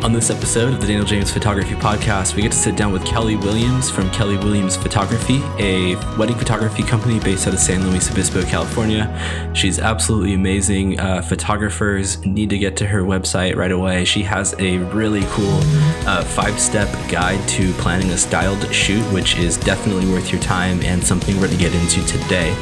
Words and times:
On 0.00 0.12
this 0.12 0.30
episode 0.30 0.72
of 0.72 0.80
the 0.80 0.86
Daniel 0.86 1.04
James 1.04 1.32
Photography 1.32 1.74
Podcast, 1.74 2.36
we 2.36 2.42
get 2.42 2.52
to 2.52 2.58
sit 2.58 2.76
down 2.76 2.92
with 2.92 3.04
Kelley 3.04 3.34
Williams 3.34 3.90
from 3.90 4.08
Kelley 4.10 4.36
Williams 4.36 4.76
Photography, 4.76 5.42
a 5.58 5.96
wedding 6.16 6.36
photography 6.36 6.84
company 6.84 7.18
based 7.18 7.48
out 7.48 7.52
of 7.52 7.58
San 7.58 7.84
Luis 7.84 8.08
Obispo, 8.08 8.42
California. 8.44 9.52
She's 9.54 9.80
absolutely 9.80 10.34
amazing. 10.34 11.00
Uh, 11.00 11.20
photographers 11.20 12.24
need 12.24 12.48
to 12.50 12.58
get 12.58 12.76
to 12.76 12.86
her 12.86 13.02
website 13.02 13.56
right 13.56 13.72
away. 13.72 14.04
She 14.04 14.22
has 14.22 14.54
a 14.60 14.78
really 14.78 15.22
cool 15.30 15.58
uh, 16.06 16.22
five 16.22 16.60
step 16.60 16.88
guide 17.10 17.46
to 17.48 17.72
planning 17.72 18.10
a 18.10 18.16
styled 18.16 18.72
shoot, 18.72 19.02
which 19.12 19.36
is 19.36 19.56
definitely 19.56 20.08
worth 20.12 20.30
your 20.30 20.40
time 20.40 20.80
and 20.82 21.02
something 21.02 21.34
we're 21.40 21.48
going 21.48 21.58
to 21.58 21.64
get 21.64 21.74
into 21.74 22.06
today. 22.06 22.52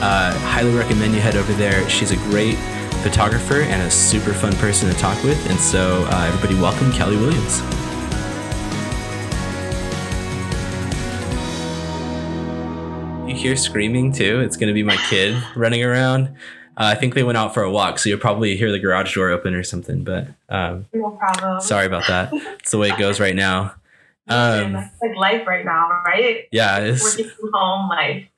Uh, 0.00 0.32
highly 0.38 0.74
recommend 0.74 1.12
you 1.12 1.20
head 1.20 1.36
over 1.36 1.52
there. 1.52 1.86
She's 1.90 2.12
a 2.12 2.16
great 2.16 2.56
photographer 2.98 3.60
and 3.60 3.82
a 3.82 3.90
super 3.90 4.32
fun 4.32 4.52
person 4.56 4.88
to 4.88 4.94
talk 4.98 5.22
with. 5.22 5.38
And 5.50 5.58
so, 5.58 6.04
uh, 6.10 6.26
everybody, 6.28 6.54
welcome 6.60 6.90
Kelley 6.92 7.16
Williams. 7.16 7.60
You 13.28 13.34
hear 13.34 13.56
screaming 13.56 14.12
too? 14.12 14.40
It's 14.40 14.56
going 14.56 14.68
to 14.68 14.74
be 14.74 14.82
my 14.82 14.96
kid 15.08 15.40
running 15.56 15.84
around. 15.84 16.28
Uh, 16.76 16.92
I 16.92 16.94
think 16.94 17.14
they 17.14 17.22
went 17.22 17.38
out 17.38 17.54
for 17.54 17.62
a 17.62 17.70
walk, 17.70 17.98
so 17.98 18.08
you'll 18.08 18.18
probably 18.18 18.56
hear 18.56 18.70
the 18.70 18.78
garage 18.78 19.14
door 19.14 19.30
open 19.30 19.54
or 19.54 19.62
something. 19.62 20.04
But 20.04 20.28
um, 20.48 20.86
no 20.92 21.10
problem. 21.10 21.60
Sorry 21.60 21.86
about 21.86 22.06
that. 22.08 22.32
It's 22.60 22.72
the 22.72 22.78
way 22.78 22.88
it 22.88 22.98
goes 22.98 23.18
right 23.20 23.34
now. 23.34 23.74
Um, 24.28 24.74
like 24.74 25.16
life 25.16 25.46
right 25.46 25.64
now, 25.64 25.88
right? 26.04 26.46
Yeah, 26.52 26.78
it's 26.80 27.02
working 27.02 27.30
from 27.30 27.50
home 27.54 27.88
life. 27.88 28.28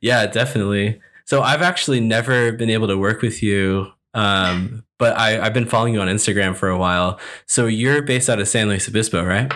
Yeah, 0.00 0.26
definitely. 0.26 1.00
So 1.24 1.42
I've 1.42 1.62
actually 1.62 2.00
never 2.00 2.52
been 2.52 2.70
able 2.70 2.88
to 2.88 2.98
work 2.98 3.22
with 3.22 3.42
you 3.42 3.92
um, 4.14 4.84
but 4.98 5.16
I, 5.16 5.40
I've 5.40 5.54
been 5.54 5.66
following 5.66 5.94
you 5.94 6.00
on 6.00 6.08
Instagram 6.08 6.56
for 6.56 6.68
a 6.68 6.78
while. 6.78 7.18
So 7.46 7.66
you're 7.66 8.02
based 8.02 8.28
out 8.28 8.38
of 8.38 8.48
San 8.48 8.68
Luis 8.68 8.88
Obispo, 8.88 9.24
right? 9.24 9.52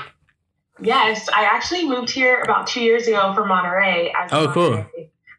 Yes, 0.80 1.28
I 1.28 1.44
actually 1.44 1.88
moved 1.88 2.10
here 2.10 2.40
about 2.40 2.66
two 2.66 2.82
years 2.82 3.06
ago 3.06 3.32
from 3.34 3.48
Monterey. 3.48 4.12
oh, 4.32 4.46
Monterey. 4.46 4.52
cool. 4.52 4.86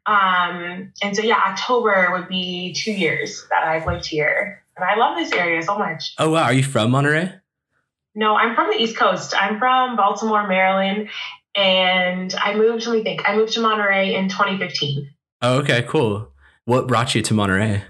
Um, 0.05 0.93
and 1.01 1.15
so 1.15 1.23
yeah, 1.23 1.41
October 1.47 2.11
would 2.13 2.27
be 2.27 2.73
two 2.73 2.91
years 2.91 3.45
that 3.49 3.63
I've 3.63 3.87
lived 3.87 4.05
here, 4.05 4.61
and 4.77 4.85
I 4.85 4.95
love 4.95 5.17
this 5.17 5.31
area 5.33 5.61
so 5.63 5.77
much. 5.79 6.13
Oh 6.19 6.29
wow, 6.29 6.43
are 6.43 6.53
you 6.53 6.63
from 6.63 6.91
Monterey? 6.91 7.33
No, 8.13 8.35
I'm 8.35 8.55
from 8.55 8.69
the 8.69 8.77
East 8.77 8.95
Coast. 8.95 9.33
I'm 9.35 9.57
from 9.57 9.95
Baltimore, 9.95 10.47
Maryland, 10.47 11.09
and 11.55 12.33
I 12.35 12.55
moved. 12.55 12.85
Let 12.85 12.97
me 12.97 13.03
think. 13.03 13.27
I 13.27 13.35
moved 13.35 13.53
to 13.53 13.61
Monterey 13.61 14.13
in 14.13 14.29
2015. 14.29 15.09
Oh, 15.41 15.57
okay, 15.59 15.83
cool. 15.87 16.31
What 16.65 16.87
brought 16.87 17.15
you 17.15 17.21
to 17.23 17.33
Monterey? 17.33 17.83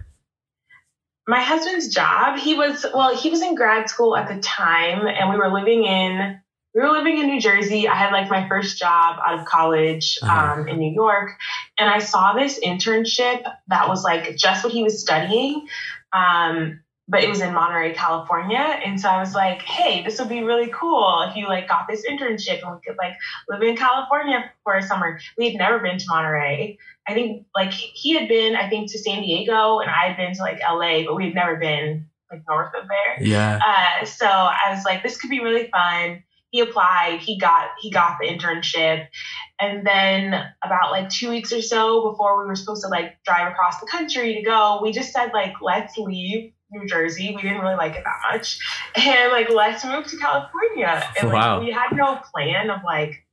My 1.27 1.41
husband's 1.41 1.87
job 1.87 2.37
he 2.37 2.55
was 2.55 2.85
well 2.93 3.15
he 3.15 3.29
was 3.29 3.41
in 3.41 3.55
grad 3.55 3.89
school 3.89 4.15
at 4.15 4.27
the 4.27 4.39
time 4.41 5.07
and 5.07 5.29
we 5.29 5.37
were 5.37 5.51
living 5.51 5.83
in 5.83 6.39
we 6.73 6.81
were 6.81 6.91
living 6.91 7.17
in 7.17 7.27
new 7.27 7.39
jersey 7.39 7.87
i 7.87 7.95
had 7.95 8.11
like 8.11 8.29
my 8.29 8.47
first 8.47 8.77
job 8.77 9.17
out 9.25 9.39
of 9.39 9.45
college 9.45 10.17
uh-huh. 10.21 10.61
um, 10.61 10.67
in 10.67 10.77
new 10.77 10.93
york 10.93 11.31
and 11.77 11.89
i 11.89 11.99
saw 11.99 12.33
this 12.33 12.59
internship 12.63 13.43
that 13.67 13.87
was 13.87 14.03
like 14.03 14.35
just 14.35 14.63
what 14.63 14.73
he 14.73 14.83
was 14.83 15.01
studying 15.01 15.67
um, 16.13 16.79
but 17.08 17.23
it 17.23 17.30
was 17.30 17.42
in 17.42 17.53
Monterey, 17.53 17.94
California. 17.94 18.58
And 18.58 19.00
so 19.00 19.09
I 19.09 19.20
was 19.20 19.36
like, 19.36 19.61
hey, 19.61 20.03
this 20.03 20.17
would 20.20 20.30
be 20.30 20.42
really 20.42 20.72
cool 20.73 21.23
if 21.30 21.36
you 21.36 21.48
like 21.48 21.67
got 21.67 21.88
this 21.88 22.03
internship 22.06 22.64
and 22.64 22.73
we 22.73 22.80
could 22.86 22.98
like 22.98 23.14
live 23.48 23.61
in 23.61 23.78
California 23.78 24.52
for 24.64 24.75
a 24.75 24.81
summer. 24.81 25.20
We 25.38 25.52
had 25.52 25.58
never 25.58 25.80
been 25.80 26.00
to 26.00 26.06
Monterey. 26.08 26.80
I 27.08 27.14
think 27.14 27.45
like 27.56 27.72
he 27.72 28.17
had 28.17 28.28
been, 28.28 28.56
I 28.56 28.70
think, 28.70 28.92
to 28.92 29.00
San 29.00 29.22
Diego 29.22 29.80
and 29.80 29.89
I 29.89 30.08
had 30.08 30.17
been 30.17 30.33
to 30.33 30.42
like 30.42 30.59
LA, 30.61 31.06
but 31.06 31.16
we 31.16 31.26
had 31.26 31.36
never 31.36 31.58
been 31.58 32.08
like 32.31 32.42
north 32.50 32.73
of 32.76 32.88
there. 32.88 33.28
Yeah. 33.28 33.59
Uh, 33.64 34.06
so 34.06 34.26
I 34.26 34.72
was 34.72 34.83
like, 34.83 35.03
this 35.03 35.17
could 35.17 35.30
be 35.30 35.42
really 35.42 35.70
fun. 35.70 36.23
He 36.50 36.61
applied, 36.61 37.20
he 37.20 37.38
got 37.38 37.72
he 37.80 37.92
got 37.92 38.17
the 38.20 38.28
internship. 38.28 39.08
And 39.59 39.86
then 39.86 40.33
about 40.64 40.89
like 40.89 41.09
two 41.09 41.30
weeks 41.30 41.53
or 41.53 41.61
so 41.61 42.09
before 42.09 42.39
we 42.39 42.48
were 42.48 42.56
supposed 42.56 42.82
to 42.83 42.88
like 42.88 43.23
drive 43.26 43.52
across 43.52 43.80
the 43.80 43.86
country 43.86 44.33
to 44.36 44.42
go, 44.42 44.80
we 44.82 44.92
just 44.92 45.14
said 45.14 45.32
like, 45.33 45.54
let's 45.61 45.98
leave 45.98 46.52
New 46.75 46.87
Jersey. 46.87 47.33
We 47.36 47.41
didn't 47.41 47.61
really 47.61 47.75
like 47.75 47.95
it 47.95 48.03
that 48.03 48.31
much. 48.31 48.59
And 48.95 49.31
like, 49.31 49.49
let's 49.49 49.83
move 49.86 50.05
to 50.08 50.17
California. 50.17 51.03
And 51.19 51.31
wow. 51.31 51.58
like, 51.58 51.67
we 51.67 51.71
had 51.71 51.91
no 51.93 52.19
plan 52.31 52.69
of 52.69 52.81
like 52.83 53.25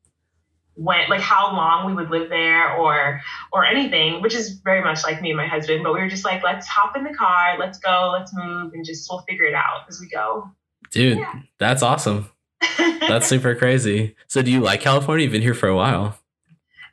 when 0.74 1.08
like 1.08 1.20
how 1.20 1.54
long 1.54 1.86
we 1.86 1.94
would 1.94 2.10
live 2.10 2.28
there 2.30 2.74
or 2.74 3.20
or 3.52 3.64
anything, 3.64 4.22
which 4.22 4.34
is 4.34 4.60
very 4.64 4.82
much 4.82 5.02
like 5.04 5.20
me 5.20 5.30
and 5.30 5.36
my 5.36 5.46
husband. 5.46 5.82
But 5.84 5.94
we 5.94 6.00
were 6.00 6.08
just 6.08 6.24
like, 6.24 6.42
let's 6.42 6.66
hop 6.66 6.96
in 6.96 7.04
the 7.04 7.14
car, 7.14 7.56
let's 7.58 7.78
go, 7.78 8.10
let's 8.12 8.32
move, 8.34 8.72
and 8.72 8.84
just 8.84 9.08
we'll 9.10 9.20
figure 9.28 9.44
it 9.44 9.54
out 9.54 9.86
as 9.88 10.00
we 10.00 10.08
go. 10.08 10.50
Dude, 10.90 11.18
yeah. 11.18 11.40
that's 11.58 11.82
awesome. 11.82 12.30
that's 12.78 13.26
super 13.26 13.54
crazy. 13.56 14.16
So 14.28 14.42
do 14.42 14.50
you 14.50 14.60
like 14.60 14.80
California? 14.80 15.24
You've 15.24 15.32
been 15.32 15.42
here 15.42 15.54
for 15.54 15.68
a 15.68 15.76
while. 15.76 16.18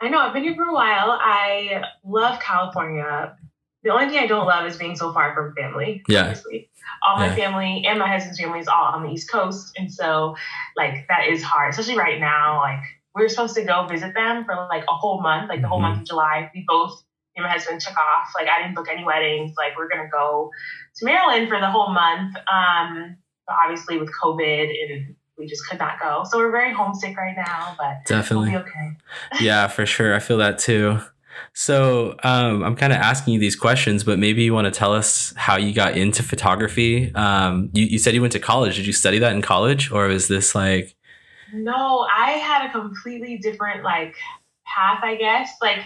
I 0.02 0.08
know, 0.08 0.20
I've 0.20 0.34
been 0.34 0.44
here 0.44 0.56
for 0.56 0.64
a 0.64 0.74
while. 0.74 1.12
I 1.22 1.84
love 2.06 2.40
California 2.40 3.36
the 3.84 3.92
only 3.92 4.10
thing 4.10 4.20
I 4.20 4.28
don't 4.28 4.46
love 4.46 4.66
is 4.66 4.78
being 4.78 4.96
so 4.96 5.14
far 5.14 5.34
from 5.34 5.54
family. 5.56 6.04
Yeah. 6.08 6.22
Obviously. 6.22 6.70
All 7.08 7.18
my 7.18 7.28
yeah. 7.28 7.36
family 7.36 7.84
and 7.88 8.00
my 8.00 8.08
husband's 8.08 8.40
family 8.40 8.60
is 8.60 8.68
all 8.68 8.86
on 8.94 9.04
the 9.04 9.10
East 9.10 9.32
Coast. 9.32 9.74
And 9.78 9.92
so, 9.92 10.36
like, 10.76 11.08
that 11.08 11.28
is 11.30 11.42
hard, 11.42 11.72
especially 11.72 11.98
right 11.98 12.20
now. 12.20 12.60
Like, 12.60 12.82
we 13.16 13.24
were 13.24 13.30
supposed 13.30 13.56
to 13.56 13.64
go 13.64 13.86
visit 13.88 14.14
them 14.14 14.46
for 14.46 14.56
like 14.70 14.84
a 14.84 14.94
whole 14.94 15.22
month, 15.22 15.50
like 15.50 15.62
the 15.62 15.68
whole 15.68 15.80
mm-hmm. 15.80 15.90
month 15.90 16.02
of 16.02 16.08
July. 16.08 16.52
We 16.54 16.66
both, 16.68 16.92
me 17.36 17.44
and 17.44 17.46
my 17.46 17.52
husband 17.52 17.80
took 17.80 17.98
off. 17.98 18.30
Like, 18.38 18.48
I 18.50 18.62
didn't 18.62 18.76
book 18.76 18.88
any 18.92 19.04
weddings. 19.04 19.54
Like, 19.58 19.78
we're 19.78 19.88
going 19.88 20.04
to 20.04 20.10
go 20.10 20.52
to 20.98 21.06
Maryland 21.06 21.48
for 21.48 21.60
the 21.60 21.70
whole 21.70 21.94
month. 21.94 22.36
Um, 22.36 23.18
but 23.48 23.56
obviously, 23.64 23.98
with 23.98 24.10
COVID 24.22 24.70
and 24.92 25.16
we 25.38 25.48
just 25.48 25.66
could 25.68 25.80
not 25.80 26.00
go. 26.02 26.24
So 26.30 26.38
we're 26.38 26.52
very 26.52 26.74
homesick 26.74 27.16
right 27.18 27.36
now, 27.36 27.76
but 27.78 28.06
definitely 28.06 28.52
we'll 28.52 28.60
okay. 28.60 28.98
yeah, 29.40 29.68
for 29.68 29.86
sure. 29.86 30.14
I 30.14 30.20
feel 30.20 30.38
that 30.38 30.60
too. 30.60 31.00
So 31.54 32.16
um, 32.24 32.64
I'm 32.64 32.76
kind 32.76 32.94
of 32.94 33.00
asking 33.00 33.34
you 33.34 33.40
these 33.40 33.56
questions, 33.56 34.04
but 34.04 34.20
maybe 34.20 34.44
you 34.44 34.54
want 34.54 34.66
to 34.66 34.72
tell 34.72 34.94
us 34.94 35.34
how 35.36 35.58
you 35.58 35.74
got 35.74 35.98
into 35.98 36.24
photography. 36.24 37.14
Um, 37.16 37.70
you, 37.74 37.86
you 37.86 38.00
said 38.00 38.14
you 38.14 38.22
went 38.22 38.34
to 38.34 38.40
college. 38.40 38.76
Did 38.76 38.88
you 38.88 38.94
study 38.94 39.20
that 39.20 39.34
in 39.34 39.42
college, 39.42 39.92
or 39.92 40.08
was 40.08 40.28
this 40.28 40.56
like? 40.56 40.96
No, 41.54 42.08
I 42.16 42.32
had 42.32 42.70
a 42.70 42.72
completely 42.72 43.38
different 43.38 43.84
like 43.84 44.16
path, 44.66 45.00
I 45.04 45.16
guess. 45.16 45.50
Like 45.62 45.80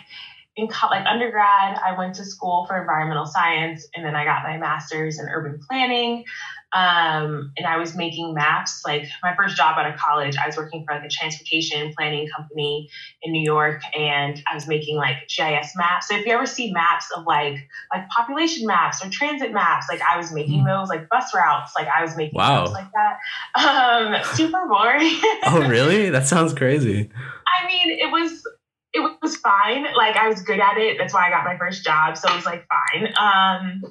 in 0.55 0.67
co- 0.67 0.87
like 0.87 1.05
undergrad, 1.05 1.79
I 1.83 1.97
went 1.97 2.15
to 2.15 2.25
school 2.25 2.65
for 2.67 2.79
environmental 2.79 3.25
science, 3.25 3.87
and 3.95 4.05
then 4.05 4.15
I 4.15 4.23
got 4.23 4.43
my 4.43 4.57
master's 4.57 5.19
in 5.19 5.27
urban 5.27 5.59
planning. 5.67 6.25
Um, 6.75 7.51
and 7.55 7.67
I 7.67 7.77
was 7.77 7.95
making 7.95 8.33
maps. 8.33 8.81
Like 8.83 9.05
my 9.21 9.35
first 9.35 9.55
job 9.55 9.77
out 9.77 9.91
of 9.91 9.99
college, 9.99 10.35
I 10.37 10.47
was 10.47 10.57
working 10.57 10.83
for 10.87 10.95
like 10.95 11.03
a 11.05 11.09
transportation 11.09 11.93
planning 11.95 12.27
company 12.35 12.89
in 13.21 13.31
New 13.31 13.43
York, 13.43 13.81
and 13.95 14.41
I 14.49 14.55
was 14.55 14.67
making 14.67 14.97
like 14.97 15.27
GIS 15.27 15.73
maps. 15.75 16.07
So 16.07 16.15
if 16.17 16.25
you 16.25 16.33
ever 16.33 16.47
see 16.47 16.71
maps 16.71 17.07
of 17.15 17.25
like 17.25 17.67
like 17.91 18.07
population 18.09 18.65
maps 18.67 19.03
or 19.03 19.09
transit 19.09 19.53
maps, 19.53 19.87
like 19.89 20.01
I 20.01 20.17
was 20.17 20.31
making 20.31 20.61
hmm. 20.61 20.67
those, 20.67 20.89
like 20.89 21.09
bus 21.09 21.33
routes, 21.33 21.73
like 21.75 21.87
I 21.87 22.03
was 22.03 22.15
making 22.15 22.37
wow. 22.37 22.65
like 22.65 22.87
that. 22.93 23.19
Um, 23.55 24.23
super 24.35 24.67
boring. 24.67 25.19
oh, 25.45 25.67
really? 25.67 26.09
That 26.13 26.27
sounds 26.27 26.53
crazy. 26.53 27.09
I 27.47 27.67
mean, 27.67 27.97
it 27.99 28.11
was 28.11 28.43
it 28.93 29.17
was 29.21 29.35
fine. 29.37 29.85
Like 29.95 30.15
I 30.15 30.29
was 30.29 30.41
good 30.41 30.59
at 30.59 30.77
it. 30.77 30.97
That's 30.97 31.13
why 31.13 31.27
I 31.27 31.29
got 31.29 31.45
my 31.45 31.57
first 31.57 31.83
job. 31.83 32.17
So 32.17 32.29
it 32.31 32.35
was 32.35 32.45
like 32.45 32.65
fine. 32.67 33.13
Um, 33.19 33.83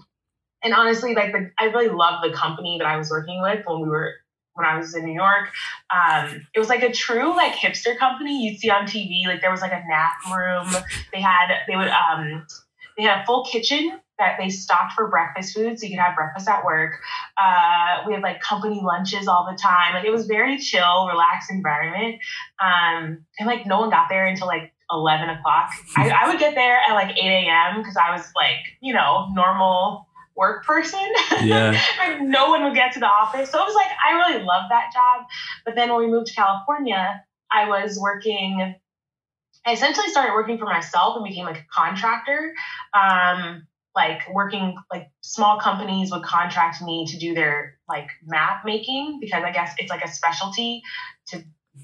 and 0.62 0.74
honestly, 0.74 1.14
like 1.14 1.32
the, 1.32 1.50
I 1.58 1.64
really 1.64 1.88
loved 1.88 2.24
the 2.24 2.32
company 2.32 2.78
that 2.78 2.86
I 2.86 2.96
was 2.96 3.10
working 3.10 3.42
with 3.42 3.66
when 3.66 3.80
we 3.82 3.88
were 3.88 4.14
when 4.54 4.66
I 4.66 4.76
was 4.76 4.94
in 4.94 5.04
New 5.04 5.14
York. 5.14 5.50
Um, 5.92 6.46
it 6.54 6.58
was 6.58 6.68
like 6.68 6.82
a 6.82 6.92
true 6.92 7.34
like 7.34 7.54
hipster 7.54 7.98
company 7.98 8.44
you'd 8.44 8.58
see 8.58 8.70
on 8.70 8.84
TV. 8.84 9.26
Like 9.26 9.40
there 9.40 9.50
was 9.50 9.60
like 9.60 9.72
a 9.72 9.82
nap 9.88 10.12
room. 10.32 10.68
They 11.12 11.20
had 11.20 11.48
they 11.66 11.76
would 11.76 11.88
um 11.88 12.46
they 12.96 13.04
had 13.04 13.22
a 13.22 13.26
full 13.26 13.44
kitchen 13.44 13.98
that 14.18 14.36
they 14.38 14.50
stocked 14.50 14.92
for 14.92 15.08
breakfast 15.08 15.54
food, 15.54 15.80
so 15.80 15.86
you 15.86 15.96
could 15.96 16.02
have 16.02 16.14
breakfast 16.14 16.48
at 16.48 16.64
work. 16.64 16.92
Uh, 17.42 18.04
we 18.06 18.12
had 18.12 18.22
like 18.22 18.40
company 18.40 18.80
lunches 18.82 19.26
all 19.26 19.48
the 19.50 19.58
time. 19.58 19.94
Like 19.94 20.04
it 20.04 20.10
was 20.10 20.26
very 20.26 20.58
chill, 20.58 21.08
relaxed 21.08 21.50
environment. 21.50 22.20
Um, 22.60 23.24
and 23.38 23.46
like 23.48 23.66
no 23.66 23.80
one 23.80 23.90
got 23.90 24.08
there 24.08 24.26
until 24.26 24.46
like 24.46 24.72
11 24.92 25.28
o'clock. 25.30 25.70
I, 25.96 26.10
I 26.10 26.28
would 26.28 26.38
get 26.38 26.54
there 26.54 26.78
at 26.88 26.94
like 26.94 27.16
8 27.16 27.20
a.m. 27.20 27.78
because 27.78 27.96
I 27.96 28.14
was 28.14 28.30
like, 28.36 28.58
you 28.80 28.92
know, 28.92 29.28
normal 29.32 30.06
work 30.36 30.64
person. 30.64 31.00
Yeah. 31.42 31.76
no 32.22 32.50
one 32.50 32.62
would 32.64 32.74
get 32.74 32.92
to 32.92 33.00
the 33.00 33.06
office. 33.06 33.50
So 33.50 33.58
it 33.58 33.64
was 33.64 33.74
like, 33.74 33.88
I 34.06 34.12
really 34.12 34.44
loved 34.44 34.70
that 34.70 34.92
job. 34.92 35.26
But 35.64 35.74
then 35.74 35.90
when 35.90 35.98
we 35.98 36.06
moved 36.06 36.28
to 36.28 36.34
California, 36.34 37.24
I 37.50 37.68
was 37.68 37.98
working, 38.00 38.74
I 39.66 39.72
essentially 39.72 40.08
started 40.08 40.32
working 40.34 40.58
for 40.58 40.66
myself 40.66 41.16
and 41.16 41.24
became 41.24 41.46
like 41.46 41.58
a 41.58 41.66
contractor. 41.72 42.54
Um, 42.94 43.66
like 43.94 44.20
working 44.32 44.76
like 44.90 45.10
small 45.20 45.60
companies 45.60 46.10
would 46.10 46.22
contract 46.22 46.80
me 46.82 47.06
to 47.06 47.18
do 47.18 47.34
their 47.34 47.78
like 47.88 48.08
map 48.24 48.64
making 48.64 49.18
because 49.20 49.42
I 49.44 49.52
guess 49.52 49.74
it's 49.78 49.90
like 49.90 50.02
a 50.02 50.08
specialty 50.08 50.82
to 51.28 51.42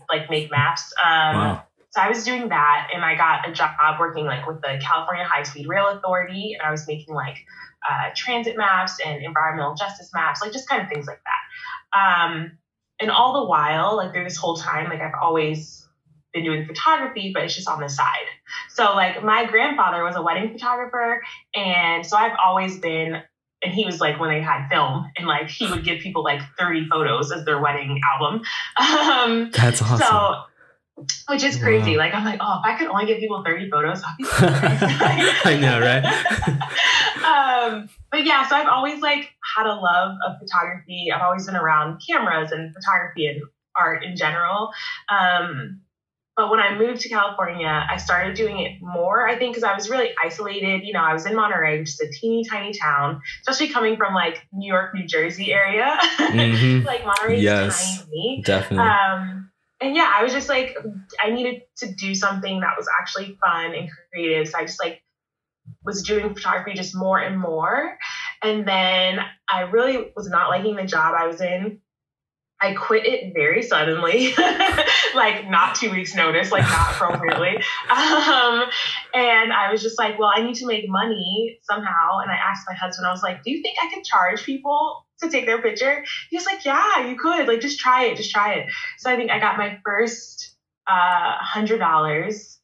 like 0.08 0.30
make 0.30 0.50
maps. 0.50 0.92
Um, 1.04 1.36
wow. 1.36 1.62
So 1.98 2.04
I 2.04 2.08
was 2.10 2.22
doing 2.22 2.48
that 2.50 2.90
and 2.94 3.04
I 3.04 3.16
got 3.16 3.48
a 3.48 3.52
job 3.52 3.72
working 3.98 4.24
like 4.24 4.46
with 4.46 4.60
the 4.60 4.78
California 4.80 5.24
High 5.24 5.42
Speed 5.42 5.66
Rail 5.66 5.88
Authority 5.88 6.54
and 6.54 6.62
I 6.62 6.70
was 6.70 6.86
making 6.86 7.12
like 7.12 7.38
uh, 7.90 8.10
transit 8.14 8.56
maps 8.56 8.98
and 9.04 9.24
environmental 9.24 9.74
justice 9.74 10.10
maps, 10.14 10.40
like 10.40 10.52
just 10.52 10.68
kind 10.68 10.80
of 10.80 10.88
things 10.88 11.08
like 11.08 11.20
that. 11.24 11.98
Um, 11.98 12.52
and 13.00 13.10
all 13.10 13.40
the 13.40 13.48
while, 13.48 13.96
like 13.96 14.12
through 14.12 14.22
this 14.22 14.36
whole 14.36 14.54
time, 14.54 14.88
like 14.88 15.00
I've 15.00 15.20
always 15.20 15.88
been 16.32 16.44
doing 16.44 16.66
photography, 16.66 17.32
but 17.34 17.42
it's 17.42 17.56
just 17.56 17.68
on 17.68 17.80
the 17.80 17.88
side. 17.88 18.26
So 18.68 18.94
like 18.94 19.24
my 19.24 19.46
grandfather 19.46 20.04
was 20.04 20.14
a 20.14 20.22
wedding 20.22 20.52
photographer, 20.52 21.20
and 21.56 22.06
so 22.06 22.16
I've 22.16 22.36
always 22.44 22.78
been. 22.78 23.22
And 23.60 23.74
he 23.74 23.84
was 23.84 24.00
like 24.00 24.20
when 24.20 24.30
they 24.30 24.40
had 24.40 24.68
film, 24.68 25.10
and 25.16 25.26
like 25.26 25.48
he 25.48 25.68
would 25.68 25.82
give 25.82 25.98
people 25.98 26.22
like 26.22 26.40
30 26.56 26.86
photos 26.88 27.32
as 27.32 27.44
their 27.44 27.60
wedding 27.60 28.00
album. 28.14 28.42
Um, 28.78 29.50
That's 29.52 29.82
awesome. 29.82 29.98
so 29.98 30.44
which 31.28 31.42
is 31.42 31.56
crazy. 31.56 31.96
Like 31.96 32.14
I'm 32.14 32.24
like, 32.24 32.40
oh, 32.42 32.60
if 32.60 32.66
I 32.66 32.78
could 32.78 32.88
only 32.88 33.06
give 33.06 33.18
people 33.18 33.42
30 33.44 33.70
photos, 33.70 34.02
I'd 34.02 34.16
be 34.16 34.24
so 34.24 34.46
nice. 34.46 35.40
I 35.44 35.58
know, 35.60 35.80
right? 35.80 36.04
um, 37.72 37.88
but 38.10 38.24
yeah, 38.24 38.48
so 38.48 38.56
I've 38.56 38.68
always 38.68 39.00
like 39.00 39.30
had 39.56 39.66
a 39.66 39.74
love 39.74 40.16
of 40.26 40.38
photography. 40.38 41.10
I've 41.14 41.22
always 41.22 41.46
been 41.46 41.56
around 41.56 42.00
cameras 42.06 42.52
and 42.52 42.74
photography 42.74 43.26
and 43.26 43.42
art 43.76 44.04
in 44.04 44.16
general. 44.16 44.70
Um, 45.08 45.82
but 46.36 46.50
when 46.50 46.60
I 46.60 46.78
moved 46.78 47.00
to 47.00 47.08
California, 47.08 47.66
I 47.66 47.96
started 47.96 48.36
doing 48.36 48.60
it 48.60 48.80
more, 48.80 49.28
I 49.28 49.36
think, 49.36 49.54
because 49.54 49.64
I 49.64 49.74
was 49.74 49.90
really 49.90 50.10
isolated. 50.24 50.84
You 50.84 50.92
know, 50.92 51.02
I 51.02 51.12
was 51.12 51.26
in 51.26 51.34
Monterey, 51.34 51.80
which 51.80 51.88
is 51.88 52.00
a 52.00 52.08
teeny 52.12 52.44
tiny 52.44 52.72
town, 52.72 53.20
especially 53.40 53.72
coming 53.72 53.96
from 53.96 54.14
like 54.14 54.46
New 54.52 54.72
York, 54.72 54.94
New 54.94 55.04
Jersey 55.04 55.52
area. 55.52 55.98
Mm-hmm. 56.18 56.86
like 56.86 57.04
Monterey 57.04 57.40
yes, 57.40 58.04
tiny. 58.04 58.42
Definitely. 58.44 58.86
Um, 58.86 59.50
and 59.80 59.94
yeah, 59.94 60.12
I 60.12 60.22
was 60.22 60.32
just 60.32 60.48
like, 60.48 60.76
I 61.22 61.30
needed 61.30 61.62
to 61.78 61.92
do 61.94 62.14
something 62.14 62.60
that 62.60 62.74
was 62.76 62.88
actually 63.00 63.38
fun 63.44 63.74
and 63.74 63.88
creative. 64.12 64.48
So 64.48 64.58
I 64.58 64.64
just 64.64 64.82
like 64.82 65.02
was 65.84 66.02
doing 66.02 66.34
photography 66.34 66.74
just 66.74 66.96
more 66.96 67.18
and 67.18 67.38
more. 67.38 67.96
And 68.42 68.66
then 68.66 69.20
I 69.48 69.60
really 69.62 70.12
was 70.16 70.28
not 70.28 70.50
liking 70.50 70.76
the 70.76 70.84
job 70.84 71.14
I 71.16 71.26
was 71.26 71.40
in. 71.40 71.80
I 72.60 72.74
quit 72.74 73.06
it 73.06 73.34
very 73.34 73.62
suddenly, 73.62 74.34
like 75.14 75.48
not 75.48 75.76
two 75.76 75.92
weeks 75.92 76.14
notice, 76.14 76.50
like 76.50 76.64
not 76.64 76.90
appropriately. 76.90 77.56
um, 77.90 78.64
and 79.14 79.52
I 79.52 79.68
was 79.70 79.80
just 79.80 79.96
like, 79.96 80.18
well, 80.18 80.30
I 80.34 80.42
need 80.42 80.56
to 80.56 80.66
make 80.66 80.84
money 80.88 81.60
somehow. 81.62 82.18
And 82.20 82.30
I 82.30 82.34
asked 82.34 82.66
my 82.68 82.74
husband, 82.74 83.06
I 83.06 83.12
was 83.12 83.22
like, 83.22 83.44
do 83.44 83.52
you 83.52 83.62
think 83.62 83.76
I 83.80 83.94
could 83.94 84.02
charge 84.02 84.42
people 84.42 85.06
to 85.20 85.30
take 85.30 85.46
their 85.46 85.62
picture? 85.62 86.04
He 86.30 86.36
was 86.36 86.46
like, 86.46 86.64
yeah, 86.64 87.06
you 87.06 87.16
could. 87.16 87.46
Like, 87.46 87.60
just 87.60 87.78
try 87.78 88.06
it, 88.06 88.16
just 88.16 88.32
try 88.32 88.54
it. 88.54 88.70
So 88.98 89.10
I 89.10 89.14
think 89.14 89.30
I 89.30 89.38
got 89.38 89.56
my 89.56 89.78
first 89.84 90.56
uh, 90.88 91.36
hundred 91.38 91.78
dollars 91.78 92.58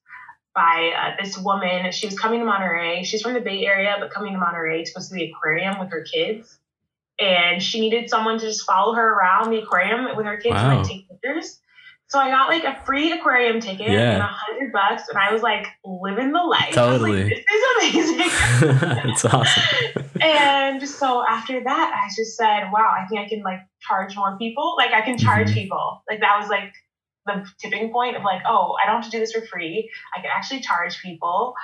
by 0.57 0.93
uh, 0.97 1.23
this 1.23 1.39
woman. 1.39 1.93
She 1.93 2.07
was 2.07 2.19
coming 2.19 2.41
to 2.41 2.47
Monterey. 2.47 3.05
She's 3.05 3.23
from 3.23 3.35
the 3.35 3.41
Bay 3.41 3.65
Area, 3.65 3.95
but 4.01 4.11
coming 4.11 4.33
to 4.33 4.41
Monterey 4.41 4.83
to 4.83 4.93
go 4.93 5.01
to 5.01 5.15
the 5.15 5.31
aquarium 5.31 5.79
with 5.79 5.91
her 5.91 6.03
kids 6.03 6.59
and 7.19 7.63
she 7.63 7.81
needed 7.81 8.11
someone 8.11 8.39
to 8.39 8.47
just 8.47 8.65
follow 8.65 8.95
her 8.95 9.15
around 9.15 9.51
the 9.51 9.59
aquarium 9.59 10.17
with 10.17 10.27
her 10.27 10.37
kids 10.37 10.55
wow. 10.55 10.71
and 10.71 10.79
like 10.79 10.89
take 10.89 11.09
pictures. 11.09 11.61
So 12.09 12.19
I 12.19 12.31
got 12.31 12.49
like 12.49 12.65
a 12.65 12.85
free 12.85 13.13
aquarium 13.13 13.61
ticket 13.61 13.89
yeah. 13.89 14.13
and 14.13 14.23
a 14.23 14.27
hundred 14.27 14.73
bucks, 14.73 15.09
and 15.09 15.19
I 15.19 15.33
was 15.33 15.43
like 15.43 15.67
living 15.85 16.33
the 16.33 16.43
life. 16.43 16.73
Totally, 16.73 17.25
like, 17.25 17.33
this 17.33 17.45
is 17.51 18.11
amazing. 18.13 19.11
it's 19.11 19.25
awesome. 19.25 19.63
and 20.21 20.87
so 20.89 21.27
after 21.27 21.65
that, 21.65 22.03
I 22.05 22.09
just 22.15 22.37
said, 22.37 22.71
"Wow, 22.71 22.95
I 22.97 23.07
think 23.07 23.21
I 23.21 23.29
can 23.29 23.43
like 23.43 23.61
charge 23.81 24.17
more 24.17 24.37
people. 24.37 24.75
Like 24.77 24.93
I 24.93 25.01
can 25.01 25.17
charge 25.17 25.49
mm-hmm. 25.49 25.55
people. 25.55 26.03
Like 26.09 26.21
that 26.21 26.39
was 26.39 26.49
like 26.49 26.73
the 27.27 27.47
tipping 27.59 27.91
point 27.91 28.17
of 28.17 28.23
like, 28.23 28.43
oh, 28.47 28.77
I 28.83 28.87
don't 28.87 29.03
have 29.03 29.11
to 29.11 29.11
do 29.11 29.19
this 29.19 29.33
for 29.33 29.45
free. 29.47 29.91
I 30.17 30.21
can 30.21 30.31
actually 30.35 30.61
charge 30.61 31.01
people, 31.03 31.55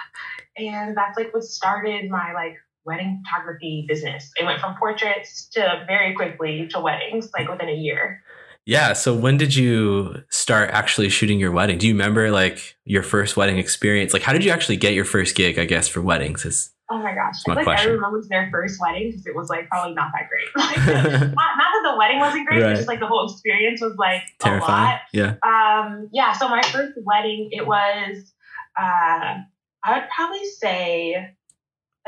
and 0.56 0.96
that's 0.96 1.18
like 1.18 1.34
what 1.34 1.44
started 1.44 2.10
my 2.10 2.32
like 2.32 2.56
wedding 2.84 3.22
photography 3.24 3.84
business. 3.88 4.30
It 4.38 4.44
went 4.44 4.60
from 4.60 4.76
portraits 4.78 5.48
to 5.52 5.84
very 5.86 6.14
quickly 6.14 6.68
to 6.68 6.80
weddings, 6.80 7.30
like 7.36 7.48
within 7.48 7.68
a 7.68 7.74
year. 7.74 8.22
Yeah. 8.66 8.92
So 8.92 9.14
when 9.14 9.36
did 9.36 9.54
you 9.54 10.22
start 10.30 10.70
actually 10.70 11.08
shooting 11.08 11.40
your 11.40 11.50
wedding? 11.50 11.78
Do 11.78 11.88
you 11.88 11.94
remember 11.94 12.30
like 12.30 12.76
your 12.84 13.02
first 13.02 13.36
wedding 13.36 13.58
experience? 13.58 14.12
Like 14.12 14.22
how 14.22 14.32
did 14.32 14.44
you 14.44 14.50
actually 14.50 14.76
get 14.76 14.94
your 14.94 15.04
first 15.04 15.34
gig, 15.34 15.58
I 15.58 15.64
guess, 15.64 15.88
for 15.88 16.00
weddings? 16.00 16.44
Is 16.44 16.70
Oh 16.92 16.98
my 16.98 17.14
gosh. 17.14 17.36
My 17.46 17.54
like 17.54 17.64
question. 17.64 17.90
everyone 17.90 18.12
was 18.12 18.28
their 18.28 18.48
first 18.50 18.80
wedding 18.80 19.10
because 19.10 19.24
it 19.24 19.34
was 19.34 19.48
like 19.48 19.68
probably 19.68 19.94
not 19.94 20.10
that 20.12 20.28
great. 20.28 20.48
Like, 20.56 20.76
not, 21.20 21.34
not, 21.36 21.56
that 21.56 21.90
the 21.90 21.96
wedding 21.96 22.18
wasn't 22.18 22.48
great, 22.48 22.62
right. 22.62 22.70
but 22.70 22.76
just 22.76 22.88
like 22.88 22.98
the 22.98 23.06
whole 23.06 23.30
experience 23.30 23.80
was 23.80 23.94
like 23.96 24.22
Terrifying. 24.40 24.72
a 24.72 24.90
lot. 24.90 25.00
Yeah. 25.12 25.34
Um, 25.44 26.08
yeah. 26.12 26.32
So 26.32 26.48
my 26.48 26.62
first 26.62 26.98
wedding, 27.04 27.50
it 27.52 27.64
was 27.66 28.32
uh 28.78 29.36
I 29.82 29.98
would 29.98 30.08
probably 30.14 30.44
say 30.44 31.34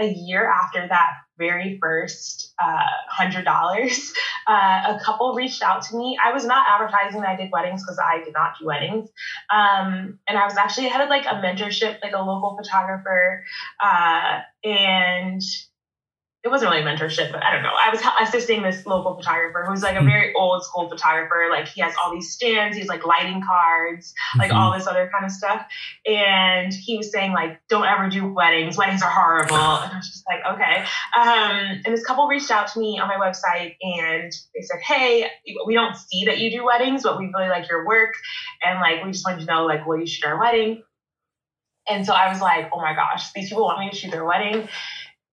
a 0.03 0.13
year 0.13 0.49
after 0.49 0.87
that 0.89 1.13
very 1.39 1.79
first 1.81 2.53
uh, 2.63 2.83
hundred 3.09 3.45
dollars, 3.45 4.13
uh, 4.49 4.97
a 4.97 5.01
couple 5.03 5.35
reached 5.35 5.63
out 5.63 5.83
to 5.83 5.97
me. 5.97 6.17
I 6.23 6.33
was 6.33 6.45
not 6.45 6.67
advertising 6.69 7.21
that 7.23 7.31
I 7.31 7.37
did 7.37 7.51
weddings 7.53 7.83
because 7.83 7.99
I 7.99 8.23
did 8.23 8.35
not 8.35 8.53
do 8.61 8.67
weddings, 8.67 9.09
um, 9.51 10.19
and 10.29 10.39
I 10.39 10.45
was 10.45 10.57
actually 10.57 10.89
headed 10.89 11.09
like 11.09 11.27
a 11.27 11.35
mentorship, 11.37 11.99
like 12.03 12.13
a 12.15 12.23
local 12.23 12.57
photographer, 12.57 13.45
uh, 13.83 14.41
and 14.65 15.41
it 16.45 16.49
wasn't 16.49 16.73
really 16.73 16.83
mentorship, 16.83 17.31
but 17.31 17.45
I 17.45 17.53
don't 17.53 17.63
know. 17.63 17.71
I 17.73 17.91
was 17.91 18.03
assisting 18.29 18.63
this 18.63 18.85
local 18.85 19.15
photographer 19.15 19.65
who's 19.65 19.83
like 19.83 19.95
a 19.95 20.01
hmm. 20.01 20.07
very 20.07 20.35
old 20.35 20.65
school 20.65 20.89
photographer. 20.89 21.47
Like 21.49 21.69
he 21.69 21.81
has 21.83 21.95
all 22.03 22.13
these 22.13 22.33
stands, 22.33 22.77
he's 22.77 22.89
like 22.89 23.07
lighting 23.07 23.43
cards, 23.47 24.13
like 24.37 24.51
mm-hmm. 24.51 24.59
all 24.59 24.73
this 24.77 24.89
other 24.89 25.09
kind 25.13 25.25
of 25.25 25.31
stuff. 25.31 25.65
And 26.05 26.73
he 26.73 26.97
was 26.97 27.13
saying 27.13 27.33
like, 27.33 27.61
don't 27.69 27.87
ever 27.87 28.09
do 28.09 28.27
weddings. 28.27 28.77
Weddings 28.77 29.03
are 29.03 29.11
horrible. 29.11 29.55
And 29.55 29.93
I 29.93 29.97
was 29.97 30.09
just 30.09 30.25
like, 30.29 30.41
okay. 30.55 30.85
Um, 31.17 31.83
and 31.85 31.95
this 31.95 32.05
couple 32.05 32.27
reached 32.27 32.51
out 32.51 32.67
to 32.69 32.81
me 32.81 32.99
on 32.99 33.07
my 33.07 33.17
website 33.17 33.77
and 33.81 34.33
they 34.55 34.63
said, 34.63 34.81
hey, 34.81 35.29
we 35.65 35.75
don't 35.75 35.97
see 35.97 36.25
that 36.25 36.39
you 36.39 36.51
do 36.51 36.65
weddings, 36.65 37.05
but 37.05 37.19
we 37.21 37.31
really 37.33 37.51
like 37.51 37.69
your 37.69 37.87
work. 37.87 38.15
And 38.65 38.81
like, 38.81 39.05
we 39.05 39.13
just 39.13 39.25
wanted 39.25 39.41
to 39.41 39.47
know 39.47 39.65
like, 39.65 39.87
will 39.87 40.01
you 40.01 40.07
shoot 40.07 40.27
our 40.27 40.41
wedding? 40.41 40.83
And 41.89 42.07
so 42.07 42.13
I 42.13 42.31
was 42.31 42.41
like, 42.41 42.71
oh 42.73 42.81
my 42.81 42.95
gosh, 42.95 43.33
these 43.33 43.49
people 43.49 43.65
want 43.65 43.81
me 43.81 43.91
to 43.91 43.97
shoot 43.97 44.11
their 44.11 44.25
wedding 44.25 44.69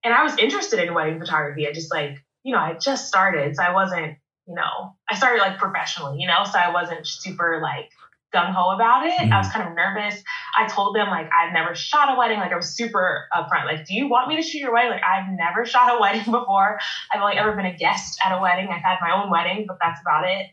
and 0.04 0.14
I 0.14 0.22
was 0.22 0.36
interested 0.38 0.80
in 0.80 0.94
wedding 0.94 1.18
photography. 1.18 1.66
I 1.66 1.72
just 1.72 1.92
like, 1.92 2.22
you 2.42 2.54
know, 2.54 2.60
I 2.60 2.74
just 2.74 3.08
started. 3.08 3.56
So 3.56 3.62
I 3.62 3.72
wasn't, 3.72 4.16
you 4.46 4.54
know, 4.54 4.96
I 5.08 5.14
started 5.14 5.40
like 5.40 5.58
professionally, 5.58 6.18
you 6.18 6.26
know, 6.26 6.44
so 6.44 6.58
I 6.58 6.72
wasn't 6.72 7.06
super 7.06 7.60
like 7.62 7.90
gung 8.34 8.52
ho 8.52 8.70
about 8.74 9.06
it. 9.06 9.12
Mm-hmm. 9.12 9.32
I 9.32 9.38
was 9.38 9.48
kind 9.48 9.68
of 9.68 9.74
nervous. 9.74 10.22
I 10.56 10.66
told 10.66 10.96
them 10.96 11.08
like 11.08 11.28
I've 11.32 11.52
never 11.52 11.74
shot 11.74 12.14
a 12.14 12.18
wedding. 12.18 12.38
Like 12.38 12.52
I 12.52 12.56
was 12.56 12.74
super 12.74 13.26
upfront. 13.34 13.66
Like, 13.66 13.86
do 13.86 13.94
you 13.94 14.08
want 14.08 14.28
me 14.28 14.36
to 14.36 14.42
shoot 14.42 14.58
your 14.58 14.72
wedding? 14.72 14.90
Like 14.90 15.02
I've 15.02 15.30
never 15.32 15.64
shot 15.64 15.96
a 15.96 16.00
wedding 16.00 16.24
before. 16.24 16.78
I've 17.12 17.20
only 17.20 17.36
ever 17.36 17.52
been 17.52 17.66
a 17.66 17.76
guest 17.76 18.18
at 18.24 18.36
a 18.36 18.40
wedding. 18.40 18.68
I've 18.68 18.82
had 18.82 18.98
my 19.00 19.22
own 19.22 19.30
wedding, 19.30 19.66
but 19.66 19.78
that's 19.80 20.00
about 20.00 20.24
it. 20.28 20.46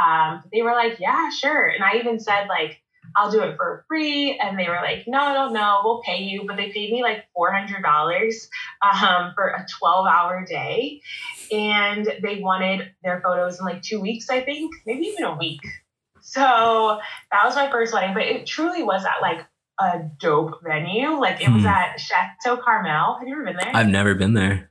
Um, 0.00 0.42
they 0.52 0.62
were 0.62 0.72
like, 0.72 0.98
yeah, 1.00 1.30
sure. 1.30 1.68
And 1.68 1.82
I 1.82 1.98
even 1.98 2.20
said 2.20 2.46
like, 2.48 2.80
I'll 3.16 3.30
do 3.30 3.42
it 3.42 3.56
for 3.56 3.84
free. 3.88 4.38
And 4.38 4.58
they 4.58 4.68
were 4.68 4.76
like, 4.76 5.04
no, 5.06 5.32
no, 5.32 5.48
no, 5.48 5.80
we'll 5.84 6.02
pay 6.02 6.22
you. 6.22 6.44
But 6.46 6.56
they 6.56 6.70
paid 6.70 6.92
me 6.92 7.02
like 7.02 7.24
$400 7.36 8.48
um, 8.82 9.32
for 9.34 9.48
a 9.48 9.66
12 9.78 10.06
hour 10.06 10.44
day. 10.46 11.00
And 11.52 12.06
they 12.22 12.40
wanted 12.40 12.92
their 13.02 13.20
photos 13.20 13.58
in 13.58 13.64
like 13.64 13.82
two 13.82 14.00
weeks, 14.00 14.30
I 14.30 14.40
think, 14.42 14.72
maybe 14.86 15.06
even 15.06 15.24
a 15.24 15.36
week. 15.36 15.60
So 16.20 17.00
that 17.32 17.44
was 17.44 17.54
my 17.54 17.70
first 17.70 17.92
wedding. 17.92 18.14
But 18.14 18.24
it 18.24 18.46
truly 18.46 18.82
was 18.82 19.04
at 19.04 19.20
like 19.20 19.46
a 19.80 20.10
dope 20.18 20.60
venue. 20.62 21.10
Like 21.18 21.40
it 21.40 21.50
was 21.50 21.62
hmm. 21.62 21.68
at 21.68 21.98
Chateau 21.98 22.60
Carmel. 22.62 23.18
Have 23.18 23.26
you 23.26 23.34
ever 23.34 23.44
been 23.44 23.56
there? 23.56 23.72
I've 23.74 23.88
never 23.88 24.14
been 24.14 24.34
there. 24.34 24.70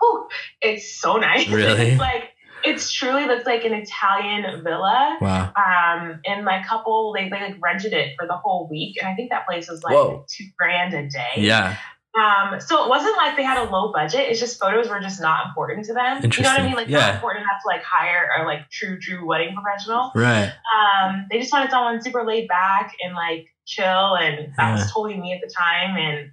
Whew, 0.00 0.28
it's 0.60 0.98
so 0.98 1.16
nice. 1.16 1.48
Really? 1.50 1.96
like 1.96 2.30
it's 2.64 2.92
truly 2.92 3.26
looks 3.26 3.46
like 3.46 3.64
an 3.64 3.72
Italian 3.72 4.62
villa. 4.62 5.18
Wow. 5.20 5.52
Um, 5.56 6.20
and 6.24 6.44
my 6.44 6.62
couple 6.66 7.12
they, 7.12 7.28
they 7.28 7.40
like 7.40 7.56
rented 7.60 7.92
it 7.92 8.14
for 8.18 8.26
the 8.26 8.36
whole 8.36 8.68
week, 8.70 8.96
and 9.00 9.08
I 9.08 9.14
think 9.14 9.30
that 9.30 9.46
place 9.46 9.68
was 9.68 9.82
like 9.82 9.94
Whoa. 9.94 10.24
two 10.28 10.44
grand 10.58 10.94
a 10.94 11.08
day. 11.08 11.34
Yeah. 11.36 11.76
Um, 12.18 12.60
so 12.60 12.84
it 12.84 12.88
wasn't 12.88 13.16
like 13.16 13.36
they 13.36 13.44
had 13.44 13.56
a 13.56 13.70
low 13.70 13.92
budget. 13.92 14.22
It's 14.22 14.40
just 14.40 14.58
photos 14.58 14.88
were 14.88 14.98
just 14.98 15.20
not 15.20 15.46
important 15.46 15.86
to 15.86 15.94
them. 15.94 16.20
You 16.22 16.42
know 16.42 16.50
what 16.50 16.60
I 16.60 16.66
mean? 16.66 16.74
Like 16.74 16.88
yeah. 16.88 16.98
not 16.98 17.14
important 17.14 17.42
enough 17.44 17.62
to 17.62 17.68
like 17.68 17.82
hire 17.84 18.28
a 18.36 18.44
like 18.44 18.68
true, 18.70 18.98
true 18.98 19.24
wedding 19.24 19.54
professional. 19.54 20.10
Right. 20.14 20.52
Um, 20.74 21.26
they 21.30 21.38
just 21.38 21.52
wanted 21.52 21.70
someone 21.70 22.02
super 22.02 22.24
laid 22.24 22.48
back 22.48 22.96
and 23.02 23.14
like 23.14 23.46
chill, 23.64 24.16
and 24.16 24.52
that 24.56 24.58
yeah. 24.58 24.72
was 24.72 24.92
totally 24.92 25.20
me 25.20 25.32
at 25.34 25.40
the 25.40 25.54
time. 25.54 25.96
And 25.96 26.30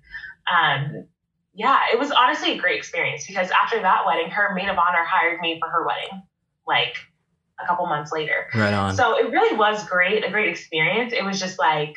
um, 0.52 1.06
yeah, 1.58 1.80
it 1.92 1.98
was 1.98 2.12
honestly 2.12 2.52
a 2.52 2.58
great 2.60 2.78
experience 2.78 3.26
because 3.26 3.50
after 3.50 3.82
that 3.82 4.06
wedding, 4.06 4.30
her 4.30 4.54
maid 4.54 4.70
of 4.70 4.78
honor 4.78 5.04
hired 5.04 5.42
me 5.42 5.60
for 5.60 5.68
her 5.68 5.86
wedding, 5.88 6.22
like 6.68 6.98
a 7.60 7.66
couple 7.66 7.88
months 7.88 8.12
later. 8.12 8.46
Right 8.54 8.74
on. 8.74 8.96
So 8.96 9.18
it 9.18 9.32
really 9.32 9.58
was 9.58 9.84
great, 9.90 10.24
a 10.24 10.30
great 10.30 10.50
experience. 10.50 11.14
It 11.14 11.26
was 11.26 11.40
just 11.40 11.58
like 11.58 11.96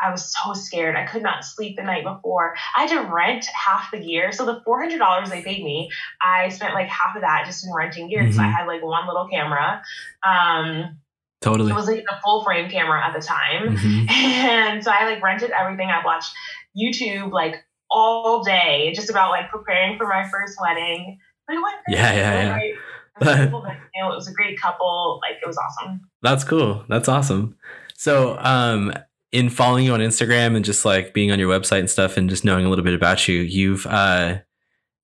I 0.00 0.12
was 0.12 0.32
so 0.32 0.52
scared. 0.52 0.94
I 0.94 1.04
could 1.04 1.24
not 1.24 1.44
sleep 1.44 1.76
the 1.76 1.82
night 1.82 2.04
before. 2.04 2.54
I 2.76 2.82
had 2.82 2.90
to 2.90 3.12
rent 3.12 3.46
half 3.46 3.90
the 3.90 3.98
gear. 3.98 4.30
So 4.30 4.46
the 4.46 4.60
four 4.64 4.80
hundred 4.80 4.98
dollars 4.98 5.30
they 5.30 5.42
paid 5.42 5.64
me, 5.64 5.90
I 6.22 6.50
spent 6.50 6.72
like 6.72 6.86
half 6.86 7.16
of 7.16 7.22
that 7.22 7.42
just 7.44 7.66
in 7.66 7.74
renting 7.74 8.08
gear 8.08 8.22
because 8.22 8.36
mm-hmm. 8.36 8.46
I 8.46 8.50
had 8.50 8.68
like 8.68 8.84
one 8.84 9.08
little 9.08 9.26
camera. 9.26 9.82
Um, 10.22 10.98
totally. 11.40 11.72
It 11.72 11.74
was 11.74 11.88
like 11.88 12.04
a 12.08 12.20
full 12.22 12.44
frame 12.44 12.70
camera 12.70 13.04
at 13.04 13.14
the 13.14 13.26
time, 13.26 13.76
mm-hmm. 13.76 14.08
and 14.10 14.84
so 14.84 14.92
I 14.92 15.06
like 15.06 15.24
rented 15.24 15.50
everything. 15.50 15.90
I 15.90 16.04
watched 16.04 16.32
YouTube 16.78 17.32
like 17.32 17.65
all 17.90 18.42
day 18.42 18.92
just 18.94 19.10
about 19.10 19.30
like 19.30 19.50
preparing 19.50 19.96
for 19.98 20.06
my 20.06 20.28
first 20.28 20.58
wedding. 20.60 21.18
But 21.46 21.56
it 21.56 21.62
went 21.62 21.76
great. 21.86 21.96
Yeah, 21.96 22.12
yeah, 22.12 22.58
yeah. 22.58 22.72
it 23.48 24.04
was 24.04 24.28
a 24.28 24.32
great 24.32 24.60
couple. 24.60 25.20
Like 25.22 25.38
it 25.42 25.46
was 25.46 25.56
awesome. 25.56 26.00
That's 26.22 26.44
cool. 26.44 26.84
That's 26.88 27.08
awesome. 27.08 27.56
So, 27.94 28.36
um, 28.38 28.92
in 29.32 29.48
following 29.48 29.84
you 29.84 29.94
on 29.94 30.00
Instagram 30.00 30.54
and 30.54 30.64
just 30.64 30.84
like 30.84 31.12
being 31.12 31.32
on 31.32 31.38
your 31.38 31.48
website 31.48 31.80
and 31.80 31.90
stuff 31.90 32.16
and 32.16 32.28
just 32.30 32.44
knowing 32.44 32.64
a 32.64 32.68
little 32.68 32.84
bit 32.84 32.94
about 32.94 33.26
you, 33.28 33.40
you've 33.40 33.86
uh 33.86 34.38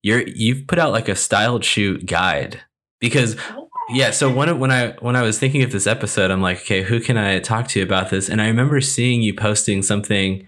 you're 0.03 0.27
you've 0.29 0.67
put 0.67 0.79
out 0.79 0.93
like 0.93 1.09
a 1.09 1.17
styled 1.17 1.65
shoot 1.65 2.07
guide 2.07 2.61
because 3.01 3.37
yeah 3.91 4.11
so 4.11 4.33
when 4.33 4.59
when 4.59 4.71
i 4.71 4.93
when 5.01 5.17
i 5.17 5.23
was 5.23 5.39
thinking 5.39 5.63
of 5.63 5.73
this 5.73 5.87
episode 5.87 6.31
i'm 6.31 6.43
like 6.43 6.59
okay 6.59 6.83
who 6.83 7.01
can 7.01 7.17
i 7.17 7.39
talk 7.39 7.69
to 7.69 7.81
about 7.83 8.11
this 8.11 8.29
and 8.29 8.41
i 8.41 8.47
remember 8.47 8.81
seeing 8.81 9.23
you 9.23 9.35
posting 9.35 9.83
something 9.83 10.47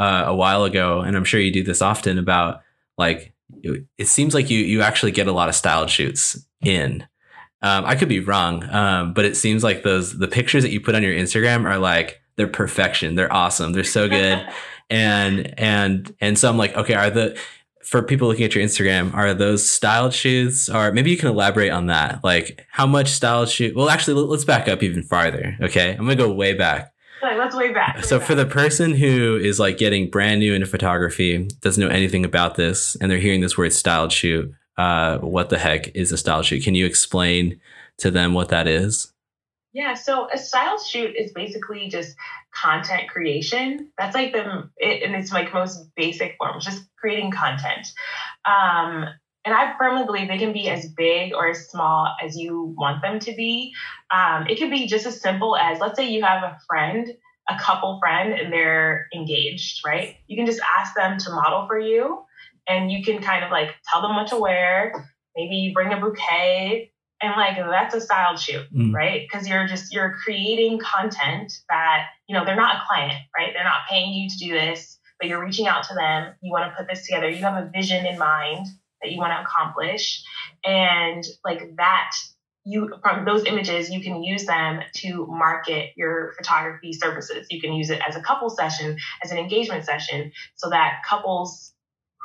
uh, 0.00 0.24
a 0.26 0.34
while 0.34 0.64
ago 0.64 1.00
and 1.00 1.16
i'm 1.16 1.24
sure 1.24 1.38
you 1.38 1.52
do 1.52 1.62
this 1.62 1.82
often 1.82 2.18
about 2.18 2.62
like 2.96 3.34
it 3.62 4.06
seems 4.06 4.34
like 4.34 4.48
you 4.48 4.58
you 4.58 4.80
actually 4.80 5.12
get 5.12 5.26
a 5.26 5.32
lot 5.32 5.48
of 5.48 5.54
styled 5.54 5.90
shoots 5.90 6.46
in 6.62 7.06
um, 7.60 7.84
i 7.84 7.94
could 7.94 8.08
be 8.08 8.20
wrong 8.20 8.64
um, 8.70 9.12
but 9.12 9.26
it 9.26 9.36
seems 9.36 9.62
like 9.62 9.82
those 9.82 10.18
the 10.18 10.28
pictures 10.28 10.62
that 10.62 10.70
you 10.70 10.80
put 10.80 10.94
on 10.94 11.02
your 11.02 11.12
instagram 11.12 11.68
are 11.68 11.78
like 11.78 12.20
they're 12.36 12.48
perfection 12.48 13.14
they're 13.14 13.32
awesome 13.32 13.72
they're 13.72 13.84
so 13.84 14.08
good 14.08 14.42
and 14.90 15.52
and 15.60 16.16
and 16.20 16.38
so 16.38 16.48
i'm 16.48 16.56
like 16.56 16.74
okay 16.74 16.94
are 16.94 17.10
the 17.10 17.38
for 17.82 18.02
people 18.02 18.28
looking 18.28 18.44
at 18.44 18.54
your 18.54 18.62
Instagram, 18.62 19.12
are 19.14 19.34
those 19.34 19.68
styled 19.68 20.14
shoots? 20.14 20.68
Or 20.68 20.92
maybe 20.92 21.10
you 21.10 21.16
can 21.16 21.28
elaborate 21.28 21.72
on 21.72 21.86
that. 21.86 22.22
Like 22.22 22.64
how 22.70 22.86
much 22.86 23.08
styled 23.08 23.48
shoot? 23.48 23.74
Well, 23.74 23.90
actually, 23.90 24.22
let's 24.22 24.44
back 24.44 24.68
up 24.68 24.84
even 24.84 25.02
farther. 25.02 25.56
Okay, 25.60 25.90
I'm 25.90 26.04
gonna 26.04 26.14
go 26.14 26.30
way 26.30 26.54
back. 26.54 26.92
Let's 27.22 27.54
way 27.54 27.72
back. 27.72 27.96
Way 27.96 28.02
so 28.02 28.18
back. 28.18 28.28
for 28.28 28.34
the 28.34 28.46
person 28.46 28.94
who 28.94 29.36
is 29.36 29.58
like 29.60 29.78
getting 29.78 30.10
brand 30.10 30.40
new 30.40 30.54
into 30.54 30.66
photography, 30.66 31.48
doesn't 31.60 31.82
know 31.82 31.90
anything 31.90 32.24
about 32.24 32.54
this, 32.54 32.96
and 32.96 33.10
they're 33.10 33.18
hearing 33.18 33.40
this 33.40 33.58
word 33.58 33.72
styled 33.72 34.12
shoot, 34.12 34.52
uh, 34.76 35.18
what 35.18 35.50
the 35.50 35.58
heck 35.58 35.94
is 35.94 36.12
a 36.12 36.16
styled 36.16 36.46
shoot? 36.46 36.64
Can 36.64 36.74
you 36.74 36.86
explain 36.86 37.60
to 37.98 38.10
them 38.10 38.32
what 38.32 38.48
that 38.48 38.66
is? 38.66 39.12
Yeah, 39.72 39.94
so 39.94 40.28
a 40.32 40.38
styled 40.38 40.80
shoot 40.80 41.14
is 41.16 41.32
basically 41.32 41.88
just 41.88 42.16
content 42.52 43.08
creation. 43.08 43.90
That's 43.98 44.14
like 44.14 44.32
the 44.32 44.68
it, 44.78 45.02
and 45.02 45.14
it's 45.14 45.32
like 45.32 45.54
most 45.54 45.88
basic 45.94 46.36
form, 46.38 46.60
just 46.60 46.82
creating 46.98 47.30
content. 47.30 47.86
Um, 48.44 49.06
and 49.44 49.54
I 49.54 49.74
firmly 49.78 50.04
believe 50.04 50.28
they 50.28 50.38
can 50.38 50.52
be 50.52 50.68
as 50.68 50.88
big 50.88 51.32
or 51.34 51.48
as 51.48 51.68
small 51.68 52.14
as 52.22 52.36
you 52.36 52.74
want 52.76 53.00
them 53.00 53.18
to 53.20 53.34
be. 53.34 53.72
Um, 54.14 54.46
it 54.48 54.58
could 54.58 54.70
be 54.70 54.86
just 54.86 55.06
as 55.06 55.20
simple 55.20 55.56
as 55.56 55.80
let's 55.80 55.96
say 55.96 56.08
you 56.08 56.22
have 56.22 56.42
a 56.42 56.58
friend, 56.68 57.08
a 57.48 57.58
couple 57.58 57.98
friend, 58.00 58.32
and 58.32 58.52
they're 58.52 59.06
engaged, 59.14 59.80
right? 59.84 60.16
You 60.26 60.36
can 60.36 60.46
just 60.46 60.60
ask 60.78 60.94
them 60.94 61.18
to 61.18 61.30
model 61.30 61.66
for 61.66 61.78
you, 61.78 62.22
and 62.68 62.90
you 62.90 63.04
can 63.04 63.22
kind 63.22 63.44
of 63.44 63.50
like 63.50 63.74
tell 63.92 64.02
them 64.02 64.16
what 64.16 64.28
to 64.28 64.36
wear. 64.36 65.08
Maybe 65.36 65.72
bring 65.74 65.92
a 65.92 65.96
bouquet 65.96 66.90
and 67.20 67.34
like 67.36 67.56
that's 67.56 67.94
a 67.94 68.00
styled 68.00 68.38
shoot 68.38 68.66
mm. 68.74 68.92
right 68.92 69.26
because 69.30 69.46
you're 69.46 69.66
just 69.66 69.92
you're 69.92 70.16
creating 70.24 70.78
content 70.78 71.52
that 71.68 72.06
you 72.28 72.34
know 72.34 72.44
they're 72.44 72.56
not 72.56 72.76
a 72.76 72.82
client 72.86 73.18
right 73.36 73.50
they're 73.54 73.64
not 73.64 73.80
paying 73.88 74.12
you 74.12 74.28
to 74.28 74.36
do 74.38 74.52
this 74.52 74.98
but 75.18 75.28
you're 75.28 75.44
reaching 75.44 75.66
out 75.66 75.84
to 75.84 75.94
them 75.94 76.32
you 76.42 76.50
want 76.50 76.70
to 76.70 76.76
put 76.76 76.88
this 76.88 77.06
together 77.06 77.28
you 77.28 77.42
have 77.42 77.62
a 77.62 77.70
vision 77.70 78.06
in 78.06 78.18
mind 78.18 78.66
that 79.02 79.10
you 79.10 79.18
want 79.18 79.32
to 79.32 79.40
accomplish 79.40 80.22
and 80.64 81.24
like 81.44 81.76
that 81.76 82.12
you 82.64 82.92
from 83.02 83.24
those 83.24 83.44
images 83.46 83.90
you 83.90 84.02
can 84.02 84.22
use 84.22 84.44
them 84.44 84.80
to 84.94 85.26
market 85.26 85.90
your 85.96 86.32
photography 86.36 86.92
services. 86.92 87.46
You 87.50 87.60
can 87.60 87.72
use 87.72 87.90
it 87.90 88.00
as 88.06 88.16
a 88.16 88.20
couple 88.20 88.50
session 88.50 88.96
as 89.24 89.32
an 89.32 89.38
engagement 89.38 89.84
session 89.84 90.32
so 90.56 90.70
that 90.70 91.02
couples 91.08 91.72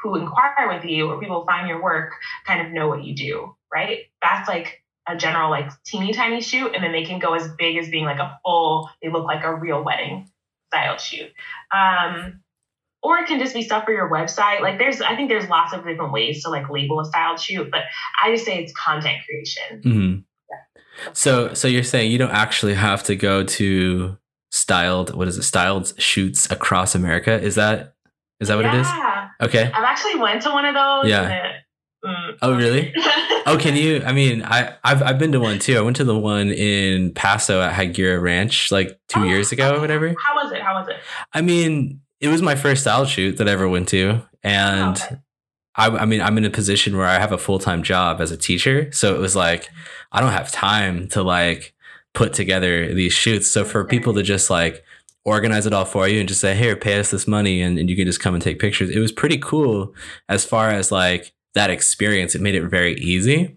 who 0.04 0.15
inquire 0.15 0.68
with 0.68 0.84
you 0.86 1.10
or 1.10 1.20
people 1.20 1.46
find 1.46 1.68
your 1.68 1.82
work 1.82 2.13
kind 2.46 2.65
of 2.65 2.74
know 2.74 2.88
what 2.88 3.04
you 3.04 3.15
do 3.15 3.56
right? 3.75 4.00
That's 4.22 4.48
like 4.48 4.82
a 5.08 5.15
general 5.15 5.51
like 5.51 5.70
teeny 5.84 6.13
tiny 6.13 6.42
shoot 6.42 6.74
and 6.74 6.84
then 6.84 6.92
they 6.92 7.06
can 7.06 7.20
go 7.20 7.36
as 7.36 7.48
big 7.58 7.77
as 7.77 7.89
being 7.89 8.06
like 8.06 8.18
a 8.18 8.39
full 8.44 8.89
they 9.01 9.10
look 9.10 9.25
like 9.25 9.44
a 9.44 9.54
real 9.54 9.84
wedding 9.84 10.30
style 10.68 10.98
shoot. 10.98 11.32
Um, 11.72 12.42
or 13.06 13.18
it 13.18 13.28
can 13.28 13.40
just 13.40 13.54
be 13.54 13.62
stuff 13.62 13.86
for 13.86 13.92
your 13.92 14.10
website 14.10 14.62
like 14.62 14.78
there's 14.78 15.02
i 15.02 15.16
think 15.16 15.30
there's 15.30 15.48
lots 15.48 15.74
of 15.74 15.86
different 15.86 16.12
ways 16.12 16.44
to 16.44 16.50
like 16.50 16.70
label 16.70 17.00
a 17.00 17.06
styled 17.06 17.40
shoot 17.40 17.70
but 17.72 17.82
i 18.24 18.32
just 18.32 18.46
say 18.46 18.58
it's 18.58 18.74
content 18.74 19.18
creation 19.26 19.82
mm-hmm. 19.82 20.20
yeah. 20.50 21.14
so 21.14 21.54
so 21.54 21.68
you're 21.68 21.84
saying 21.84 22.12
you 22.12 22.18
don't 22.18 22.32
actually 22.32 22.74
have 22.74 23.04
to 23.04 23.16
go 23.16 23.44
to 23.44 24.18
styled 24.52 25.14
what 25.14 25.28
is 25.28 25.38
it 25.38 25.44
styled 25.44 25.94
shoots 26.00 26.50
across 26.50 26.96
america 26.96 27.40
is 27.40 27.56
that 27.56 27.94
is 28.40 28.48
that 28.48 28.56
what 28.56 28.66
yeah. 28.66 28.76
it 28.76 28.82
is 29.42 29.48
okay 29.48 29.72
i've 29.74 29.84
actually 29.84 30.16
went 30.16 30.42
to 30.42 30.50
one 30.50 30.66
of 30.66 30.74
those 30.74 31.10
yeah 31.10 31.52
Mm. 32.06 32.38
Oh, 32.42 32.56
really? 32.56 32.94
oh, 33.48 33.58
can 33.60 33.76
you? 33.76 34.04
I 34.06 34.12
mean, 34.12 34.44
I 34.44 34.76
I've 34.84 35.02
I've 35.02 35.18
been 35.18 35.32
to 35.32 35.40
one 35.40 35.58
too. 35.58 35.78
I 35.78 35.82
went 35.82 35.96
to 35.98 36.04
the 36.04 36.18
one 36.18 36.52
in 36.52 37.14
Paso 37.14 37.62
at 37.62 37.74
Higuera 37.74 38.22
Ranch 38.22 38.72
like 38.72 39.00
two 39.08 39.22
oh, 39.22 39.24
years 39.24 39.52
ago 39.52 39.76
or 39.76 39.80
whatever. 39.80 40.14
How 40.24 40.36
was 40.36 40.52
it? 40.52 40.62
How 40.62 40.76
was 40.76 40.88
it? 40.88 40.98
I 41.34 41.42
mean, 41.42 42.02
it 42.25 42.29
was 42.29 42.41
my 42.41 42.55
first 42.55 42.82
style 42.82 43.05
shoot 43.05 43.38
that 43.38 43.48
I 43.48 43.51
ever 43.51 43.70
went 43.70 43.89
to, 43.89 44.22
and. 44.44 44.98
Oh, 44.98 45.05
okay. 45.05 45.17
I, 45.77 45.89
I 45.89 46.05
mean, 46.05 46.22
I'm 46.22 46.38
in 46.38 46.46
a 46.46 46.50
position 46.50 46.96
where 46.96 47.05
I 47.05 47.20
have 47.20 47.34
a 47.34 47.38
full 47.38 47.60
time 47.60 47.84
job 47.84 48.22
as 48.22 48.32
a 48.32 48.38
teacher. 48.38 48.89
So 48.94 49.13
it 49.13 49.20
was 49.20 49.36
like, 49.36 49.70
I 50.12 50.22
don't 50.22 50.32
have 50.32 50.50
time 50.50 51.10
to 51.10 51.22
like 51.22 51.74
put 52.13 52.34
together 52.34 52.94
these 52.94 53.12
shoots. 53.12 53.51
So 53.51 53.65
for 53.65 53.84
people 53.84 54.13
to 54.13 54.24
just 54.24 54.50
like 54.50 54.84
organize 55.25 55.65
it 55.65 55.74
all 55.74 55.86
for 55.86 56.08
you 56.08 56.20
and 56.20 56.29
just 56.29 56.39
say, 56.39 56.55
here, 56.55 56.75
pay 56.75 57.00
us 57.00 57.12
this 57.12 57.27
money 57.27 57.62
and, 57.62 57.77
and 57.77 57.89
you 57.89 57.96
can 57.96 58.05
just 58.05 58.22
come 58.22 58.34
and 58.34 58.41
take 58.44 58.60
pictures. 58.60 58.89
It 58.89 59.00
was 59.00 59.12
pretty 59.12 59.38
cool 59.38 59.94
as 60.29 60.46
far 60.46 60.70
as 60.70 60.91
like 60.91 61.34
that 61.55 61.70
experience, 61.70 62.36
it 62.36 62.41
made 62.41 62.55
it 62.55 62.67
very 62.67 62.96
easy. 62.96 63.55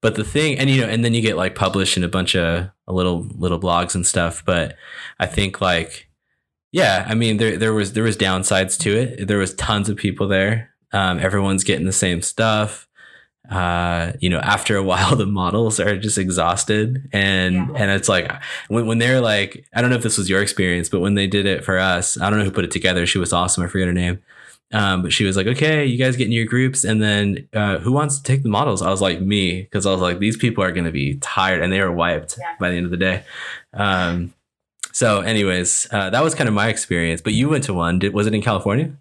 But 0.00 0.14
the 0.14 0.24
thing, 0.24 0.58
and 0.58 0.70
you 0.70 0.80
know, 0.80 0.88
and 0.88 1.04
then 1.04 1.14
you 1.14 1.20
get 1.20 1.36
like 1.36 1.54
published 1.54 1.96
in 1.96 2.04
a 2.04 2.08
bunch 2.08 2.34
of 2.34 2.70
little 2.86 3.26
little 3.36 3.60
blogs 3.60 3.94
and 3.94 4.06
stuff. 4.06 4.42
But 4.44 4.76
I 5.18 5.26
think 5.26 5.60
like, 5.60 6.08
yeah, 6.72 7.04
I 7.08 7.14
mean, 7.14 7.36
there 7.36 7.56
there 7.56 7.72
was 7.72 7.92
there 7.92 8.04
was 8.04 8.16
downsides 8.16 8.78
to 8.80 8.96
it. 8.96 9.28
There 9.28 9.38
was 9.38 9.54
tons 9.54 9.88
of 9.88 9.96
people 9.96 10.28
there. 10.28 10.74
Um, 10.92 11.18
everyone's 11.18 11.64
getting 11.64 11.86
the 11.86 11.92
same 11.92 12.22
stuff. 12.22 12.88
Uh, 13.50 14.12
you 14.20 14.30
know, 14.30 14.38
after 14.38 14.76
a 14.76 14.82
while, 14.90 15.16
the 15.16 15.26
models 15.26 15.80
are 15.80 15.96
just 15.98 16.18
exhausted, 16.18 17.08
and 17.12 17.54
yeah. 17.54 17.74
and 17.76 17.90
it's 17.90 18.08
like 18.08 18.30
when 18.68 18.86
when 18.86 18.98
they're 18.98 19.20
like, 19.20 19.66
I 19.74 19.80
don't 19.80 19.90
know 19.90 19.96
if 19.96 20.02
this 20.02 20.18
was 20.18 20.30
your 20.30 20.42
experience, 20.42 20.88
but 20.88 21.00
when 21.00 21.14
they 21.14 21.26
did 21.26 21.46
it 21.46 21.64
for 21.64 21.78
us, 21.78 22.20
I 22.20 22.30
don't 22.30 22.38
know 22.38 22.44
who 22.44 22.50
put 22.50 22.64
it 22.64 22.70
together. 22.70 23.06
She 23.06 23.18
was 23.18 23.32
awesome. 23.32 23.64
I 23.64 23.66
forget 23.66 23.88
her 23.88 23.92
name 23.92 24.20
um, 24.72 25.02
but 25.02 25.12
she 25.12 25.24
was 25.24 25.36
like, 25.36 25.46
okay, 25.46 25.84
you 25.84 25.98
guys 25.98 26.16
get 26.16 26.26
in 26.26 26.32
your 26.32 26.44
groups. 26.44 26.84
And 26.84 27.02
then 27.02 27.48
uh, 27.52 27.78
who 27.78 27.92
wants 27.92 28.18
to 28.18 28.22
take 28.22 28.42
the 28.42 28.48
models? 28.48 28.82
I 28.82 28.90
was 28.90 29.00
like, 29.00 29.20
me, 29.20 29.62
because 29.62 29.84
I 29.84 29.90
was 29.90 30.00
like, 30.00 30.20
these 30.20 30.36
people 30.36 30.62
are 30.62 30.72
going 30.72 30.84
to 30.84 30.92
be 30.92 31.16
tired 31.16 31.60
and 31.60 31.72
they 31.72 31.80
were 31.80 31.90
wiped 31.90 32.38
yeah. 32.38 32.54
by 32.60 32.70
the 32.70 32.76
end 32.76 32.84
of 32.84 32.90
the 32.90 32.96
day. 32.96 33.24
Um, 33.72 34.32
so, 34.92 35.20
anyways, 35.20 35.86
uh, 35.90 36.10
that 36.10 36.22
was 36.22 36.34
kind 36.34 36.48
of 36.48 36.54
my 36.54 36.68
experience. 36.68 37.20
But 37.20 37.32
you 37.32 37.48
went 37.48 37.64
to 37.64 37.74
one. 37.74 37.98
Did, 37.98 38.14
was 38.14 38.26
it 38.26 38.34
in 38.34 38.42
California? 38.42 38.92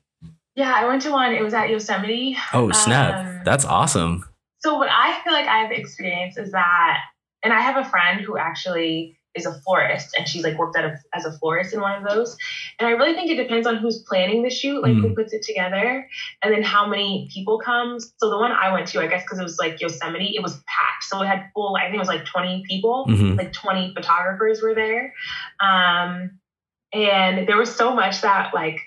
Yeah, 0.55 0.73
I 0.75 0.85
went 0.85 1.01
to 1.03 1.11
one. 1.11 1.33
It 1.33 1.41
was 1.41 1.53
at 1.53 1.69
Yosemite. 1.69 2.37
Oh, 2.53 2.71
snap. 2.71 3.25
Um, 3.25 3.41
That's 3.45 3.65
awesome. 3.65 4.25
So, 4.59 4.77
what 4.77 4.89
I 4.89 5.19
feel 5.23 5.33
like 5.33 5.47
I've 5.47 5.71
experienced 5.71 6.37
is 6.37 6.51
that, 6.51 6.99
and 7.43 7.53
I 7.53 7.61
have 7.61 7.77
a 7.77 7.89
friend 7.89 8.21
who 8.21 8.37
actually 8.37 9.18
is 9.39 9.45
a 9.45 9.59
florist 9.61 10.15
and 10.17 10.27
she's 10.27 10.43
like 10.43 10.57
worked 10.57 10.77
at 10.77 10.85
a, 10.85 10.95
as 11.13 11.25
a 11.25 11.31
florist 11.39 11.73
in 11.73 11.81
one 11.81 11.95
of 11.95 12.07
those 12.07 12.37
and 12.77 12.87
i 12.87 12.91
really 12.91 13.13
think 13.13 13.31
it 13.31 13.35
depends 13.35 13.65
on 13.65 13.77
who's 13.77 14.03
planning 14.07 14.43
the 14.43 14.49
shoot 14.49 14.81
like 14.81 14.91
mm. 14.91 15.01
who 15.01 15.15
puts 15.15 15.33
it 15.33 15.41
together 15.41 16.07
and 16.43 16.53
then 16.53 16.61
how 16.61 16.87
many 16.87 17.29
people 17.33 17.59
come 17.59 17.99
so 17.99 18.29
the 18.29 18.37
one 18.37 18.51
i 18.51 18.71
went 18.71 18.87
to 18.87 18.99
i 18.99 19.07
guess 19.07 19.23
because 19.23 19.39
it 19.39 19.43
was 19.43 19.57
like 19.57 19.79
yosemite 19.81 20.33
it 20.35 20.43
was 20.43 20.53
packed 20.67 21.03
so 21.03 21.21
it 21.21 21.27
had 21.27 21.49
full 21.53 21.75
i 21.77 21.83
think 21.83 21.95
it 21.95 21.99
was 21.99 22.07
like 22.07 22.25
20 22.25 22.63
people 22.67 23.05
mm-hmm. 23.07 23.35
like 23.35 23.53
20 23.53 23.93
photographers 23.95 24.61
were 24.61 24.75
there 24.75 25.13
um 25.59 26.39
and 26.91 27.47
there 27.47 27.57
was 27.57 27.73
so 27.73 27.93
much 27.93 28.21
that 28.21 28.53
like 28.53 28.79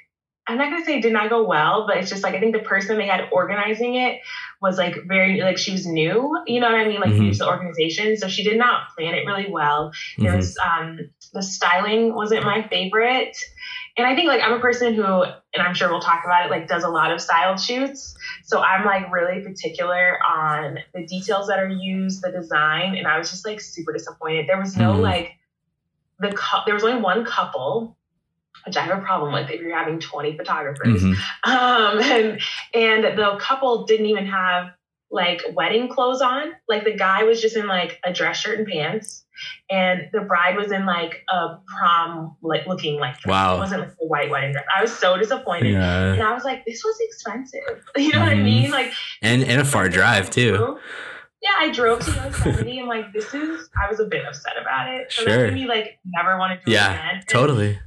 I'm 0.46 0.58
not 0.58 0.70
gonna 0.70 0.84
say 0.84 0.98
it 0.98 1.02
did 1.02 1.12
not 1.12 1.30
go 1.30 1.44
well, 1.44 1.86
but 1.86 1.98
it's 1.98 2.10
just 2.10 2.24
like 2.24 2.34
I 2.34 2.40
think 2.40 2.52
the 2.52 2.62
person 2.62 2.98
they 2.98 3.06
had 3.06 3.28
organizing 3.30 3.94
it 3.94 4.20
was 4.60 4.76
like 4.76 4.96
very 5.06 5.40
like 5.40 5.56
she 5.56 5.70
was 5.70 5.86
new, 5.86 6.36
you 6.46 6.58
know 6.58 6.66
what 6.66 6.80
I 6.80 6.86
mean, 6.86 7.00
like 7.00 7.10
mm-hmm. 7.10 7.22
new 7.22 7.32
to 7.32 7.38
the 7.38 7.48
organization, 7.48 8.16
so 8.16 8.26
she 8.26 8.42
did 8.42 8.58
not 8.58 8.88
plan 8.96 9.14
it 9.14 9.24
really 9.24 9.48
well. 9.48 9.90
Mm-hmm. 9.90 10.22
There 10.24 10.36
was 10.36 10.56
um, 10.58 10.98
the 11.32 11.42
styling 11.42 12.12
wasn't 12.14 12.44
my 12.44 12.66
favorite, 12.66 13.36
and 13.96 14.04
I 14.04 14.16
think 14.16 14.26
like 14.26 14.42
I'm 14.42 14.54
a 14.54 14.60
person 14.60 14.94
who, 14.94 15.04
and 15.04 15.62
I'm 15.62 15.74
sure 15.74 15.88
we'll 15.88 16.00
talk 16.00 16.22
about 16.24 16.46
it, 16.46 16.50
like 16.50 16.66
does 16.66 16.82
a 16.82 16.88
lot 16.88 17.12
of 17.12 17.20
style 17.20 17.56
shoots, 17.56 18.16
so 18.42 18.60
I'm 18.60 18.84
like 18.84 19.12
really 19.12 19.42
particular 19.42 20.18
on 20.28 20.78
the 20.92 21.06
details 21.06 21.46
that 21.48 21.60
are 21.60 21.68
used, 21.68 22.20
the 22.20 22.32
design, 22.32 22.96
and 22.96 23.06
I 23.06 23.16
was 23.16 23.30
just 23.30 23.46
like 23.46 23.60
super 23.60 23.92
disappointed. 23.92 24.48
There 24.48 24.58
was 24.58 24.76
no 24.76 24.94
mm-hmm. 24.94 25.02
like 25.02 25.32
the 26.18 26.32
cu- 26.32 26.62
there 26.66 26.74
was 26.74 26.82
only 26.82 27.00
one 27.00 27.24
couple 27.24 27.96
which 28.66 28.76
I 28.76 28.82
have 28.82 28.98
a 28.98 29.02
problem 29.02 29.32
with 29.32 29.50
if 29.50 29.60
you're 29.60 29.76
having 29.76 29.98
20 30.00 30.36
photographers. 30.36 31.02
Mm-hmm. 31.02 31.50
Um, 31.50 32.00
and, 32.00 32.40
and 32.74 33.18
the 33.18 33.36
couple 33.40 33.84
didn't 33.84 34.06
even 34.06 34.26
have 34.26 34.70
like 35.12 35.42
wedding 35.52 35.88
clothes 35.88 36.22
on. 36.22 36.52
Like 36.68 36.84
the 36.84 36.96
guy 36.96 37.22
was 37.24 37.40
just 37.40 37.56
in 37.56 37.66
like 37.66 38.00
a 38.04 38.12
dress 38.12 38.38
shirt 38.38 38.58
and 38.58 38.66
pants, 38.66 39.24
and 39.70 40.08
the 40.12 40.20
bride 40.20 40.56
was 40.56 40.72
in 40.72 40.86
like 40.86 41.22
a 41.28 41.58
prom 41.66 42.36
like 42.42 42.66
looking 42.66 42.98
like 42.98 43.18
dress. 43.18 43.30
Wow. 43.30 43.56
It 43.56 43.58
wasn't 43.58 43.80
like 43.82 43.90
a 44.00 44.06
white 44.06 44.30
wedding 44.30 44.52
dress. 44.52 44.64
I 44.74 44.80
was 44.80 44.96
so 44.96 45.16
disappointed. 45.18 45.72
Yeah. 45.72 46.14
And 46.14 46.22
I 46.22 46.32
was 46.32 46.44
like, 46.44 46.64
this 46.64 46.82
was 46.82 46.96
expensive. 47.00 47.60
You 47.96 48.12
know 48.12 48.18
mm-hmm. 48.18 48.20
what 48.20 48.28
I 48.28 48.34
mm-hmm. 48.34 48.44
mean? 48.44 48.70
Like 48.70 48.92
and 49.20 49.44
and 49.44 49.60
a 49.60 49.64
far 49.64 49.88
drive 49.88 50.30
too. 50.30 50.78
yeah, 51.42 51.50
I 51.58 51.70
drove 51.70 52.00
to 52.06 52.10
Yosemite. 52.10 52.80
I'm 52.80 52.88
like, 52.88 53.12
this 53.12 53.34
is. 53.34 53.68
I 53.80 53.90
was 53.90 54.00
a 54.00 54.06
bit 54.06 54.24
upset 54.24 54.54
about 54.60 54.92
it. 54.94 55.12
So 55.12 55.24
Sure. 55.24 55.36
that 55.36 55.52
made 55.52 55.54
me 55.54 55.66
like 55.66 55.98
never 56.06 56.38
want 56.38 56.58
to 56.58 56.64
do 56.64 56.72
Yeah, 56.72 56.90
it 56.90 56.94
again. 56.94 57.14
And- 57.16 57.28
Totally. 57.28 57.78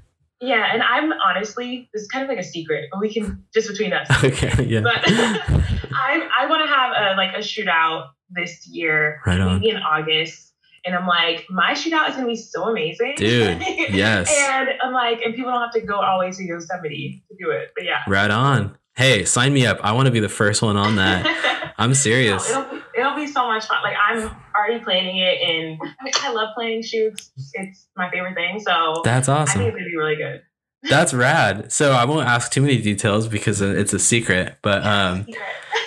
Yeah, 0.45 0.69
and 0.71 0.83
I'm 0.83 1.11
honestly, 1.13 1.89
this 1.93 2.03
is 2.03 2.07
kind 2.07 2.23
of 2.23 2.29
like 2.29 2.37
a 2.39 2.43
secret, 2.43 2.89
but 2.91 2.99
we 2.99 3.11
can 3.13 3.43
just 3.53 3.67
between 3.67 3.93
us. 3.93 4.07
Okay. 4.23 4.63
Yeah. 4.65 4.81
But 4.81 4.97
I 5.05 6.27
I 6.39 6.45
want 6.47 6.61
to 6.67 6.73
have 6.73 6.91
a 6.91 7.15
like 7.17 7.33
a 7.35 7.39
shootout 7.39 8.09
this 8.29 8.67
year, 8.67 9.21
Right 9.25 9.39
on. 9.39 9.59
maybe 9.59 9.69
in 9.69 9.77
August. 9.77 10.53
And 10.85 10.93
I'm 10.95 11.07
like, 11.07 11.47
my 11.49 11.71
shootout 11.71 12.09
is 12.09 12.15
gonna 12.15 12.27
be 12.27 12.35
so 12.35 12.69
amazing, 12.69 13.15
Dude, 13.17 13.59
yes. 13.89 14.31
and 14.51 14.69
I'm 14.83 14.93
like, 14.93 15.19
and 15.23 15.33
people 15.33 15.51
don't 15.51 15.61
have 15.61 15.71
to 15.71 15.81
go 15.81 15.95
all 15.99 16.19
the 16.19 16.25
way 16.27 16.31
to 16.31 16.43
Yosemite 16.43 17.23
to 17.27 17.35
do 17.43 17.49
it. 17.49 17.71
But 17.75 17.85
yeah. 17.85 18.01
Right 18.07 18.29
on. 18.29 18.77
Hey, 18.95 19.25
sign 19.25 19.51
me 19.51 19.65
up. 19.65 19.79
I 19.83 19.93
want 19.93 20.05
to 20.05 20.11
be 20.11 20.19
the 20.19 20.29
first 20.29 20.61
one 20.61 20.77
on 20.77 20.95
that. 20.97 21.73
I'm 21.77 21.95
serious. 21.95 22.49
No, 22.51 22.81
it'll, 22.97 23.15
be, 23.15 23.27
so 23.27 23.47
much 23.47 23.65
fun. 23.65 23.81
Like 23.83 23.95
I'm 23.97 24.31
already 24.55 24.83
planning 24.83 25.17
it, 25.17 25.41
and 25.41 25.79
I, 25.81 26.03
mean, 26.03 26.13
I 26.21 26.31
love 26.31 26.49
planning 26.55 26.81
shoots. 26.81 27.31
It's 27.53 27.87
my 27.95 28.09
favorite 28.09 28.35
thing. 28.35 28.59
So 28.59 29.01
That's 29.03 29.29
awesome. 29.29 29.61
I 29.61 29.63
think 29.65 29.73
it's 29.73 29.77
gonna 29.77 29.89
be 29.89 29.97
really 29.97 30.15
good. 30.15 30.41
That's 30.89 31.13
rad. 31.13 31.71
So 31.71 31.93
I 31.93 32.05
won't 32.05 32.27
ask 32.27 32.51
too 32.51 32.61
many 32.61 32.79
details 32.81 33.27
because 33.27 33.61
it's 33.61 33.93
a 33.93 33.99
secret. 33.99 34.57
But 34.61 34.83
um, 34.85 35.25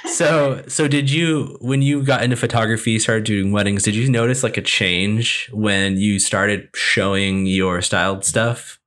so 0.06 0.64
so 0.68 0.88
did 0.88 1.10
you 1.10 1.56
when 1.60 1.82
you 1.82 2.02
got 2.02 2.22
into 2.22 2.36
photography, 2.36 2.98
started 2.98 3.24
doing 3.24 3.52
weddings? 3.52 3.82
Did 3.82 3.94
you 3.94 4.10
notice 4.10 4.42
like 4.42 4.56
a 4.56 4.62
change 4.62 5.48
when 5.52 5.96
you 5.96 6.18
started 6.18 6.68
showing 6.74 7.46
your 7.46 7.80
styled 7.82 8.24
stuff 8.24 8.80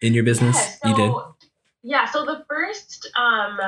in 0.00 0.14
your 0.14 0.24
business? 0.24 0.56
Yeah, 0.84 0.90
you 0.90 0.96
did. 0.96 1.12
Yeah, 1.82 2.06
so 2.06 2.24
the 2.24 2.44
first 2.48 3.10
um 3.16 3.58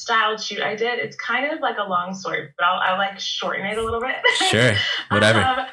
styled 0.00 0.40
shoot 0.40 0.60
I 0.60 0.74
did, 0.76 0.98
it's 0.98 1.16
kind 1.16 1.52
of 1.52 1.60
like 1.60 1.76
a 1.78 1.88
long 1.88 2.14
story, 2.14 2.48
but 2.56 2.64
I'll, 2.64 2.80
I'll 2.80 2.98
like 2.98 3.18
shorten 3.20 3.66
it 3.66 3.78
a 3.78 3.82
little 3.82 4.00
bit. 4.00 4.16
Sure. 4.50 4.72
Whatever. 5.10 5.40
Um, 5.40 5.66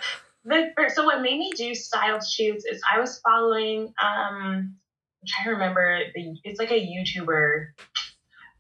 the 0.46 0.72
so 0.94 1.04
what 1.04 1.22
made 1.22 1.38
me 1.40 1.52
do 1.58 1.74
styled 1.76 2.26
shoots 2.26 2.66
is 2.66 2.82
I 2.94 3.00
was 3.00 3.20
following 3.20 3.94
um 4.02 4.76
I'm 5.22 5.28
trying 5.28 5.46
to 5.46 5.52
remember 5.52 6.00
the 6.16 6.36
it's 6.44 6.60
like 6.60 6.72
a 6.72 6.80
YouTuber. 6.80 7.68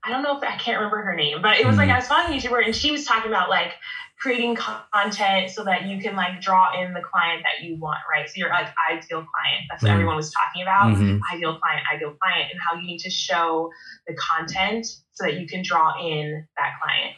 I 0.03 0.09
don't 0.09 0.23
know 0.23 0.37
if 0.37 0.43
I 0.43 0.57
can't 0.57 0.77
remember 0.77 1.01
her 1.01 1.15
name, 1.15 1.41
but 1.41 1.57
it 1.59 1.65
was 1.65 1.77
like 1.77 1.89
Mhm. 1.89 1.93
I 1.93 1.97
was 1.97 2.07
following 2.07 2.33
a 2.37 2.41
YouTuber 2.41 2.65
and 2.65 2.75
she 2.75 2.91
was 2.91 3.05
talking 3.05 3.31
about 3.31 3.49
like 3.49 3.73
creating 4.19 4.55
content 4.55 5.51
so 5.51 5.63
that 5.63 5.85
you 5.85 6.01
can 6.01 6.15
like 6.15 6.41
draw 6.41 6.81
in 6.81 6.93
the 6.93 7.01
client 7.01 7.43
that 7.43 7.63
you 7.63 7.77
want, 7.77 7.99
right? 8.11 8.27
So 8.27 8.33
you're 8.37 8.49
like 8.49 8.67
ideal 8.89 9.23
client. 9.23 9.65
That's 9.69 9.83
what 9.83 9.89
Mhm. 9.89 9.93
everyone 9.93 10.15
was 10.15 10.31
talking 10.33 10.63
about 10.63 10.95
Mhm. 10.95 11.21
ideal 11.31 11.59
client, 11.59 11.85
ideal 11.93 12.15
client, 12.15 12.51
and 12.51 12.59
how 12.59 12.75
you 12.75 12.81
need 12.81 12.99
to 12.99 13.11
show 13.11 13.71
the 14.07 14.15
content 14.15 14.87
so 15.11 15.25
that 15.25 15.35
you 15.35 15.47
can 15.47 15.61
draw 15.61 15.99
in 16.03 16.47
that 16.57 16.79
client. 16.81 17.15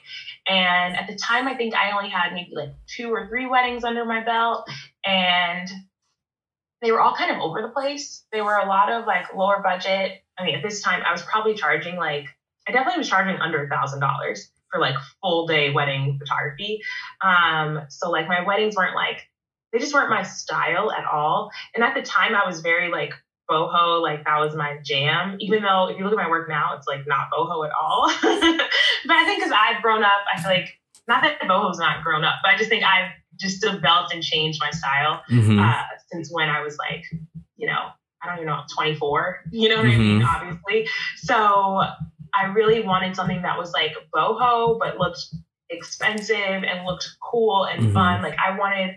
And 0.47 0.97
at 0.97 1.07
the 1.07 1.15
time, 1.15 1.47
I 1.47 1.55
think 1.55 1.73
I 1.73 1.91
only 1.91 2.09
had 2.09 2.33
maybe 2.33 2.51
like 2.53 2.73
two 2.85 3.13
or 3.13 3.27
three 3.27 3.45
weddings 3.45 3.85
under 3.85 4.03
my 4.03 4.21
belt, 4.21 4.69
and 5.05 5.69
they 6.81 6.91
were 6.91 6.99
all 6.99 7.15
kind 7.15 7.31
of 7.31 7.39
over 7.39 7.61
the 7.61 7.69
place. 7.69 8.25
They 8.31 8.41
were 8.41 8.55
a 8.57 8.65
lot 8.65 8.91
of 8.91 9.05
like 9.05 9.33
lower 9.33 9.61
budget. 9.61 10.21
I 10.37 10.43
mean, 10.43 10.55
at 10.55 10.63
this 10.63 10.81
time, 10.81 11.01
I 11.05 11.11
was 11.13 11.21
probably 11.21 11.53
charging 11.55 11.95
like, 11.95 12.25
I 12.67 12.71
definitely 12.71 12.99
was 12.99 13.09
charging 13.09 13.37
under 13.39 13.63
a 13.63 13.69
thousand 13.69 13.99
dollars 14.01 14.51
for 14.71 14.79
like 14.79 14.95
full 15.21 15.47
day 15.47 15.71
wedding 15.71 16.17
photography. 16.19 16.81
Um, 17.21 17.81
so 17.89 18.09
like 18.09 18.27
my 18.27 18.45
weddings 18.45 18.75
weren't 18.75 18.95
like, 18.95 19.27
they 19.71 19.79
just 19.79 19.93
weren't 19.93 20.09
my 20.09 20.23
style 20.23 20.91
at 20.91 21.05
all. 21.05 21.51
And 21.75 21.83
at 21.83 21.93
the 21.95 22.01
time, 22.01 22.35
I 22.35 22.45
was 22.47 22.61
very 22.61 22.89
like 22.91 23.13
boho, 23.49 24.01
like 24.01 24.25
that 24.25 24.39
was 24.39 24.55
my 24.55 24.77
jam. 24.83 25.37
Even 25.39 25.63
though 25.63 25.87
if 25.89 25.97
you 25.97 26.03
look 26.03 26.13
at 26.13 26.17
my 26.23 26.29
work 26.29 26.47
now, 26.49 26.75
it's 26.77 26.87
like 26.87 27.07
not 27.07 27.27
boho 27.31 27.65
at 27.65 27.71
all. 27.73 28.07
but 28.21 29.15
I 29.15 29.25
think 29.25 29.39
because 29.39 29.53
I've 29.55 29.81
grown 29.81 30.03
up, 30.03 30.11
I 30.35 30.41
feel 30.41 30.51
like 30.51 30.69
not 31.07 31.23
that 31.23 31.39
boho's 31.41 31.79
not 31.79 32.03
grown 32.03 32.23
up, 32.23 32.35
but 32.43 32.51
I 32.53 32.57
just 32.57 32.69
think 32.69 32.83
I've 32.83 33.11
just 33.39 33.61
developed 33.61 34.13
and 34.13 34.21
changed 34.21 34.59
my 34.61 34.69
style 34.71 35.23
Mhm. 35.29 35.59
uh, 35.63 35.83
since 36.11 36.29
when 36.31 36.49
I 36.49 36.61
was 36.61 36.77
like, 36.77 37.03
you 37.55 37.67
know, 37.67 37.89
I 38.21 38.27
don't 38.27 38.35
even 38.35 38.47
know, 38.47 38.61
24. 38.75 39.39
You 39.51 39.69
know 39.69 39.77
what 39.77 39.85
I 39.85 39.97
mean? 39.97 40.21
Obviously. 40.23 40.87
So 41.17 41.81
I 42.33 42.45
really 42.47 42.81
wanted 42.83 43.15
something 43.15 43.41
that 43.41 43.57
was 43.57 43.71
like 43.73 43.93
boho, 44.13 44.77
but 44.79 44.97
looked 44.97 45.19
expensive 45.69 46.35
and 46.63 46.85
looked 46.85 47.07
cool 47.21 47.65
and 47.65 47.83
Mhm. 47.87 47.93
fun. 47.93 48.21
Like 48.21 48.37
I 48.43 48.57
wanted 48.57 48.95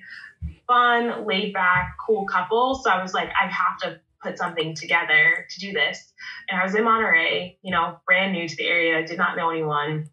fun, 0.67 1.27
laid 1.27 1.53
back, 1.53 1.95
cool 2.07 2.27
couples. 2.27 2.83
So 2.85 2.91
I 2.91 3.03
was 3.03 3.15
like, 3.15 3.29
I 3.31 3.47
have 3.47 3.79
to 3.83 4.01
put 4.23 4.39
something 4.39 4.75
together 4.75 5.47
to 5.51 5.61
do 5.61 5.73
this. 5.73 6.13
And 6.49 6.61
I 6.61 6.65
was 6.65 6.75
in 6.75 6.85
Monterey, 6.85 7.59
you 7.63 7.73
know, 7.73 7.99
brand 8.07 8.33
new 8.33 8.49
to 8.49 8.57
the 8.57 8.65
area, 8.67 9.07
did 9.07 9.19
not 9.19 9.37
know 9.37 9.51
anyone. 9.51 10.09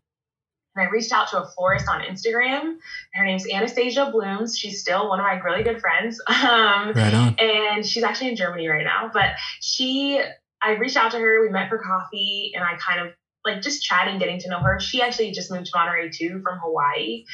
And 0.75 0.87
I 0.87 0.89
reached 0.89 1.11
out 1.11 1.29
to 1.29 1.41
a 1.43 1.47
florist 1.47 1.87
on 1.87 2.01
Instagram. 2.01 2.77
Her 3.13 3.25
name's 3.25 3.47
Anastasia 3.51 4.09
Blooms. 4.11 4.57
She's 4.57 4.81
still 4.81 5.09
one 5.09 5.19
of 5.19 5.23
my 5.25 5.33
really 5.39 5.63
good 5.63 5.79
friends. 5.79 6.21
Um, 6.29 6.93
Right 6.93 7.13
on. 7.13 7.35
and 7.39 7.85
she's 7.85 8.03
actually 8.03 8.29
in 8.29 8.35
Germany 8.35 8.67
right 8.67 8.83
now. 8.85 9.09
But 9.13 9.31
she, 9.61 10.21
I 10.61 10.71
reached 10.71 10.97
out 10.97 11.11
to 11.11 11.19
her. 11.19 11.41
We 11.41 11.49
met 11.49 11.69
for 11.69 11.77
coffee, 11.77 12.51
and 12.55 12.63
I 12.63 12.75
kind 12.77 13.07
of 13.07 13.13
like 13.45 13.61
just 13.61 13.83
chatting, 13.83 14.19
getting 14.19 14.39
to 14.39 14.49
know 14.49 14.59
her. 14.59 14.79
She 14.79 15.01
actually 15.01 15.31
just 15.31 15.51
moved 15.51 15.67
to 15.67 15.71
Monterey 15.75 16.09
too 16.09 16.41
from 16.43 16.59
Hawaii, 16.59 17.25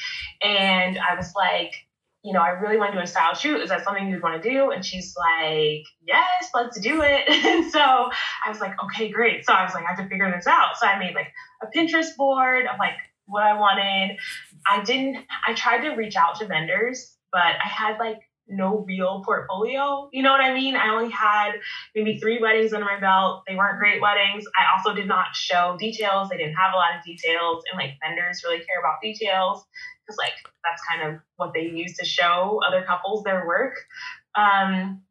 and 0.42 0.98
I 0.98 1.16
was 1.16 1.32
like, 1.36 1.74
you 2.26 2.34
know, 2.34 2.40
I 2.40 2.50
really 2.50 2.78
want 2.78 2.92
to 2.92 2.98
do 2.98 3.04
a 3.04 3.08
style 3.08 3.36
shoot. 3.36 3.62
Is 3.62 3.70
that 3.70 3.84
something 3.84 4.10
you'd 4.10 4.24
want 4.24 4.42
to 4.42 4.50
do? 4.50 4.72
And 4.72 4.84
she's 4.84 5.16
like, 5.16 5.86
yes, 6.02 6.50
let's 6.56 6.80
do 6.80 7.04
it. 7.04 7.26
And 7.46 7.72
so 7.72 7.80
I 7.80 8.50
was 8.50 8.60
like, 8.60 8.74
okay, 8.86 9.10
great. 9.10 9.46
So 9.46 9.54
I 9.54 9.64
was 9.64 9.76
like, 9.76 9.84
I 9.84 9.90
have 9.90 9.98
to 9.98 10.10
figure 10.10 10.32
this 10.36 10.48
out. 10.48 10.76
So 10.80 10.88
I 10.88 10.98
made 10.98 11.14
like 11.14 11.28
a 11.62 11.68
Pinterest 11.68 12.16
board 12.18 12.66
of 12.66 12.80
like 12.80 12.96
what 13.28 13.44
I 13.44 13.58
wanted. 13.60 14.18
I 14.68 14.84
didn't, 14.84 15.24
I 15.48 15.54
tried 15.54 15.82
to 15.82 15.90
reach 15.90 16.16
out 16.16 16.40
to 16.40 16.48
vendors, 16.48 17.16
but 17.32 17.42
I 17.42 17.68
had 17.68 18.00
like 18.00 18.22
no 18.48 18.84
real 18.88 19.24
portfolio. 19.26 20.10
You 20.14 20.24
know 20.24 20.32
what 20.32 20.42
I 20.42 20.54
mean? 20.54 20.76
I 20.76 20.90
only 20.90 21.12
had 21.12 21.54
maybe 21.96 22.20
three 22.20 22.40
weddings 22.40 22.74
under 22.74 22.86
my 22.86 23.00
belt. 23.00 23.44
They 23.48 23.56
weren't 23.56 23.80
great 23.80 24.02
weddings. 24.02 24.46
I 24.56 24.76
also 24.76 24.96
did 24.96 25.08
not 25.08 25.36
show 25.36 25.78
details. 25.80 26.30
They 26.30 26.38
didn't 26.38 26.56
have 26.56 26.74
a 26.74 26.78
lot 26.78 26.96
of 26.98 27.04
details, 27.04 27.64
and 27.72 27.80
like 27.80 27.98
vendors 28.04 28.42
really 28.44 28.60
care 28.60 28.80
about 28.80 29.02
details 29.02 29.66
because 30.06 30.18
like 30.18 30.34
that's 30.64 30.82
kind 30.90 31.14
of 31.14 31.22
what 31.38 31.54
they 31.54 31.62
use 31.62 31.98
to 31.98 32.06
show 32.06 32.60
other 32.68 32.84
couples 32.84 33.24
their 33.24 33.46
work. 33.46 33.76
Um, 34.36 35.02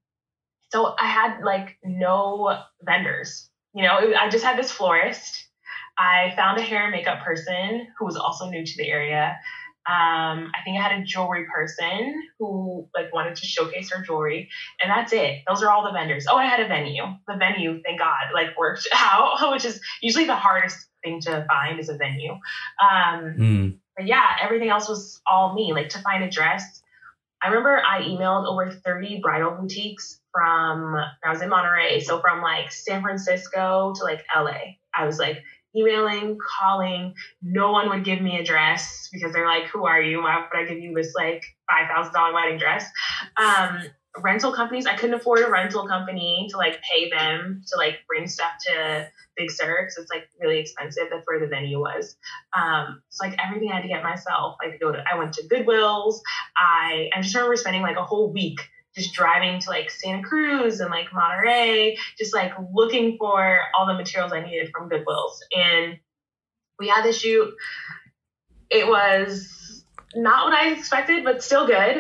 so 0.71 0.95
I 0.99 1.07
had 1.07 1.43
like 1.43 1.79
no 1.85 2.59
vendors. 2.83 3.51
You 3.75 3.83
know, 3.83 3.99
it, 3.99 4.17
I 4.17 4.29
just 4.29 4.45
had 4.45 4.59
this 4.59 4.71
florist. 4.71 5.49
I 5.97 6.33
found 6.37 6.59
a 6.59 6.63
hair 6.63 6.85
and 6.85 6.93
makeup 6.93 7.23
person 7.23 7.87
who 7.99 8.05
was 8.05 8.17
also 8.17 8.49
new 8.49 8.65
to 8.65 8.77
the 8.77 8.89
area. 8.89 9.37
Um, 9.87 10.51
I 10.55 10.63
think 10.65 10.79
I 10.79 10.83
had 10.83 10.99
a 10.99 11.05
jewelry 11.05 11.47
person 11.55 12.23
who 12.39 12.89
like 12.95 13.13
wanted 13.13 13.37
to 13.37 13.47
showcase 13.47 13.91
her 13.93 14.03
jewelry, 14.03 14.49
and 14.83 14.91
that's 14.91 15.13
it. 15.13 15.43
Those 15.47 15.63
are 15.63 15.71
all 15.71 15.85
the 15.85 15.93
vendors. 15.93 16.27
Oh, 16.31 16.37
I 16.37 16.47
had 16.47 16.61
a 16.61 16.69
venue. 16.69 17.05
The 17.29 17.37
venue, 17.37 17.81
thank 17.85 17.99
God, 17.99 18.33
like 18.33 18.57
worked 18.59 18.89
out, 18.95 19.51
which 19.53 19.65
is 19.65 19.81
usually 20.01 20.25
the 20.25 20.37
hardest 20.37 20.87
thing 21.03 21.21
to 21.23 21.45
find 21.47 21.79
is 21.79 21.89
a 21.91 21.97
venue. 21.97 22.33
Um, 22.33 23.35
Mm. 23.39 23.79
but 23.97 24.07
yeah, 24.07 24.37
everything 24.41 24.71
else 24.71 24.89
was 24.89 25.21
all 25.27 25.55
me. 25.55 25.73
Like 25.75 25.91
to 25.91 25.99
find 26.01 26.25
a 26.25 26.31
dress. 26.31 26.81
I 27.43 27.49
remember 27.49 27.83
I 27.87 28.01
emailed 28.01 28.47
over 28.47 28.71
30 28.71 29.21
bridal 29.21 29.51
boutiques 29.51 30.19
from 30.33 30.95
I 31.23 31.29
was 31.29 31.43
in 31.43 31.51
Monterey, 31.51 32.01
so 32.01 32.21
from 32.21 32.41
like 32.41 32.73
San 32.73 33.03
Francisco 33.03 33.93
to 33.97 34.03
like 34.05 34.25
LA. 34.35 34.57
I 34.95 35.05
was 35.05 35.19
like 35.19 35.43
emailing, 35.77 36.39
calling. 36.61 37.15
No 37.43 37.73
one 37.73 37.89
would 37.89 38.05
give 38.05 38.21
me 38.21 38.39
a 38.39 38.45
dress 38.45 39.09
because 39.13 39.33
they're 39.33 39.47
like, 39.47 39.65
"Who 39.67 39.87
are 39.87 40.01
you? 40.01 40.23
Why 40.23 40.37
would 40.37 40.59
I 40.59 40.67
give 40.67 40.79
you 40.79 40.95
this 40.95 41.15
like 41.15 41.45
five 41.71 41.89
thousand 41.89 42.13
dollar 42.13 42.33
wedding 42.33 42.59
dress?" 42.59 42.87
Um, 43.37 43.85
rental 44.19 44.53
companies, 44.53 44.87
I 44.87 44.97
couldn't 44.97 45.15
afford 45.15 45.41
a 45.41 45.51
rental 45.51 45.87
company 45.87 46.47
to 46.51 46.57
like 46.57 46.81
pay 46.83 47.11
them 47.11 47.63
to 47.67 47.77
like 47.77 47.99
bring 48.07 48.27
stuff 48.27 48.53
to 48.67 49.09
Big 49.37 49.51
Sur 49.51 49.83
because 49.83 49.97
it's 49.99 50.11
like 50.11 50.29
really 50.41 50.59
expensive. 50.59 51.05
That's 51.11 51.27
where 51.27 51.41
the 51.41 51.47
venue 51.47 51.81
was. 51.81 52.17
Um, 52.57 53.03
so 53.09 53.27
like 53.27 53.37
everything 53.45 53.71
I 53.71 53.77
had 53.77 53.83
to 53.83 53.89
get 53.89 54.03
myself. 54.03 54.57
I 54.61 54.77
go 54.77 54.93
to. 54.93 55.03
I 55.11 55.17
went 55.17 55.33
to 55.35 55.49
Goodwills. 55.49 56.21
I 56.57 57.11
I 57.15 57.21
just 57.21 57.35
remember 57.35 57.57
spending 57.57 57.83
like 57.83 57.97
a 57.97 58.05
whole 58.05 58.33
week 58.33 58.61
just 58.95 59.13
driving 59.13 59.61
to 59.61 59.71
like 59.71 59.91
Santa 59.91 60.23
Cruz 60.23 60.81
and 60.81 60.91
like 60.91 61.13
Monterey, 61.13 61.97
just 62.19 62.35
like 62.35 62.53
looking 62.73 63.17
for 63.19 63.61
all 63.79 63.87
the 63.87 63.95
materials 63.95 64.33
I 64.33 64.41
needed 64.45 64.71
from 64.73 64.89
Goodwills. 64.89 65.39
And 65.55 65.99
we 66.79 66.89
had 66.89 67.05
the 67.05 67.13
shoot. 67.13 67.53
It 68.71 68.87
was 68.87 69.85
not 70.15 70.47
what 70.47 70.55
I 70.55 70.71
expected, 70.73 71.25
but 71.25 71.43
still 71.43 71.67
good. 71.67 71.97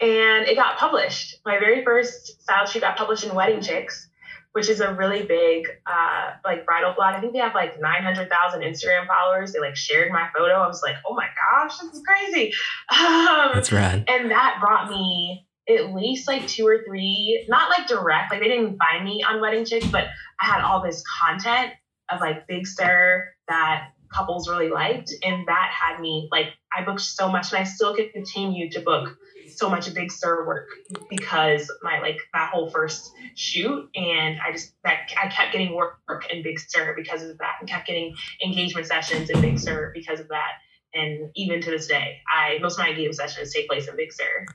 And 0.00 0.46
it 0.48 0.56
got 0.56 0.78
published. 0.78 1.36
My 1.46 1.58
very 1.58 1.84
first 1.84 2.42
style 2.42 2.66
shoot 2.66 2.80
got 2.80 2.96
published 2.96 3.24
in 3.24 3.34
Wedding 3.34 3.60
Chicks, 3.60 4.08
which 4.52 4.68
is 4.68 4.80
a 4.80 4.92
really 4.94 5.22
big 5.22 5.66
uh, 5.86 6.32
like 6.44 6.66
bridal 6.66 6.94
blog. 6.94 7.14
I 7.14 7.20
think 7.20 7.32
they 7.32 7.38
have 7.38 7.54
like 7.54 7.80
900,000 7.80 8.60
Instagram 8.60 9.06
followers. 9.06 9.52
They 9.52 9.60
like 9.60 9.76
shared 9.76 10.10
my 10.10 10.28
photo. 10.36 10.54
I 10.54 10.66
was 10.66 10.82
like, 10.82 10.96
oh 11.08 11.14
my 11.14 11.26
gosh, 11.52 11.78
this 11.78 11.92
is 11.92 12.02
crazy. 12.06 12.52
Um, 12.90 13.50
That's 13.54 13.72
rad. 13.72 14.04
and 14.08 14.30
that 14.30 14.58
brought 14.60 14.90
me 14.90 15.46
at 15.68 15.94
least 15.94 16.28
like 16.28 16.46
two 16.46 16.66
or 16.66 16.82
three, 16.86 17.44
not 17.48 17.70
like 17.70 17.86
direct, 17.86 18.30
like 18.30 18.40
they 18.40 18.48
didn't 18.48 18.76
find 18.76 19.04
me 19.04 19.24
on 19.26 19.40
Wedding 19.40 19.64
Chicks, 19.64 19.86
but 19.86 20.04
I 20.40 20.46
had 20.46 20.60
all 20.60 20.82
this 20.82 21.02
content 21.22 21.72
of 22.10 22.20
like 22.20 22.46
Big 22.46 22.66
Sur 22.66 23.28
that 23.48 23.88
couples 24.12 24.48
really 24.48 24.70
liked. 24.70 25.12
And 25.22 25.46
that 25.48 25.70
had 25.72 26.00
me 26.00 26.28
like, 26.30 26.48
I 26.72 26.84
booked 26.84 27.00
so 27.00 27.30
much 27.30 27.52
and 27.52 27.60
I 27.60 27.64
still 27.64 27.96
continue 28.12 28.70
to 28.70 28.80
book 28.80 29.16
so 29.56 29.70
much 29.70 29.92
Big 29.94 30.10
Sur 30.10 30.46
work 30.46 30.68
because 31.08 31.70
my 31.82 32.00
like 32.00 32.18
that 32.32 32.50
whole 32.50 32.70
first 32.70 33.12
shoot 33.34 33.88
and 33.94 34.38
I 34.40 34.52
just 34.52 34.72
that 34.84 35.10
I 35.22 35.28
kept 35.28 35.52
getting 35.52 35.74
work 35.74 35.98
in 36.30 36.42
Big 36.42 36.58
Sur 36.58 36.94
because 36.96 37.22
of 37.22 37.38
that 37.38 37.56
and 37.60 37.68
kept 37.68 37.86
getting 37.86 38.14
engagement 38.44 38.86
sessions 38.86 39.30
in 39.30 39.40
Big 39.40 39.58
Sur 39.58 39.92
because 39.94 40.20
of 40.20 40.28
that. 40.28 40.52
And 40.94 41.30
even 41.34 41.60
to 41.60 41.70
this 41.70 41.86
day, 41.86 42.18
I 42.32 42.58
most 42.60 42.74
of 42.74 42.78
my 42.80 42.90
engagement 42.90 43.16
sessions 43.16 43.52
take 43.52 43.68
place 43.68 43.88
in 43.88 43.96
Big 43.96 44.12
Sur 44.12 44.46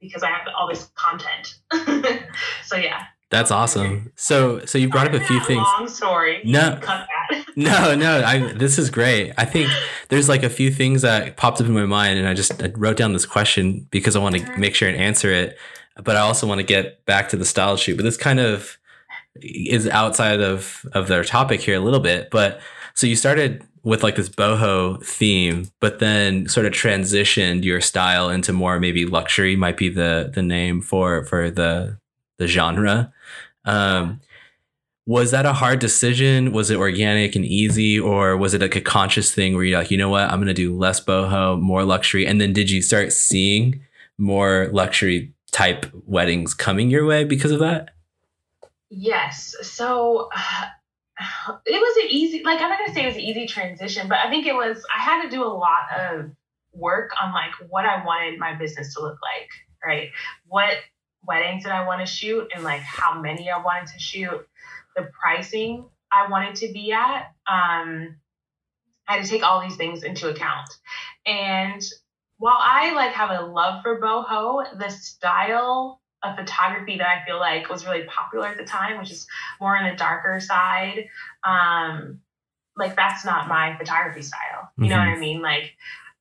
because 0.00 0.22
I 0.22 0.28
have 0.30 0.46
all 0.56 0.68
this 0.68 0.90
content. 0.94 1.58
so 2.64 2.76
yeah. 2.76 3.04
That's 3.28 3.50
awesome. 3.50 4.12
So 4.14 4.64
so 4.66 4.78
you 4.78 4.88
brought 4.88 5.08
up 5.08 5.14
a 5.14 5.24
few 5.24 5.40
things. 5.40 5.66
Long 5.78 5.88
story. 5.88 6.40
No. 6.44 6.78
no, 7.56 7.96
no. 7.96 8.22
I 8.24 8.52
this 8.52 8.78
is 8.78 8.88
great. 8.88 9.32
I 9.36 9.44
think 9.44 9.68
there's 10.08 10.28
like 10.28 10.44
a 10.44 10.48
few 10.48 10.70
things 10.70 11.02
that 11.02 11.36
popped 11.36 11.60
up 11.60 11.66
in 11.66 11.72
my 11.72 11.86
mind, 11.86 12.18
and 12.20 12.28
I 12.28 12.34
just 12.34 12.62
I 12.62 12.70
wrote 12.76 12.96
down 12.96 13.12
this 13.12 13.26
question 13.26 13.88
because 13.90 14.14
I 14.14 14.20
want 14.20 14.36
to 14.36 14.56
make 14.58 14.76
sure 14.76 14.88
and 14.88 14.96
answer 14.96 15.32
it, 15.32 15.58
but 16.04 16.14
I 16.14 16.20
also 16.20 16.46
want 16.46 16.60
to 16.60 16.66
get 16.66 17.04
back 17.04 17.28
to 17.30 17.36
the 17.36 17.44
style 17.44 17.76
shoot. 17.76 17.96
But 17.96 18.04
this 18.04 18.16
kind 18.16 18.38
of 18.38 18.78
is 19.42 19.88
outside 19.88 20.40
of 20.40 20.86
of 20.92 21.08
their 21.08 21.24
topic 21.24 21.60
here 21.60 21.76
a 21.76 21.80
little 21.80 22.00
bit. 22.00 22.30
But 22.30 22.60
so 22.94 23.08
you 23.08 23.16
started 23.16 23.66
with 23.86 24.02
like 24.02 24.16
this 24.16 24.28
boho 24.28 25.00
theme, 25.04 25.70
but 25.80 26.00
then 26.00 26.48
sort 26.48 26.66
of 26.66 26.72
transitioned 26.72 27.62
your 27.62 27.80
style 27.80 28.28
into 28.28 28.52
more 28.52 28.80
maybe 28.80 29.06
luxury 29.06 29.54
might 29.54 29.76
be 29.76 29.88
the 29.88 30.32
the 30.34 30.42
name 30.42 30.80
for 30.80 31.24
for 31.24 31.52
the 31.52 31.96
the 32.38 32.48
genre. 32.48 33.12
Um, 33.64 34.20
was 35.06 35.30
that 35.30 35.46
a 35.46 35.52
hard 35.52 35.78
decision? 35.78 36.50
Was 36.50 36.68
it 36.68 36.78
organic 36.78 37.36
and 37.36 37.44
easy, 37.44 37.98
or 37.98 38.36
was 38.36 38.54
it 38.54 38.60
like 38.60 38.74
a 38.74 38.80
conscious 38.80 39.32
thing 39.32 39.54
where 39.54 39.62
you're 39.62 39.78
like, 39.78 39.92
you 39.92 39.98
know 39.98 40.10
what, 40.10 40.32
I'm 40.32 40.40
gonna 40.40 40.52
do 40.52 40.76
less 40.76 41.00
boho, 41.00 41.60
more 41.60 41.84
luxury, 41.84 42.26
and 42.26 42.40
then 42.40 42.52
did 42.52 42.68
you 42.68 42.82
start 42.82 43.12
seeing 43.12 43.82
more 44.18 44.68
luxury 44.72 45.32
type 45.52 45.86
weddings 46.06 46.54
coming 46.54 46.90
your 46.90 47.06
way 47.06 47.22
because 47.22 47.52
of 47.52 47.60
that? 47.60 47.90
Yes. 48.90 49.54
So 49.62 50.28
uh, 50.34 50.66
it 51.66 51.80
was 51.80 51.96
an 52.04 52.10
easy, 52.10 52.42
like 52.44 52.60
I'm 52.60 52.68
not 52.68 52.78
gonna 52.78 52.94
say 52.94 53.04
it 53.04 53.06
was 53.06 53.16
an 53.16 53.22
easy 53.22 53.46
transition, 53.46 54.08
but 54.08 54.18
I 54.18 54.30
think 54.30 54.46
it 54.46 54.54
was. 54.54 54.84
I 54.94 55.00
had 55.00 55.22
to 55.22 55.30
do 55.30 55.42
a 55.42 55.48
lot 55.48 55.98
of 55.98 56.30
work 56.72 57.12
on 57.22 57.32
like 57.32 57.52
what 57.70 57.86
I 57.86 58.04
wanted 58.04 58.38
my 58.38 58.54
business 58.54 58.94
to 58.94 59.00
look 59.00 59.18
like, 59.22 59.48
right? 59.84 60.10
What 60.46 60.76
weddings 61.26 61.64
did 61.64 61.72
I 61.72 61.86
want 61.86 62.00
to 62.00 62.06
shoot 62.06 62.50
and 62.54 62.62
like 62.62 62.80
how 62.80 63.20
many 63.20 63.50
I 63.50 63.62
wanted 63.62 63.88
to 63.92 63.98
shoot, 63.98 64.46
the 64.94 65.08
pricing 65.20 65.86
I 66.12 66.30
wanted 66.30 66.56
to 66.56 66.72
be 66.72 66.92
at. 66.92 67.32
Um, 67.50 68.16
I 69.08 69.14
had 69.14 69.24
to 69.24 69.30
take 69.30 69.42
all 69.42 69.60
these 69.60 69.76
things 69.76 70.02
into 70.02 70.28
account. 70.28 70.68
And 71.26 71.82
while 72.38 72.58
I 72.58 72.92
like 72.94 73.12
have 73.12 73.30
a 73.30 73.46
love 73.46 73.82
for 73.82 74.00
boho, 74.00 74.78
the 74.78 74.90
style 74.90 76.00
of 76.26 76.36
photography 76.36 76.98
that 76.98 77.06
I 77.06 77.24
feel 77.26 77.38
like 77.38 77.68
was 77.68 77.86
really 77.86 78.04
popular 78.04 78.48
at 78.48 78.56
the 78.56 78.64
time, 78.64 78.98
which 78.98 79.10
is 79.10 79.26
more 79.60 79.76
on 79.76 79.90
the 79.90 79.96
darker 79.96 80.40
side, 80.40 81.08
um, 81.44 82.20
like 82.76 82.96
that's 82.96 83.24
not 83.24 83.48
my 83.48 83.76
photography 83.78 84.22
style. 84.22 84.70
You 84.76 84.84
mm-hmm. 84.84 84.90
know 84.90 84.98
what 84.98 85.08
I 85.08 85.18
mean? 85.18 85.40
Like 85.42 85.72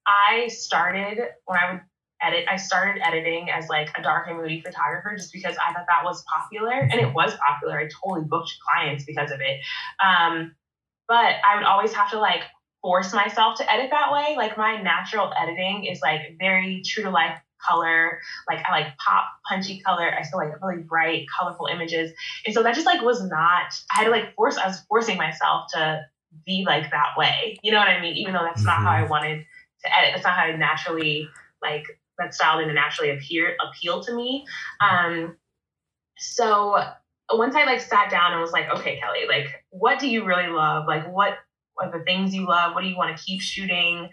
I 0.07 0.47
started 0.47 1.19
when 1.45 1.59
I 1.59 1.73
would 1.73 1.81
edit. 2.21 2.45
I 2.49 2.57
started 2.57 3.01
editing 3.05 3.49
as 3.49 3.67
like 3.67 3.89
a 3.97 4.01
dark 4.01 4.27
and 4.27 4.37
moody 4.37 4.61
photographer 4.61 5.15
just 5.15 5.33
because 5.33 5.55
I 5.57 5.73
thought 5.73 5.85
that 5.87 6.03
was 6.03 6.23
popular, 6.23 6.73
and 6.73 6.93
it 6.93 7.13
was 7.13 7.33
popular. 7.35 7.79
I 7.79 7.89
totally 8.03 8.25
booked 8.27 8.53
clients 8.67 9.03
because 9.05 9.31
of 9.31 9.39
it. 9.41 9.59
Um, 10.03 10.55
but 11.07 11.35
I 11.45 11.55
would 11.55 11.65
always 11.65 11.93
have 11.93 12.11
to 12.11 12.19
like 12.19 12.41
force 12.81 13.13
myself 13.13 13.57
to 13.57 13.71
edit 13.71 13.89
that 13.91 14.11
way. 14.11 14.35
Like 14.37 14.57
my 14.57 14.81
natural 14.81 15.31
editing 15.39 15.85
is 15.85 16.01
like 16.01 16.37
very 16.39 16.81
true 16.85 17.03
to 17.03 17.09
life 17.09 17.39
color. 17.67 18.19
Like 18.49 18.63
I 18.67 18.71
like 18.71 18.97
pop, 18.97 19.25
punchy 19.47 19.79
color. 19.79 20.11
I 20.17 20.23
still 20.23 20.39
like 20.39 20.61
really 20.61 20.83
bright, 20.83 21.25
colorful 21.39 21.67
images. 21.67 22.11
And 22.45 22.53
so 22.53 22.63
that 22.63 22.75
just 22.75 22.85
like 22.85 23.01
was 23.01 23.23
not. 23.23 23.73
I 23.91 23.99
had 23.99 24.03
to 24.05 24.11
like 24.11 24.35
force. 24.35 24.57
I 24.57 24.67
was 24.67 24.81
forcing 24.87 25.17
myself 25.17 25.67
to 25.73 26.05
be 26.45 26.63
like 26.65 26.91
that 26.91 27.17
way. 27.17 27.57
You 27.63 27.71
know 27.71 27.79
what 27.79 27.87
I 27.87 28.01
mean? 28.01 28.15
Even 28.15 28.33
though 28.33 28.43
that's 28.43 28.61
mm-hmm. 28.61 28.67
not 28.67 28.79
how 28.79 28.91
I 28.91 29.01
mm-hmm. 29.01 29.09
wanted 29.09 29.45
to 29.83 29.97
edit. 29.97 30.11
That's 30.13 30.25
not 30.25 30.35
how 30.35 30.43
I 30.43 30.55
naturally 30.55 31.29
like 31.61 31.85
that 32.17 32.33
style 32.33 32.59
didn't 32.59 32.75
naturally 32.75 33.11
appear 33.11 33.55
appeal 33.67 34.03
to 34.03 34.15
me. 34.15 34.45
Um, 34.81 35.37
so 36.17 36.81
once 37.33 37.55
I 37.55 37.65
like 37.65 37.81
sat 37.81 38.09
down 38.11 38.33
and 38.33 38.41
was 38.41 38.51
like, 38.51 38.69
okay, 38.69 38.99
Kelley, 38.99 39.27
like, 39.27 39.63
what 39.69 39.99
do 39.99 40.07
you 40.07 40.25
really 40.25 40.47
love? 40.47 40.85
Like, 40.87 41.11
what 41.11 41.37
are 41.81 41.91
the 41.91 42.03
things 42.03 42.33
you 42.33 42.47
love? 42.47 42.73
What 42.73 42.81
do 42.81 42.87
you 42.87 42.97
want 42.97 43.15
to 43.15 43.23
keep 43.23 43.41
shooting? 43.41 44.09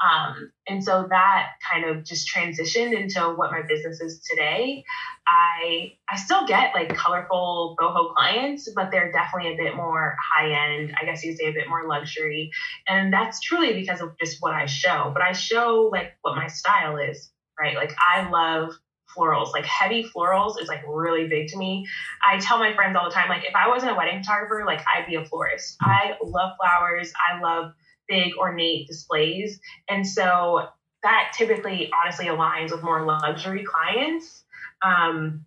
Um, 0.00 0.52
and 0.66 0.82
so 0.82 1.06
that 1.10 1.48
kind 1.70 1.84
of 1.84 2.04
just 2.04 2.32
transitioned 2.32 2.98
into 2.98 3.20
what 3.20 3.50
my 3.50 3.62
business 3.62 4.00
is 4.00 4.20
today. 4.30 4.84
I 5.26 5.92
I 6.08 6.16
still 6.16 6.46
get 6.46 6.74
like 6.74 6.94
colorful 6.94 7.76
boho 7.78 8.14
clients, 8.14 8.68
but 8.74 8.90
they're 8.90 9.12
definitely 9.12 9.54
a 9.54 9.56
bit 9.56 9.76
more 9.76 10.16
high 10.32 10.50
end. 10.50 10.94
I 11.00 11.04
guess 11.04 11.24
you'd 11.24 11.36
say 11.38 11.46
a 11.46 11.52
bit 11.52 11.68
more 11.68 11.86
luxury, 11.86 12.50
and 12.88 13.12
that's 13.12 13.40
truly 13.40 13.74
because 13.74 14.00
of 14.00 14.16
just 14.18 14.38
what 14.40 14.54
I 14.54 14.66
show. 14.66 15.10
But 15.12 15.22
I 15.22 15.32
show 15.32 15.90
like 15.92 16.12
what 16.22 16.36
my 16.36 16.46
style 16.46 16.96
is 16.96 17.30
right? 17.60 17.76
Like 17.76 17.94
I 18.00 18.28
love 18.28 18.72
florals. 19.16 19.52
Like 19.52 19.66
heavy 19.66 20.04
florals 20.04 20.60
is 20.60 20.68
like 20.68 20.82
really 20.86 21.28
big 21.28 21.48
to 21.48 21.58
me. 21.58 21.86
I 22.26 22.38
tell 22.38 22.58
my 22.58 22.74
friends 22.74 22.96
all 22.96 23.08
the 23.08 23.14
time, 23.14 23.28
like 23.28 23.44
if 23.44 23.54
I 23.54 23.68
wasn't 23.68 23.92
a 23.92 23.94
wedding 23.94 24.20
photographer, 24.22 24.64
like 24.66 24.80
I'd 24.80 25.06
be 25.06 25.16
a 25.16 25.24
florist. 25.24 25.76
I 25.80 26.16
love 26.22 26.52
flowers. 26.60 27.12
I 27.28 27.40
love 27.40 27.72
big 28.10 28.32
ornate 28.36 28.88
displays. 28.88 29.60
And 29.88 30.06
so 30.06 30.66
that 31.02 31.32
typically 31.36 31.90
honestly 31.92 32.26
aligns 32.26 32.72
with 32.72 32.82
more 32.82 33.06
luxury 33.06 33.64
clients. 33.64 34.44
Um, 34.84 35.46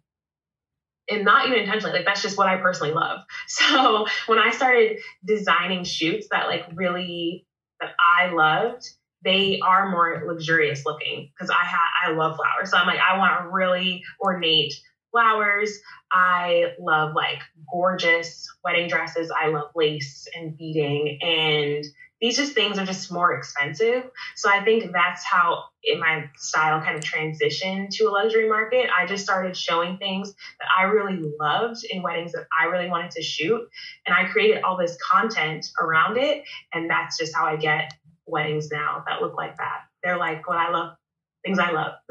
and 1.10 1.26
not 1.26 1.47
even 1.47 1.60
intentionally, 1.60 1.97
like 1.97 2.06
that's 2.06 2.21
just 2.21 2.38
what 2.38 2.47
I 2.47 2.58
personally 2.58 2.93
love. 2.93 3.19
So 3.47 4.08
when 4.28 4.39
I 4.39 4.52
started 4.52 4.99
designing 5.23 5.84
shoots 5.84 6.28
that 6.32 6.47
like 6.47 6.63
really 6.73 7.45
that 7.82 7.91
I 7.99 8.32
loved, 8.32 8.89
they 9.23 9.60
are 9.65 9.89
more 9.89 10.23
luxurious 10.26 10.86
looking 10.86 11.30
because 11.34 11.49
I 11.49 11.65
ha- 11.65 12.08
I 12.08 12.12
love 12.12 12.38
flowers. 12.38 12.71
So 12.71 12.78
I'm 12.78 12.88
like, 12.88 12.99
I 12.99 13.17
want 13.17 13.52
really 13.52 14.04
ornate 14.19 14.73
flowers. 15.12 15.80
I 16.12 16.73
love 16.80 17.13
like 17.15 17.39
gorgeous 17.71 18.47
wedding 18.63 18.88
dresses. 18.88 19.32
I 19.32 19.47
love 19.47 19.71
lace 19.76 20.28
and 20.36 20.58
beading. 20.58 21.19
And 21.21 21.86
these 22.24 22.38
just 22.38 22.54
things 22.54 22.80
are 22.80 22.86
just 22.86 23.12
more 23.12 23.34
expensive. 23.34 24.10
So 24.38 24.50
I 24.50 24.64
think 24.64 24.94
that's 24.94 25.26
how 25.26 25.66
in 25.84 26.00
my 26.00 26.30
style 26.38 26.80
kind 26.80 26.98
of 26.98 27.04
transitioned 27.04 27.90
to 27.96 28.06
a 28.06 28.12
luxury 28.12 28.48
market. 28.48 28.90
I 28.98 29.06
just 29.06 29.26
started 29.26 29.58
showing 29.58 29.98
things 29.98 30.30
that 30.30 30.70
I 30.80 30.84
really 30.84 31.22
loved 31.38 31.84
in 31.92 32.02
weddings 32.02 32.32
that 32.32 32.48
I 32.58 32.68
really 32.68 32.90
wanted 32.90 33.12
to 33.12 33.22
shoot. 33.22 33.60
And 34.08 34.16
I 34.16 34.32
created 34.32 34.64
all 34.64 34.78
this 34.78 34.98
content 35.12 35.68
around 35.82 36.18
it. 36.18 36.46
And 36.74 36.90
that's 36.90 37.18
just 37.18 37.36
how 37.36 37.46
I 37.46 37.58
get 37.58 37.94
weddings 38.26 38.70
now 38.72 39.04
that 39.06 39.22
look 39.22 39.36
like 39.36 39.58
that. 39.58 39.82
They're 40.02 40.18
like 40.18 40.48
what 40.48 40.58
I 40.58 40.72
love, 40.72 40.96
things 41.44 41.60
I 41.60 41.72
love. 41.72 41.96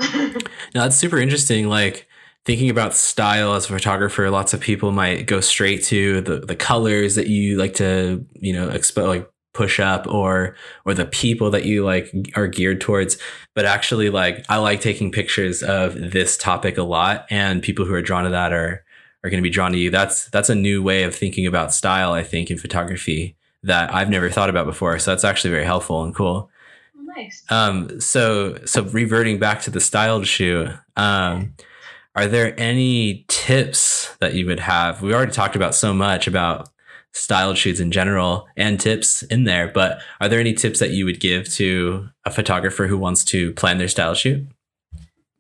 now 0.75 0.83
that's 0.83 0.97
super 0.97 1.17
interesting. 1.17 1.71
Like 1.71 2.07
thinking 2.45 2.69
about 2.69 2.93
style 2.93 3.55
as 3.55 3.65
a 3.65 3.69
photographer, 3.69 4.29
lots 4.29 4.53
of 4.53 4.61
people 4.61 4.93
might 4.93 5.27
go 5.27 5.41
straight 5.41 5.85
to 5.85 6.21
the, 6.21 6.41
the 6.41 6.57
colors 6.57 7.15
that 7.15 7.29
you 7.29 7.57
like 7.57 7.73
to, 7.77 8.27
you 8.35 8.53
know, 8.53 8.69
expose 8.69 9.09
like 9.09 9.32
push 9.53 9.79
up 9.79 10.07
or 10.07 10.57
or 10.85 10.95
the 10.95 11.05
people 11.05 11.51
that 11.51 11.65
you 11.65 11.85
like 11.85 12.11
are 12.35 12.47
geared 12.47 12.81
towards 12.81 13.19
but 13.55 13.67
actually 13.67 14.09
like 14.09 14.45
i 14.49 14.57
like 14.57 14.81
taking 14.81 15.13
pictures 15.13 15.63
of 15.63 15.95
this 15.95 16.37
topic 16.39 16.79
a 16.79 16.83
lot 16.83 17.27
and 17.29 17.63
people 17.63 17.85
who 17.85 17.93
are 17.93 18.01
drawn 18.01 18.25
to 18.25 18.31
that 18.31 18.53
are 18.53 18.83
are 19.23 19.31
going 19.31 19.43
to 19.43 19.47
be 19.47 19.51
drawn 19.51 19.73
to 19.73 19.79
you 19.79 19.91
that's 19.91 20.31
that's 20.31 20.49
a 20.49 20.55
new 20.55 20.83
way 20.83 21.03
of 21.03 21.15
thinking 21.15 21.47
about 21.47 21.73
style 21.73 22.13
i 22.13 22.23
think 22.23 22.51
in 22.51 22.57
photography 22.57 23.37
that 23.63 23.95
I've 23.95 24.11
never 24.11 24.31
thought 24.31 24.51
about 24.51 24.67
before. 24.67 24.99
So 24.99 25.11
that's 25.11 25.25
actually 25.25 25.51
very 25.51 25.65
helpful 25.65 26.03
and 26.03 26.15
cool. 26.15 26.51
Nice. 26.95 27.45
Um, 27.51 28.01
so 28.01 28.59
so 28.65 28.83
reverting 28.85 29.39
back 29.39 29.61
to 29.63 29.71
the 29.71 29.81
styled 29.81 30.27
shoot, 30.27 30.69
um, 30.97 31.55
are 32.15 32.27
there 32.27 32.59
any 32.59 33.25
tips 33.29 34.15
that 34.21 34.35
you 34.35 34.47
would 34.47 34.61
have? 34.61 35.03
We 35.03 35.15
already 35.15 35.33
talked 35.33 35.57
about 35.57 35.75
so 35.75 35.95
much 35.95 36.27
about 36.27 36.69
styled 37.13 37.59
shoots 37.59 37.81
in 37.81 37.91
general 37.91 38.49
and 38.57 38.81
tips 38.81 39.23
in 39.23 39.45
there, 39.45 39.69
but 39.69 40.01
are 40.21 40.29
there 40.29 40.41
any 40.41 40.55
tips 40.55 40.81
that 40.81 40.91
you 40.91 41.05
would 41.05 41.21
give 41.21 41.49
to 41.55 42.09
a 42.25 42.31
photographer 42.31 42.87
who 42.87 42.99
wants 42.99 43.25
to 43.25 43.53
plan 43.53 43.79
their 43.79 43.89
style 43.89 44.15
shoot? 44.15 44.47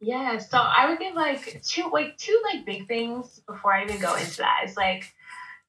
Yeah, 0.00 0.38
so 0.38 0.58
I 0.58 0.88
would 0.88 0.98
give 0.98 1.14
like 1.14 1.62
two 1.62 1.88
like 1.92 2.16
two 2.18 2.40
like 2.52 2.66
big 2.66 2.88
things 2.88 3.40
before 3.46 3.72
I 3.72 3.84
even 3.84 4.00
go 4.00 4.14
into 4.16 4.38
that. 4.38 4.62
It's 4.64 4.76
like 4.76 5.12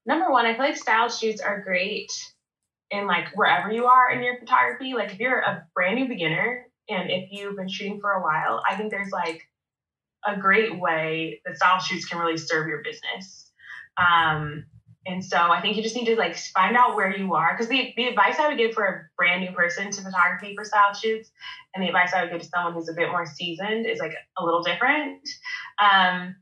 number 0.05 0.31
one, 0.31 0.45
I 0.45 0.53
feel 0.53 0.65
like 0.65 0.77
style 0.77 1.09
shoots 1.09 1.39
are 1.39 1.61
great 1.61 2.11
in 2.89 3.07
like 3.07 3.27
wherever 3.35 3.71
you 3.71 3.85
are 3.85 4.11
in 4.11 4.23
your 4.23 4.39
photography. 4.39 4.93
Like 4.93 5.13
if 5.13 5.19
you're 5.19 5.39
a 5.39 5.67
brand 5.73 5.95
new 5.95 6.07
beginner 6.07 6.65
and 6.89 7.09
if 7.09 7.29
you've 7.31 7.55
been 7.55 7.69
shooting 7.69 7.99
for 8.01 8.11
a 8.11 8.21
while, 8.21 8.61
I 8.67 8.75
think 8.75 8.91
there's 8.91 9.11
like 9.11 9.43
a 10.25 10.37
great 10.37 10.79
way 10.79 11.41
that 11.45 11.55
style 11.55 11.79
shoots 11.79 12.05
can 12.05 12.19
really 12.19 12.37
serve 12.37 12.67
your 12.67 12.81
business. 12.83 13.51
Um, 13.97 14.65
And 15.05 15.23
so 15.23 15.37
I 15.37 15.61
think 15.61 15.75
you 15.75 15.83
just 15.83 15.95
need 15.95 16.05
to 16.05 16.15
like 16.15 16.37
find 16.37 16.77
out 16.77 16.95
where 16.95 17.15
you 17.15 17.35
are. 17.35 17.53
Because 17.53 17.67
the, 17.67 17.93
the 17.97 18.07
advice 18.07 18.39
I 18.39 18.47
would 18.47 18.57
give 18.57 18.73
for 18.73 18.85
a 18.85 19.01
brand 19.17 19.41
new 19.41 19.51
person 19.51 19.91
to 19.91 20.01
photography 20.01 20.55
for 20.55 20.63
style 20.63 20.93
shoots 20.93 21.31
and 21.75 21.83
the 21.83 21.87
advice 21.87 22.13
I 22.13 22.23
would 22.23 22.31
give 22.31 22.41
to 22.41 22.47
someone 22.47 22.73
who's 22.73 22.89
a 22.89 22.93
bit 22.93 23.09
more 23.09 23.25
seasoned 23.25 23.85
is 23.85 23.99
like 23.99 24.13
a 24.37 24.45
little 24.45 24.63
different. 24.63 25.19
Um, 25.81 26.35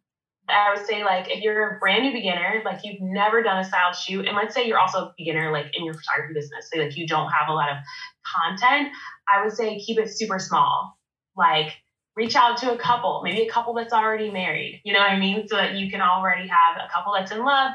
I 0.50 0.74
would 0.76 0.86
say 0.86 1.04
like 1.04 1.30
if 1.30 1.44
you're 1.44 1.76
a 1.76 1.80
brand 1.80 2.04
new 2.04 2.12
beginner, 2.12 2.62
like 2.66 2.82
you've 2.84 3.02
never 3.02 3.42
done 3.42 3.60
a 3.60 3.64
style 3.64 3.94
shoot, 3.94 4.28
and 4.28 4.36
let's 4.36 4.54
say 4.54 4.68
you're 4.68 4.80
also 4.80 5.06
a 5.06 5.14
beginner 5.18 5.52
like 5.52 5.68
in 5.74 5.86
your 5.86 5.94
photography 5.94 6.34
business, 6.34 6.70
say 6.72 6.84
like 6.84 6.98
you 6.98 7.08
don't 7.08 7.30
have 7.30 7.48
a 7.48 7.54
lot 7.54 7.70
of 7.70 7.78
content, 8.26 8.90
I 9.32 9.44
would 9.44 9.54
say 9.54 9.80
keep 9.80 9.98
it 9.98 10.10
super 10.10 10.40
small. 10.40 10.98
Like 11.38 11.74
reach 12.16 12.36
out 12.36 12.58
to 12.58 12.74
a 12.74 12.78
couple, 12.78 13.22
maybe 13.24 13.42
a 13.42 13.50
couple 13.50 13.74
that's 13.74 13.94
already 13.94 14.30
married, 14.30 14.82
you 14.84 14.94
know 14.94 15.00
what 15.00 15.12
I 15.12 15.20
mean? 15.20 15.48
So 15.48 15.56
that 15.56 15.76
you 15.76 15.90
can 15.90 16.02
already 16.02 16.48
have 16.48 16.78
a 16.78 16.92
couple 16.92 17.14
that's 17.14 17.32
in 17.32 17.44
love. 17.44 17.72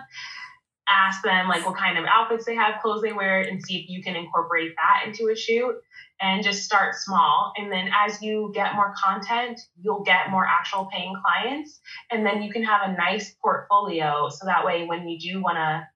Ask 0.89 1.23
them 1.23 1.49
like 1.49 1.67
what 1.67 1.77
kind 1.77 1.99
of 1.99 2.05
outfits 2.05 2.45
they 2.45 2.55
have, 2.55 2.81
clothes 2.81 3.03
they 3.03 3.13
wear, 3.13 3.41
and 3.41 3.63
see 3.65 3.79
if 3.79 3.89
you 3.89 4.03
can 4.03 4.15
incorporate 4.15 4.75
that 4.77 5.09
into 5.09 5.33
a 5.33 5.37
shoot 5.37 5.75
and 6.21 6.43
just 6.43 6.65
start 6.65 6.95
small. 6.95 7.53
And 7.57 7.71
then 7.71 7.91
as 7.95 8.23
you 8.23 8.51
get 8.55 8.75
more 8.75 8.95
content, 9.03 9.61
you'll 9.81 10.03
get 10.03 10.31
more 10.31 10.47
actual 10.47 10.89
paying 10.93 11.15
clients. 11.23 11.81
And 12.11 12.25
then 12.25 12.43
you 12.43 12.53
can 12.53 12.65
have 12.65 12.89
a 12.89 12.93
nice 12.93 13.35
portfolio. 13.43 14.29
So 14.31 14.47
that 14.47 14.65
way, 14.65 14.87
when 14.87 15.09
you 15.09 15.19
do 15.19 15.43
want 15.43 15.57
to, 15.57 15.87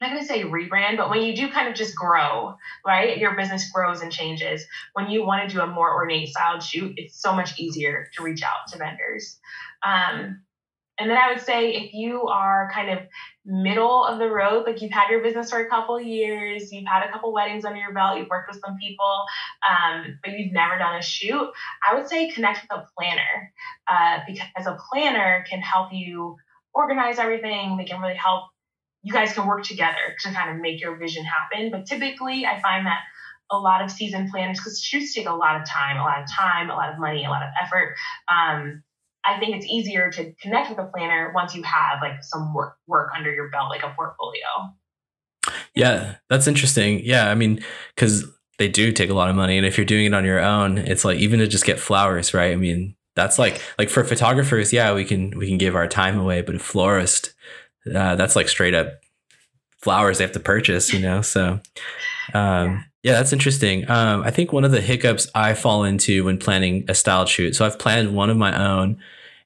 I'm 0.00 0.10
not 0.10 0.10
going 0.10 0.20
to 0.20 0.26
say 0.26 0.42
rebrand, 0.42 0.96
but 0.96 1.10
when 1.10 1.22
you 1.22 1.34
do 1.34 1.48
kind 1.48 1.68
of 1.68 1.74
just 1.74 1.94
grow, 1.94 2.56
right? 2.84 3.18
Your 3.18 3.36
business 3.36 3.70
grows 3.70 4.00
and 4.00 4.10
changes. 4.10 4.64
When 4.94 5.10
you 5.10 5.24
want 5.24 5.48
to 5.48 5.54
do 5.54 5.62
a 5.62 5.66
more 5.66 5.94
ornate 5.94 6.28
styled 6.28 6.62
shoot, 6.62 6.94
it's 6.96 7.20
so 7.20 7.32
much 7.32 7.58
easier 7.58 8.08
to 8.14 8.22
reach 8.24 8.42
out 8.42 8.66
to 8.72 8.78
vendors. 8.78 9.38
Um, 9.86 10.42
and 11.02 11.10
then 11.10 11.18
I 11.18 11.32
would 11.32 11.42
say 11.42 11.72
if 11.74 11.92
you 11.92 12.22
are 12.28 12.70
kind 12.72 12.90
of 12.90 13.00
middle 13.44 14.04
of 14.04 14.20
the 14.20 14.30
road, 14.30 14.66
like 14.66 14.80
you've 14.80 14.92
had 14.92 15.10
your 15.10 15.20
business 15.20 15.50
for 15.50 15.58
a 15.58 15.68
couple 15.68 16.00
years, 16.00 16.70
you've 16.70 16.86
had 16.86 17.02
a 17.02 17.10
couple 17.10 17.32
weddings 17.32 17.64
under 17.64 17.80
your 17.80 17.92
belt, 17.92 18.18
you've 18.18 18.28
worked 18.28 18.48
with 18.48 18.60
some 18.64 18.76
people, 18.80 19.24
um, 19.68 20.16
but 20.22 20.38
you've 20.38 20.52
never 20.52 20.78
done 20.78 20.94
a 20.94 21.02
shoot, 21.02 21.50
I 21.90 21.96
would 21.96 22.08
say 22.08 22.30
connect 22.30 22.62
with 22.62 22.78
a 22.78 22.86
planner 22.96 23.52
uh, 23.88 24.20
because 24.28 24.66
a 24.66 24.78
planner 24.88 25.44
can 25.50 25.60
help 25.60 25.88
you 25.92 26.36
organize 26.72 27.18
everything. 27.18 27.76
They 27.76 27.84
can 27.84 28.00
really 28.00 28.14
help. 28.14 28.44
You 29.02 29.12
guys 29.12 29.32
can 29.32 29.48
work 29.48 29.64
together 29.64 30.14
to 30.20 30.32
kind 30.32 30.50
of 30.50 30.62
make 30.62 30.80
your 30.80 30.96
vision 30.96 31.24
happen. 31.24 31.72
But 31.72 31.86
typically, 31.86 32.46
I 32.46 32.60
find 32.60 32.86
that 32.86 33.00
a 33.50 33.58
lot 33.58 33.82
of 33.82 33.90
season 33.90 34.30
planners, 34.30 34.58
because 34.58 34.80
shoots 34.80 35.12
take 35.12 35.26
a 35.26 35.34
lot 35.34 35.60
of 35.60 35.68
time, 35.68 35.96
a 35.96 36.02
lot 36.02 36.22
of 36.22 36.30
time, 36.30 36.70
a 36.70 36.74
lot 36.74 36.92
of 36.92 37.00
money, 37.00 37.24
a 37.24 37.28
lot 37.28 37.42
of 37.42 37.48
effort. 37.60 37.96
Um, 38.28 38.84
I 39.24 39.38
think 39.38 39.56
it's 39.56 39.66
easier 39.66 40.10
to 40.10 40.32
connect 40.40 40.70
with 40.70 40.78
a 40.78 40.84
planner 40.84 41.32
once 41.34 41.54
you 41.54 41.62
have 41.62 42.00
like 42.00 42.22
some 42.22 42.52
work 42.54 42.76
work 42.86 43.10
under 43.16 43.32
your 43.32 43.50
belt, 43.50 43.70
like 43.70 43.82
a 43.82 43.94
portfolio. 43.96 44.42
Yeah, 45.74 46.16
that's 46.28 46.46
interesting. 46.46 47.00
Yeah, 47.04 47.30
I 47.30 47.34
mean, 47.34 47.64
because 47.94 48.24
they 48.58 48.68
do 48.68 48.92
take 48.92 49.10
a 49.10 49.14
lot 49.14 49.30
of 49.30 49.36
money, 49.36 49.56
and 49.56 49.66
if 49.66 49.78
you're 49.78 49.84
doing 49.84 50.06
it 50.06 50.14
on 50.14 50.24
your 50.24 50.40
own, 50.40 50.78
it's 50.78 51.04
like 51.04 51.18
even 51.18 51.38
to 51.40 51.46
just 51.46 51.64
get 51.64 51.80
flowers, 51.80 52.34
right? 52.34 52.52
I 52.52 52.56
mean, 52.56 52.96
that's 53.14 53.38
like 53.38 53.60
like 53.78 53.90
for 53.90 54.04
photographers, 54.04 54.72
yeah, 54.72 54.92
we 54.94 55.04
can 55.04 55.36
we 55.38 55.48
can 55.48 55.58
give 55.58 55.76
our 55.76 55.88
time 55.88 56.18
away, 56.18 56.42
but 56.42 56.54
a 56.54 56.58
florist, 56.58 57.34
uh, 57.94 58.16
that's 58.16 58.36
like 58.36 58.48
straight 58.48 58.74
up 58.74 59.00
flowers 59.78 60.18
they 60.18 60.24
have 60.24 60.32
to 60.32 60.40
purchase, 60.40 60.92
you 60.92 61.00
know. 61.00 61.22
So, 61.22 61.60
um, 62.34 62.84
yeah, 63.02 63.12
that's 63.12 63.32
interesting. 63.32 63.88
Um, 63.90 64.22
I 64.22 64.30
think 64.30 64.52
one 64.52 64.64
of 64.64 64.70
the 64.70 64.80
hiccups 64.80 65.28
I 65.34 65.54
fall 65.54 65.82
into 65.84 66.24
when 66.24 66.38
planning 66.38 66.84
a 66.88 66.94
style 66.94 67.26
shoot. 67.26 67.56
So 67.56 67.66
I've 67.66 67.78
planned 67.78 68.14
one 68.14 68.30
of 68.30 68.36
my 68.36 68.56
own, 68.56 68.98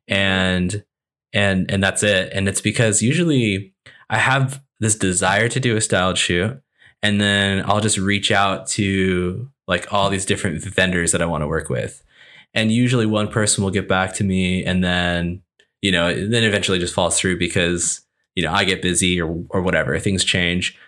and 0.06 0.84
and 1.32 1.70
and 1.70 1.82
that's 1.82 2.02
it. 2.02 2.32
And 2.32 2.48
it's 2.48 2.60
because 2.60 3.00
usually 3.00 3.74
I 4.10 4.18
have 4.18 4.62
this 4.78 4.94
desire 4.94 5.48
to 5.48 5.60
do 5.60 5.76
a 5.76 5.80
styled 5.80 6.18
shoot, 6.18 6.60
and 7.02 7.18
then 7.18 7.64
I'll 7.66 7.80
just 7.80 7.96
reach 7.98 8.30
out 8.30 8.66
to 8.68 9.48
like 9.66 9.92
all 9.92 10.10
these 10.10 10.26
different 10.26 10.62
vendors 10.62 11.12
that 11.12 11.22
I 11.22 11.26
want 11.26 11.42
to 11.42 11.48
work 11.48 11.70
with, 11.70 12.04
and 12.52 12.70
usually 12.70 13.06
one 13.06 13.28
person 13.28 13.64
will 13.64 13.70
get 13.70 13.88
back 13.88 14.12
to 14.14 14.24
me, 14.24 14.64
and 14.64 14.84
then 14.84 15.42
you 15.80 15.92
know 15.92 16.12
then 16.14 16.44
eventually 16.44 16.78
just 16.78 16.94
falls 16.94 17.18
through 17.18 17.38
because 17.38 18.02
you 18.34 18.42
know 18.44 18.52
I 18.52 18.64
get 18.64 18.82
busy 18.82 19.18
or 19.18 19.44
or 19.48 19.62
whatever 19.62 19.98
things 19.98 20.24
change. 20.24 20.78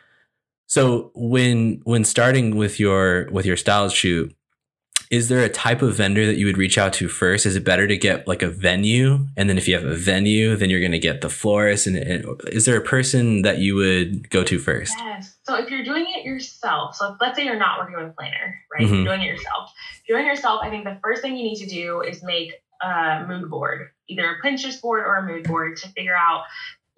So 0.69 1.11
when 1.15 1.81
when 1.85 2.05
starting 2.05 2.57
with 2.57 2.79
your 2.79 3.29
with 3.31 3.47
your 3.47 3.57
styles 3.57 3.93
shoot, 3.93 4.35
is 5.11 5.31
there 5.31 5.43
a 5.43 5.49
type 5.49 5.81
of 5.81 5.95
vendor 5.95 6.27
that 6.27 6.37
you 6.37 6.45
would 6.45 6.59
reach 6.59 6.77
out 6.77 6.93
to 6.95 7.09
first? 7.09 7.47
Is 7.47 7.57
it 7.57 7.65
better 7.65 7.87
to 7.87 7.97
get 7.97 8.29
like 8.29 8.43
a 8.43 8.51
venue, 8.51 9.27
and 9.35 9.49
then 9.49 9.57
if 9.57 9.67
you 9.67 9.75
have 9.75 9.85
a 9.85 9.95
venue, 9.95 10.57
then 10.57 10.69
you're 10.69 10.81
going 10.81 10.93
to 10.93 10.99
get 10.99 11.23
the 11.23 11.31
florist? 11.31 11.87
And, 11.87 11.97
and, 11.97 12.41
is 12.49 12.67
there 12.67 12.77
a 12.77 12.85
person 12.85 13.41
that 13.43 13.59
you 13.59 13.77
would 13.77 14.29
go 14.29 14.45
to 14.45 14.59
first? 14.59 14.93
Yes. 14.99 15.39
So 15.45 15.55
if 15.57 15.71
you're 15.71 15.85
doing 15.85 16.05
it 16.07 16.25
yourself, 16.25 16.97
so 16.97 17.17
let's 17.19 17.39
say 17.39 17.47
you're 17.47 17.57
not 17.57 17.79
working 17.79 17.97
with 17.97 18.11
a 18.11 18.13
planner, 18.13 18.61
right? 18.71 18.85
Mm-hmm. 18.85 18.95
You're 18.95 19.05
doing 19.05 19.23
it 19.23 19.27
yourself. 19.27 19.73
If 20.03 20.09
you're 20.09 20.19
doing 20.19 20.29
it 20.29 20.35
yourself, 20.35 20.61
I 20.63 20.69
think 20.69 20.85
the 20.85 20.99
first 21.03 21.23
thing 21.23 21.35
you 21.35 21.45
need 21.45 21.57
to 21.57 21.67
do 21.67 22.03
is 22.03 22.23
make 22.23 22.53
a 22.83 23.25
mood 23.27 23.49
board, 23.51 23.89
either 24.09 24.37
a 24.37 24.47
Pinterest 24.47 24.81
board 24.83 25.05
or 25.05 25.17
a 25.17 25.23
mood 25.23 25.45
board, 25.45 25.79
to 25.79 25.89
figure 25.89 26.17
out 26.17 26.43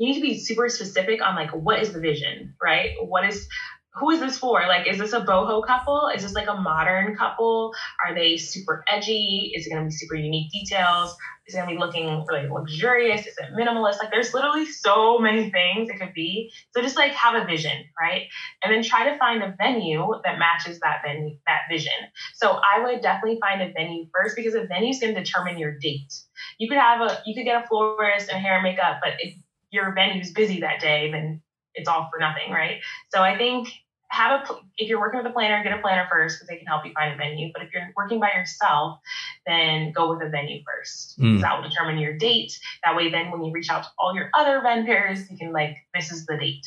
you 0.00 0.08
need 0.08 0.14
to 0.14 0.22
be 0.22 0.38
super 0.38 0.70
specific 0.70 1.20
on 1.22 1.36
like 1.36 1.50
what 1.50 1.80
is 1.80 1.92
the 1.92 2.00
vision, 2.00 2.54
right? 2.60 2.92
What 3.02 3.28
is 3.28 3.46
who 3.94 4.10
is 4.10 4.20
this 4.20 4.38
for? 4.38 4.66
Like, 4.66 4.86
is 4.86 4.98
this 4.98 5.12
a 5.12 5.20
boho 5.20 5.66
couple? 5.66 6.10
Is 6.14 6.22
this 6.22 6.32
like 6.32 6.46
a 6.48 6.54
modern 6.54 7.16
couple? 7.16 7.74
Are 8.06 8.14
they 8.14 8.36
super 8.36 8.84
edgy? 8.88 9.52
Is 9.54 9.66
it 9.66 9.74
to 9.74 9.84
be 9.84 9.90
super 9.90 10.14
unique 10.14 10.50
details? 10.52 11.14
Is 11.46 11.56
it 11.56 11.60
to 11.60 11.66
be 11.66 11.76
looking 11.76 12.24
really 12.28 12.48
luxurious? 12.48 13.26
Is 13.26 13.36
it 13.36 13.52
minimalist? 13.58 13.98
Like, 13.98 14.12
there's 14.12 14.32
literally 14.32 14.64
so 14.64 15.18
many 15.18 15.50
things 15.50 15.90
it 15.90 15.98
could 15.98 16.14
be. 16.14 16.52
So 16.70 16.80
just 16.80 16.96
like 16.96 17.10
have 17.12 17.34
a 17.34 17.44
vision, 17.44 17.84
right? 18.00 18.22
And 18.62 18.72
then 18.72 18.84
try 18.84 19.10
to 19.10 19.18
find 19.18 19.42
a 19.42 19.54
venue 19.58 20.06
that 20.24 20.38
matches 20.38 20.78
that 20.80 21.02
venue, 21.04 21.36
that 21.48 21.62
vision. 21.68 21.92
So 22.34 22.52
I 22.52 22.84
would 22.84 23.02
definitely 23.02 23.40
find 23.40 23.60
a 23.60 23.72
venue 23.72 24.06
first 24.14 24.36
because 24.36 24.54
a 24.54 24.66
venue 24.66 24.90
is 24.90 25.00
to 25.00 25.12
determine 25.12 25.58
your 25.58 25.76
date. 25.78 26.14
You 26.58 26.68
could 26.68 26.78
have 26.78 27.00
a, 27.00 27.20
you 27.26 27.34
could 27.34 27.44
get 27.44 27.64
a 27.64 27.66
florist 27.66 28.30
and 28.30 28.40
hair 28.40 28.54
and 28.54 28.62
makeup, 28.62 28.98
but 29.02 29.14
if 29.18 29.34
your 29.70 29.92
venue's 29.94 30.32
busy 30.32 30.60
that 30.60 30.80
day, 30.80 31.10
then 31.10 31.42
it's 31.74 31.88
all 31.88 32.08
for 32.12 32.18
nothing, 32.18 32.50
right? 32.50 32.80
So 33.10 33.22
I 33.22 33.38
think 33.38 33.68
have 34.10 34.40
a 34.40 34.54
if 34.76 34.88
you're 34.88 34.98
working 34.98 35.18
with 35.18 35.26
a 35.26 35.32
planner, 35.32 35.62
get 35.62 35.72
a 35.72 35.80
planner 35.80 36.06
first 36.10 36.36
because 36.36 36.48
they 36.48 36.56
can 36.56 36.66
help 36.66 36.84
you 36.84 36.92
find 36.92 37.14
a 37.14 37.16
venue. 37.16 37.50
But 37.54 37.62
if 37.62 37.72
you're 37.72 37.88
working 37.96 38.18
by 38.18 38.30
yourself, 38.34 38.98
then 39.46 39.92
go 39.92 40.12
with 40.12 40.26
a 40.26 40.28
venue 40.28 40.62
first. 40.66 41.18
Mm. 41.18 41.40
That 41.40 41.56
will 41.56 41.68
determine 41.68 41.98
your 41.98 42.16
date. 42.16 42.58
That 42.84 42.96
way, 42.96 43.10
then 43.10 43.30
when 43.30 43.44
you 43.44 43.52
reach 43.52 43.70
out 43.70 43.84
to 43.84 43.88
all 43.98 44.14
your 44.14 44.30
other 44.36 44.60
vendors, 44.62 45.30
you 45.30 45.38
can 45.38 45.52
like 45.52 45.76
this 45.94 46.10
is 46.10 46.26
the 46.26 46.36
date. 46.36 46.66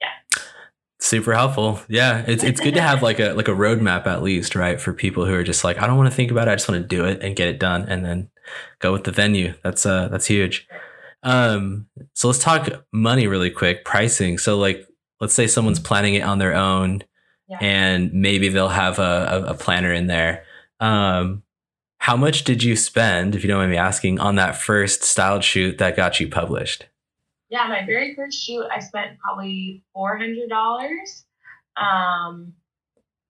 Yeah. 0.00 0.40
Super 1.00 1.34
helpful. 1.34 1.80
Yeah, 1.88 2.24
it's 2.26 2.42
it's 2.42 2.60
good 2.60 2.74
to 2.74 2.82
have 2.82 3.02
like 3.02 3.20
a 3.20 3.34
like 3.34 3.48
a 3.48 3.52
roadmap 3.52 4.06
at 4.06 4.22
least, 4.22 4.56
right? 4.56 4.80
For 4.80 4.92
people 4.92 5.26
who 5.26 5.34
are 5.34 5.44
just 5.44 5.62
like, 5.62 5.80
I 5.80 5.86
don't 5.86 5.96
want 5.96 6.10
to 6.10 6.16
think 6.16 6.32
about 6.32 6.48
it. 6.48 6.50
I 6.50 6.54
just 6.56 6.68
want 6.68 6.82
to 6.82 6.86
do 6.86 7.04
it 7.04 7.22
and 7.22 7.36
get 7.36 7.48
it 7.48 7.60
done, 7.60 7.82
and 7.88 8.04
then 8.04 8.30
go 8.80 8.92
with 8.92 9.04
the 9.04 9.12
venue. 9.12 9.54
That's 9.62 9.86
uh 9.86 10.08
that's 10.08 10.26
huge. 10.26 10.66
Um, 11.24 11.88
so 12.12 12.28
let's 12.28 12.38
talk 12.38 12.68
money 12.92 13.26
really 13.26 13.50
quick, 13.50 13.84
pricing. 13.84 14.38
So 14.38 14.58
like, 14.58 14.86
let's 15.20 15.34
say 15.34 15.46
someone's 15.46 15.80
planning 15.80 16.14
it 16.14 16.22
on 16.22 16.38
their 16.38 16.54
own, 16.54 17.02
yeah. 17.48 17.58
and 17.60 18.12
maybe 18.12 18.48
they'll 18.50 18.68
have 18.68 18.98
a, 18.98 19.44
a, 19.46 19.52
a 19.52 19.54
planner 19.54 19.92
in 19.92 20.06
there. 20.06 20.44
Um, 20.80 21.42
how 21.98 22.16
much 22.16 22.44
did 22.44 22.62
you 22.62 22.76
spend, 22.76 23.34
if 23.34 23.42
you 23.42 23.48
don't 23.48 23.58
mind 23.58 23.70
me 23.70 23.78
asking, 23.78 24.20
on 24.20 24.36
that 24.36 24.56
first 24.56 25.02
styled 25.02 25.42
shoot 25.42 25.78
that 25.78 25.96
got 25.96 26.20
you 26.20 26.28
published? 26.28 26.86
Yeah, 27.48 27.66
my 27.68 27.86
very 27.86 28.14
first 28.14 28.42
shoot, 28.42 28.66
I 28.70 28.80
spent 28.80 29.18
probably 29.18 29.82
four 29.94 30.18
hundred 30.18 30.50
dollars. 30.50 31.24
Um, 31.76 32.52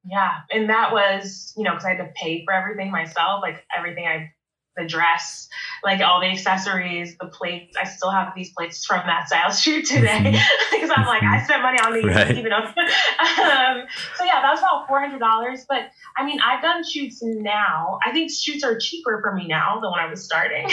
yeah, 0.05 0.41
and 0.51 0.69
that 0.69 0.93
was, 0.93 1.55
you 1.57 1.63
know, 1.63 1.73
because 1.73 1.85
I 1.85 1.95
had 1.95 1.99
to 1.99 2.13
pay 2.17 2.45
for 2.45 2.53
everything 2.53 2.91
myself, 2.91 3.43
like 3.43 3.65
everything 3.77 4.07
I 4.07 4.33
the 4.77 4.85
dress, 4.85 5.49
like 5.83 6.01
all 6.01 6.21
the 6.21 6.27
accessories, 6.27 7.17
the 7.19 7.27
plates. 7.27 7.77
I 7.81 7.85
still 7.85 8.11
have 8.11 8.33
these 8.35 8.51
plates 8.51 8.85
from 8.85 9.07
that 9.07 9.29
style 9.29 9.53
shoot 9.53 9.87
today 9.87 10.41
because 10.73 10.91
I'm 10.95 11.07
like, 11.07 11.23
I 11.23 11.43
spent 11.45 11.63
money 11.63 11.79
on 11.79 11.93
these, 11.95 12.05
right. 12.05 12.37
even 12.37 12.53
um, 12.53 12.65
so 12.67 14.25
yeah, 14.25 14.41
that 14.43 14.51
was 14.51 14.61
about 14.61 14.87
four 14.89 15.01
hundred 15.01 15.21
dollars. 15.21 15.65
But 15.69 15.91
I 16.17 16.25
mean, 16.25 16.41
I've 16.41 16.63
done 16.63 16.83
shoots 16.85 17.21
now. 17.23 17.99
I 18.05 18.13
think 18.13 18.31
shoots 18.31 18.65
are 18.65 18.79
cheaper 18.79 19.21
for 19.23 19.35
me 19.35 19.47
now 19.47 19.81
than 19.81 19.91
when 19.91 20.01
I 20.01 20.09
was 20.09 20.25
starting 20.25 20.67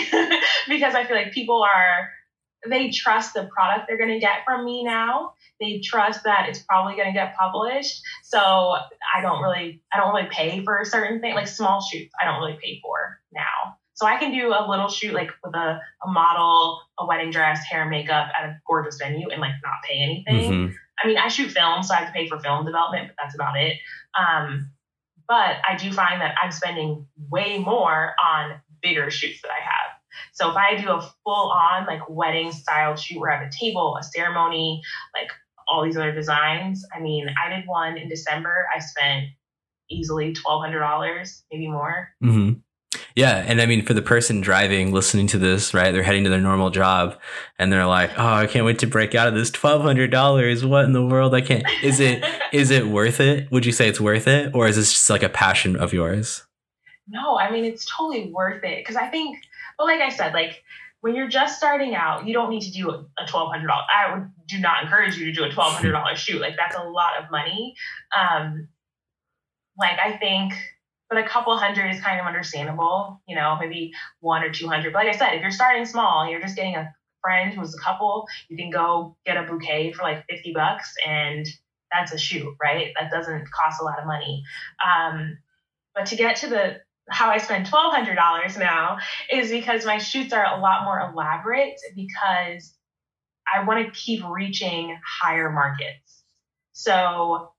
because 0.67 0.95
I 0.95 1.05
feel 1.05 1.15
like 1.15 1.31
people 1.31 1.63
are 1.63 2.09
they 2.69 2.91
trust 2.91 3.33
the 3.33 3.49
product 3.53 3.87
they're 3.87 3.97
going 3.97 4.11
to 4.11 4.19
get 4.19 4.45
from 4.45 4.63
me 4.63 4.83
now 4.83 5.33
they 5.59 5.79
trust 5.79 6.23
that 6.23 6.47
it's 6.47 6.59
probably 6.59 6.95
going 6.95 7.07
to 7.07 7.13
get 7.13 7.35
published 7.35 8.01
so 8.23 8.39
i 8.39 9.21
don't 9.21 9.41
really 9.41 9.81
i 9.93 9.97
don't 9.97 10.13
really 10.13 10.29
pay 10.29 10.63
for 10.63 10.79
a 10.79 10.85
certain 10.85 11.19
thing 11.19 11.33
like 11.33 11.47
small 11.47 11.81
shoots 11.81 12.13
i 12.21 12.25
don't 12.25 12.39
really 12.39 12.57
pay 12.61 12.79
for 12.81 13.19
now 13.33 13.77
so 14.01 14.07
I 14.07 14.17
can 14.17 14.31
do 14.31 14.47
a 14.47 14.65
little 14.67 14.89
shoot 14.89 15.13
like 15.13 15.29
with 15.43 15.53
a, 15.53 15.79
a 16.03 16.09
model, 16.09 16.81
a 16.97 17.05
wedding 17.05 17.29
dress, 17.29 17.63
hair, 17.69 17.87
makeup 17.87 18.29
at 18.35 18.49
a 18.49 18.57
gorgeous 18.65 18.97
venue 18.99 19.29
and 19.29 19.39
like 19.39 19.53
not 19.63 19.75
pay 19.87 20.01
anything. 20.01 20.51
Mm-hmm. 20.51 20.73
I 21.03 21.07
mean, 21.07 21.17
I 21.19 21.27
shoot 21.27 21.51
film, 21.51 21.83
so 21.83 21.93
I 21.93 21.97
have 21.97 22.07
to 22.07 22.11
pay 22.11 22.27
for 22.27 22.39
film 22.39 22.65
development, 22.65 23.09
but 23.09 23.15
that's 23.21 23.35
about 23.35 23.57
it. 23.57 23.77
Um, 24.19 24.71
but 25.27 25.57
I 25.69 25.75
do 25.77 25.93
find 25.93 26.19
that 26.19 26.33
I'm 26.41 26.51
spending 26.51 27.05
way 27.29 27.59
more 27.59 28.15
on 28.27 28.59
bigger 28.81 29.11
shoots 29.11 29.43
that 29.43 29.51
I 29.51 29.61
have. 29.63 29.91
So 30.33 30.49
if 30.49 30.57
I 30.57 30.81
do 30.81 30.89
a 30.89 31.01
full 31.23 31.51
on 31.51 31.85
like 31.85 32.01
wedding 32.09 32.51
style 32.51 32.95
shoot 32.95 33.19
where 33.19 33.31
I 33.31 33.37
have 33.37 33.47
a 33.47 33.51
table, 33.51 33.99
a 33.99 34.03
ceremony, 34.03 34.81
like 35.13 35.29
all 35.67 35.85
these 35.85 35.95
other 35.95 36.11
designs, 36.11 36.83
I 36.91 36.99
mean, 37.01 37.27
I 37.29 37.55
did 37.55 37.67
one 37.67 37.99
in 37.99 38.09
December. 38.09 38.65
I 38.75 38.79
spent 38.79 39.25
easily 39.91 40.33
twelve 40.33 40.63
hundred 40.63 40.79
dollars, 40.79 41.43
maybe 41.51 41.67
more. 41.67 42.09
Mm-hmm. 42.23 42.61
Yeah, 43.15 43.43
and 43.45 43.61
I 43.61 43.65
mean, 43.65 43.85
for 43.85 43.93
the 43.93 44.01
person 44.01 44.41
driving, 44.41 44.91
listening 44.91 45.27
to 45.27 45.37
this, 45.37 45.73
right? 45.73 45.91
They're 45.91 46.03
heading 46.03 46.23
to 46.23 46.29
their 46.29 46.41
normal 46.41 46.69
job, 46.69 47.19
and 47.59 47.71
they're 47.71 47.85
like, 47.85 48.11
"Oh, 48.17 48.33
I 48.33 48.47
can't 48.47 48.65
wait 48.65 48.79
to 48.79 48.87
break 48.87 49.15
out 49.15 49.27
of 49.27 49.33
this 49.33 49.51
twelve 49.51 49.81
hundred 49.81 50.11
dollars. 50.11 50.65
What 50.65 50.85
in 50.85 50.93
the 50.93 51.05
world? 51.05 51.33
I 51.35 51.41
can't." 51.41 51.65
Is 51.83 51.99
it 51.99 52.23
is 52.53 52.71
it 52.71 52.87
worth 52.87 53.19
it? 53.19 53.51
Would 53.51 53.65
you 53.65 53.71
say 53.71 53.89
it's 53.89 53.99
worth 53.99 54.27
it, 54.27 54.55
or 54.55 54.67
is 54.67 54.75
this 54.75 54.93
just 54.93 55.09
like 55.09 55.23
a 55.23 55.29
passion 55.29 55.75
of 55.75 55.93
yours? 55.93 56.43
No, 57.07 57.37
I 57.37 57.51
mean 57.51 57.65
it's 57.65 57.85
totally 57.85 58.31
worth 58.31 58.63
it 58.63 58.79
because 58.79 58.95
I 58.95 59.07
think, 59.07 59.37
but 59.77 59.85
like 59.85 60.01
I 60.01 60.09
said, 60.09 60.33
like 60.33 60.63
when 61.01 61.15
you're 61.15 61.27
just 61.27 61.57
starting 61.57 61.95
out, 61.95 62.25
you 62.27 62.33
don't 62.33 62.49
need 62.49 62.61
to 62.61 62.71
do 62.71 62.89
a 62.89 63.25
twelve 63.27 63.51
hundred 63.51 63.67
dollars. 63.67 63.87
I 63.93 64.13
would 64.13 64.31
do 64.47 64.59
not 64.59 64.83
encourage 64.83 65.17
you 65.17 65.25
to 65.25 65.31
do 65.31 65.43
a 65.43 65.49
twelve 65.51 65.73
hundred 65.73 65.91
dollars 65.91 66.19
shoot. 66.19 66.39
Like 66.39 66.55
that's 66.55 66.75
a 66.75 66.83
lot 66.83 67.21
of 67.21 67.29
money. 67.29 67.75
Um, 68.17 68.69
like 69.77 69.97
I 69.99 70.17
think 70.17 70.53
but 71.11 71.19
a 71.19 71.27
couple 71.27 71.55
hundred 71.57 71.89
is 71.89 71.99
kind 71.99 72.21
of 72.21 72.25
understandable, 72.25 73.21
you 73.27 73.35
know, 73.35 73.57
maybe 73.59 73.91
one 74.21 74.43
or 74.43 74.49
200. 74.49 74.93
But 74.93 74.99
like 75.05 75.13
I 75.13 75.17
said, 75.17 75.33
if 75.33 75.41
you're 75.41 75.51
starting 75.51 75.85
small, 75.85 76.27
you're 76.27 76.39
just 76.39 76.55
getting 76.55 76.77
a 76.77 76.89
friend 77.21 77.53
who's 77.53 77.75
a 77.75 77.79
couple, 77.79 78.25
you 78.47 78.55
can 78.55 78.69
go 78.69 79.17
get 79.25 79.35
a 79.35 79.43
bouquet 79.43 79.91
for 79.91 80.03
like 80.03 80.23
50 80.29 80.53
bucks 80.53 80.93
and 81.05 81.45
that's 81.91 82.13
a 82.13 82.17
shoot, 82.17 82.55
right? 82.63 82.93
That 82.97 83.11
doesn't 83.11 83.51
cost 83.51 83.81
a 83.81 83.83
lot 83.83 83.99
of 83.99 84.07
money. 84.07 84.45
Um, 84.83 85.37
but 85.93 86.05
to 86.07 86.15
get 86.15 86.37
to 86.37 86.47
the 86.47 86.77
how 87.09 87.29
I 87.29 87.39
spend 87.39 87.65
$1,200 87.65 88.57
now 88.57 88.99
is 89.29 89.51
because 89.51 89.85
my 89.85 89.97
shoots 89.97 90.31
are 90.31 90.45
a 90.45 90.61
lot 90.61 90.85
more 90.85 91.11
elaborate 91.11 91.77
because 91.93 92.73
I 93.53 93.65
want 93.65 93.85
to 93.85 93.91
keep 93.91 94.23
reaching 94.25 94.97
higher 95.21 95.51
markets. 95.51 96.23
So 96.71 97.51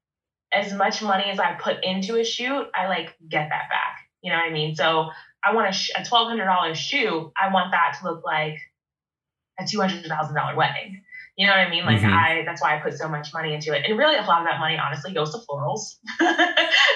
as 0.52 0.72
much 0.72 1.02
money 1.02 1.24
as 1.30 1.38
I 1.38 1.54
put 1.54 1.82
into 1.82 2.18
a 2.18 2.24
shoot, 2.24 2.66
I 2.74 2.88
like 2.88 3.14
get 3.28 3.48
that 3.48 3.68
back. 3.70 4.08
You 4.22 4.30
know 4.30 4.38
what 4.38 4.46
I 4.46 4.52
mean? 4.52 4.74
So 4.74 5.08
I 5.44 5.54
want 5.54 5.68
a, 5.68 5.72
sh- 5.72 5.90
a 5.96 6.04
twelve 6.04 6.28
hundred 6.28 6.44
dollars 6.44 6.78
shoe. 6.78 7.32
I 7.40 7.52
want 7.52 7.72
that 7.72 7.96
to 8.00 8.10
look 8.10 8.24
like 8.24 8.58
a 9.58 9.66
two 9.66 9.80
hundred 9.80 10.04
thousand 10.06 10.34
dollar 10.34 10.56
wedding. 10.56 11.02
You 11.36 11.46
know 11.46 11.54
what 11.54 11.66
I 11.66 11.70
mean? 11.70 11.86
Like 11.86 12.00
mm-hmm. 12.00 12.12
I 12.12 12.42
that's 12.44 12.60
why 12.60 12.76
I 12.76 12.80
put 12.80 12.92
so 12.94 13.08
much 13.08 13.32
money 13.32 13.54
into 13.54 13.74
it. 13.74 13.84
And 13.88 13.98
really 13.98 14.16
a 14.16 14.22
lot 14.22 14.42
of 14.42 14.46
that 14.46 14.60
money 14.60 14.78
honestly 14.78 15.14
goes 15.14 15.32
to 15.32 15.38
florals 15.38 15.96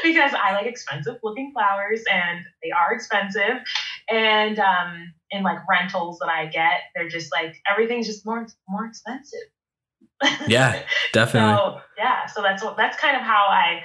because 0.02 0.32
I 0.34 0.52
like 0.52 0.66
expensive 0.66 1.16
looking 1.22 1.52
flowers 1.52 2.04
and 2.10 2.40
they 2.62 2.70
are 2.70 2.92
expensive. 2.92 3.64
And 4.10 4.58
um 4.58 5.14
in 5.30 5.42
like 5.42 5.58
rentals 5.68 6.18
that 6.18 6.28
I 6.28 6.46
get, 6.46 6.82
they're 6.94 7.08
just 7.08 7.32
like 7.32 7.56
everything's 7.68 8.06
just 8.06 8.26
more 8.26 8.46
more 8.68 8.84
expensive 8.84 9.48
yeah, 10.46 10.82
definitely. 11.12 11.56
so, 11.56 11.80
yeah, 11.98 12.26
so 12.26 12.42
that's 12.42 12.62
what 12.62 12.76
that's 12.76 12.96
kind 12.98 13.16
of 13.16 13.22
how 13.22 13.46
I 13.48 13.80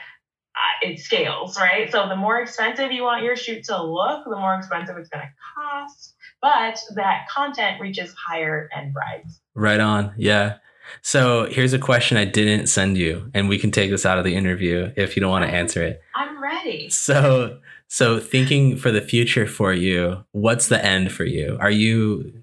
uh, 0.55 0.87
it 0.89 0.99
scales, 0.99 1.57
right? 1.57 1.91
So 1.91 2.07
the 2.09 2.15
more 2.15 2.41
expensive 2.41 2.91
you 2.91 3.03
want 3.03 3.23
your 3.23 3.35
shoot 3.35 3.63
to 3.65 3.81
look, 3.81 4.25
the 4.25 4.35
more 4.37 4.55
expensive 4.55 4.97
it's 4.97 5.09
going 5.09 5.23
to 5.23 5.31
cost, 5.55 6.15
but 6.41 6.79
that 6.95 7.27
content 7.29 7.79
reaches 7.79 8.13
higher 8.13 8.69
end 8.75 8.93
brides. 8.93 9.41
Right 9.55 9.79
on. 9.79 10.13
Yeah. 10.17 10.57
So 11.01 11.45
here's 11.49 11.73
a 11.73 11.79
question 11.79 12.17
I 12.17 12.25
didn't 12.25 12.67
send 12.67 12.97
you, 12.97 13.31
and 13.33 13.47
we 13.47 13.57
can 13.57 13.71
take 13.71 13.91
this 13.91 14.05
out 14.05 14.17
of 14.17 14.25
the 14.25 14.35
interview 14.35 14.91
if 14.97 15.15
you 15.15 15.21
don't 15.21 15.31
want 15.31 15.45
to 15.45 15.53
answer 15.53 15.81
it. 15.81 16.01
I'm 16.15 16.41
ready. 16.41 16.89
So, 16.89 17.59
so 17.87 18.19
thinking 18.19 18.75
for 18.75 18.91
the 18.91 19.01
future 19.01 19.47
for 19.47 19.73
you, 19.73 20.25
what's 20.31 20.67
the 20.67 20.83
end 20.83 21.11
for 21.11 21.23
you? 21.23 21.57
Are 21.61 21.71
you 21.71 22.40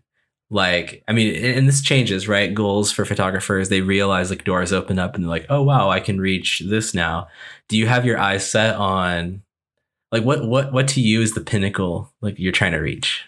like 0.50 1.02
i 1.08 1.12
mean 1.12 1.34
and 1.44 1.68
this 1.68 1.82
changes 1.82 2.26
right? 2.26 2.54
Goals 2.54 2.90
for 2.90 3.04
photographers 3.04 3.68
they 3.68 3.82
realize 3.82 4.30
like 4.30 4.44
doors 4.44 4.72
open 4.72 4.98
up 4.98 5.14
and 5.14 5.24
they're 5.24 5.30
like 5.30 5.46
oh 5.50 5.62
wow 5.62 5.90
i 5.90 6.00
can 6.00 6.20
reach 6.20 6.62
this 6.66 6.94
now. 6.94 7.28
Do 7.68 7.76
you 7.76 7.86
have 7.86 8.06
your 8.06 8.18
eyes 8.18 8.48
set 8.48 8.76
on 8.76 9.42
like 10.10 10.24
what 10.24 10.46
what 10.46 10.72
what 10.72 10.88
to 10.88 11.00
you 11.00 11.20
is 11.20 11.34
the 11.34 11.42
pinnacle 11.42 12.12
like 12.22 12.38
you're 12.38 12.52
trying 12.52 12.72
to 12.72 12.78
reach 12.78 13.24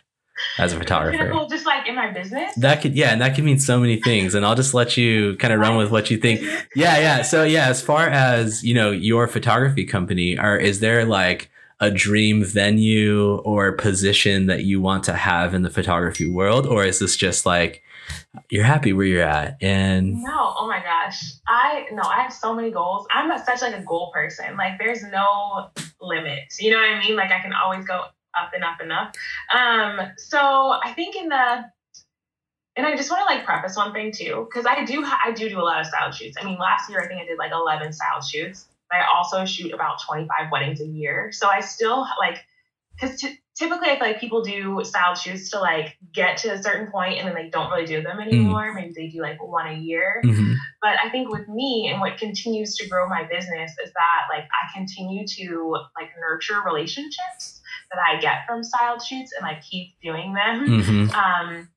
as 0.58 0.72
a 0.72 0.78
photographer? 0.78 1.18
pinnacle, 1.18 1.46
just 1.46 1.66
like 1.66 1.86
in 1.86 1.94
my 1.94 2.10
business? 2.10 2.54
That 2.56 2.80
could 2.80 2.96
yeah 2.96 3.10
and 3.10 3.20
that 3.20 3.34
could 3.34 3.44
mean 3.44 3.58
so 3.58 3.78
many 3.78 4.00
things 4.00 4.34
and 4.34 4.46
i'll 4.46 4.54
just 4.54 4.72
let 4.72 4.96
you 4.96 5.36
kind 5.36 5.52
of 5.52 5.60
run 5.60 5.76
with 5.76 5.90
what 5.90 6.10
you 6.10 6.16
think. 6.16 6.40
Yeah 6.74 6.98
yeah 6.98 7.22
so 7.22 7.44
yeah 7.44 7.68
as 7.68 7.82
far 7.82 8.08
as 8.08 8.64
you 8.64 8.72
know 8.72 8.90
your 8.90 9.26
photography 9.26 9.84
company 9.84 10.38
are 10.38 10.56
is 10.56 10.80
there 10.80 11.04
like 11.04 11.49
a 11.80 11.90
dream 11.90 12.44
venue 12.44 13.36
or 13.36 13.72
position 13.72 14.46
that 14.46 14.64
you 14.64 14.80
want 14.80 15.04
to 15.04 15.14
have 15.14 15.54
in 15.54 15.62
the 15.62 15.70
photography 15.70 16.30
world? 16.30 16.66
Or 16.66 16.84
is 16.84 16.98
this 16.98 17.16
just 17.16 17.46
like 17.46 17.82
you're 18.50 18.64
happy 18.64 18.92
where 18.92 19.06
you're 19.06 19.22
at 19.22 19.56
and 19.60 20.22
no 20.22 20.54
oh 20.56 20.66
my 20.66 20.80
gosh. 20.80 21.22
I 21.46 21.86
no 21.92 22.02
i 22.02 22.20
have 22.22 22.32
so 22.32 22.54
many 22.54 22.70
goals. 22.70 23.06
I'm 23.10 23.30
a, 23.30 23.42
such 23.44 23.62
like 23.62 23.74
a 23.74 23.82
goal 23.82 24.10
person. 24.12 24.56
Like 24.56 24.78
there's 24.78 25.02
no 25.04 25.70
limits. 26.00 26.60
You 26.60 26.70
know 26.70 26.78
what 26.78 26.90
i 26.90 27.00
mean? 27.00 27.16
Like 27.16 27.30
i 27.30 27.40
can 27.40 27.52
always 27.52 27.84
go 27.84 27.94
up 27.94 28.50
and 28.54 28.64
up 28.64 28.80
and 28.80 28.92
up. 28.92 29.14
Um 29.54 30.12
so 30.16 30.38
i 30.38 30.92
think 30.92 31.16
in 31.16 31.28
the 31.28 31.64
and 32.76 32.86
I 32.86 32.96
just 32.96 33.10
want 33.10 33.26
to 33.28 33.34
like 33.34 33.44
preface 33.44 33.76
one 33.76 33.92
thing 33.92 34.12
too, 34.12 34.46
because 34.48 34.64
I 34.64 34.84
do 34.84 35.04
I 35.04 35.32
do 35.32 35.48
do 35.48 35.58
a 35.58 35.62
lot 35.62 35.80
of 35.80 35.86
style 35.86 36.12
shoots. 36.12 36.36
I 36.40 36.44
mean, 36.44 36.58
last 36.58 36.88
year 36.88 37.02
I 37.02 37.08
think 37.08 37.20
I 37.20 37.26
did 37.26 37.36
like 37.36 37.52
11 37.52 37.92
style 37.92 38.22
shoots. 38.22 38.68
I 38.92 39.04
also 39.16 39.44
shoot 39.44 39.72
about 39.72 40.00
25 40.02 40.50
weddings 40.50 40.80
a 40.80 40.86
year. 40.86 41.30
So 41.32 41.48
I 41.48 41.60
still 41.60 42.06
like, 42.20 42.44
because 42.98 43.20
t- 43.20 43.38
typically 43.56 43.90
I 43.90 43.98
feel 43.98 44.08
like 44.08 44.20
people 44.20 44.42
do 44.42 44.82
style 44.84 45.14
shoots 45.14 45.50
to 45.50 45.60
like 45.60 45.96
get 46.12 46.38
to 46.38 46.54
a 46.54 46.62
certain 46.62 46.90
point 46.90 47.18
and 47.18 47.28
then 47.28 47.34
they 47.34 47.50
don't 47.50 47.70
really 47.70 47.86
do 47.86 48.02
them 48.02 48.16
mm. 48.16 48.26
anymore. 48.26 48.72
Mm. 48.72 48.74
Maybe 48.74 48.92
they 48.96 49.08
do 49.08 49.20
like 49.20 49.42
one 49.42 49.68
a 49.68 49.74
year. 49.74 50.22
Mm-hmm. 50.24 50.54
But 50.82 50.96
I 51.04 51.10
think 51.10 51.30
with 51.30 51.46
me 51.48 51.88
and 51.92 52.00
what 52.00 52.18
continues 52.18 52.74
to 52.76 52.88
grow 52.88 53.08
my 53.08 53.22
business 53.24 53.72
is 53.84 53.92
that 53.92 54.26
like 54.34 54.44
I 54.44 54.76
continue 54.76 55.26
to 55.26 55.76
like 55.94 56.10
nurture 56.18 56.62
relationships 56.64 57.60
that 57.92 58.00
I 58.00 58.20
get 58.20 58.46
from 58.46 58.64
style 58.64 58.98
shoots 58.98 59.32
and 59.36 59.46
I 59.46 59.60
keep 59.60 59.94
doing 60.02 60.32
them. 60.32 60.66
Mm-hmm. 60.66 61.10
Um, 61.10 61.68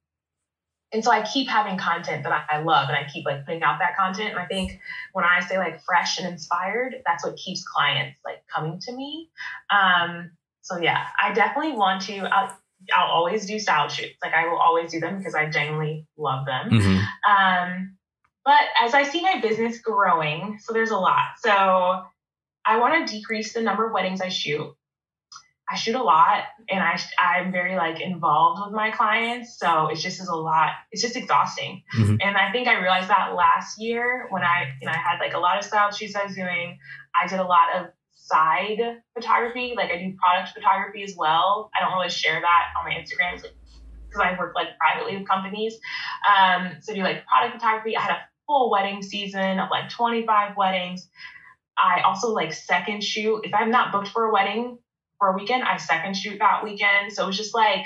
and 0.93 1.03
so 1.03 1.09
I 1.09 1.23
keep 1.23 1.49
having 1.49 1.77
content 1.77 2.23
that 2.23 2.45
I, 2.49 2.59
love 2.61 2.87
and 2.87 2.95
I 2.95 3.09
keep 3.11 3.25
like 3.25 3.45
putting 3.45 3.63
out 3.63 3.79
that 3.79 3.97
content. 3.97 4.29
And 4.29 4.39
I 4.39 4.45
think 4.45 4.79
when 5.13 5.25
I 5.25 5.39
say 5.39 5.57
like 5.57 5.83
fresh 5.83 6.19
and 6.19 6.27
inspired, 6.27 6.95
that's 7.05 7.25
what 7.25 7.35
keeps 7.35 7.63
clients 7.63 8.19
like 8.23 8.43
coming 8.53 8.79
to 8.81 8.93
me. 8.93 9.29
Um, 9.71 10.31
so 10.61 10.77
yeah, 10.77 11.07
I 11.21 11.33
definitely 11.33 11.73
want 11.73 12.03
to. 12.03 12.19
I'll, 12.19 12.55
I'll 12.93 13.11
always 13.11 13.47
do 13.47 13.57
style 13.57 13.89
shoots. 13.89 14.15
Like 14.23 14.33
I 14.33 14.47
will 14.47 14.59
always 14.59 14.91
do 14.91 14.99
them 14.99 15.17
because 15.17 15.33
I 15.33 15.49
genuinely 15.49 16.05
love 16.15 16.45
them. 16.45 16.69
Mm-hmm. 16.69 17.31
Um, 17.31 17.97
but 18.45 18.61
as 18.81 18.93
I 18.93 19.03
see 19.03 19.21
my 19.21 19.39
business 19.41 19.79
growing, 19.79 20.59
so 20.61 20.73
there's 20.73 20.91
a 20.91 20.97
lot. 20.97 21.39
So 21.39 22.03
I 22.65 22.77
want 22.77 23.07
to 23.07 23.13
decrease 23.13 23.53
the 23.53 23.61
number 23.61 23.87
of 23.87 23.93
weddings 23.93 24.21
I 24.21 24.29
shoot. 24.29 24.75
I 25.73 25.75
shoot 25.75 25.95
a 25.95 26.03
lot 26.03 26.43
and 26.69 26.83
I 26.83 27.01
I'm 27.17 27.51
very 27.51 27.75
like 27.75 27.99
involved 27.99 28.61
with 28.63 28.75
my 28.75 28.91
clients, 28.91 29.57
so 29.57 29.87
it's 29.87 30.03
just 30.03 30.21
is 30.21 30.27
a 30.27 30.35
lot. 30.35 30.69
It's 30.91 31.01
just 31.01 31.15
exhausting. 31.15 31.81
Mm-hmm. 31.97 32.17
And 32.21 32.37
I 32.37 32.51
think 32.51 32.67
I 32.67 32.79
realized 32.79 33.09
that 33.09 33.33
last 33.33 33.81
year 33.81 34.27
when 34.29 34.43
I 34.43 34.71
you 34.79 34.85
know 34.85 34.93
I 34.93 34.97
had 34.97 35.17
like 35.19 35.33
a 35.33 35.39
lot 35.39 35.57
of 35.57 35.65
style 35.65 35.91
shoots 35.91 36.15
I 36.15 36.25
was 36.25 36.35
doing. 36.35 36.77
I 37.19 37.27
did 37.27 37.39
a 37.39 37.43
lot 37.43 37.75
of 37.75 37.87
side 38.13 39.01
photography, 39.15 39.73
like 39.75 39.89
I 39.89 39.97
do 39.97 40.15
product 40.15 40.53
photography 40.53 41.03
as 41.03 41.15
well. 41.17 41.71
I 41.75 41.83
don't 41.83 41.97
really 41.97 42.09
share 42.11 42.39
that 42.39 42.63
on 42.77 42.85
my 42.85 42.91
Instagram 42.91 43.41
because 43.41 44.21
I 44.21 44.37
work 44.37 44.53
like 44.53 44.77
privately 44.77 45.17
with 45.17 45.27
companies. 45.27 45.73
Um, 46.29 46.77
so 46.81 46.93
I 46.93 46.95
do 46.95 47.01
like 47.01 47.25
product 47.25 47.55
photography. 47.55 47.97
I 47.97 48.01
had 48.01 48.11
a 48.11 48.21
full 48.45 48.69
wedding 48.69 49.01
season 49.01 49.59
of 49.59 49.71
like 49.71 49.89
25 49.89 50.55
weddings. 50.55 51.09
I 51.79 52.01
also 52.01 52.29
like 52.29 52.53
second 52.53 53.03
shoot. 53.03 53.41
If 53.43 53.55
I'm 53.55 53.71
not 53.71 53.91
booked 53.91 54.09
for 54.09 54.25
a 54.25 54.31
wedding, 54.31 54.77
for 55.23 55.29
a 55.29 55.37
weekend. 55.37 55.63
I 55.63 55.77
second 55.77 56.17
shoot 56.17 56.39
that 56.39 56.65
weekend. 56.65 57.13
So 57.13 57.23
it 57.23 57.27
was 57.27 57.37
just 57.37 57.55
like 57.55 57.85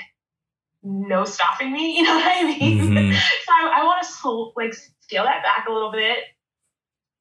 no 0.82 1.24
stopping 1.24 1.72
me. 1.72 1.96
You 1.98 2.02
know 2.02 2.14
what 2.14 2.26
I 2.26 2.42
mean? 2.42 2.78
Mm-hmm. 2.78 3.12
so 3.46 3.52
I, 3.52 3.80
I 3.80 3.84
want 3.84 4.04
to 4.04 4.52
like 4.56 4.74
scale 5.00 5.22
that 5.22 5.44
back 5.44 5.66
a 5.68 5.72
little 5.72 5.92
bit 5.92 6.18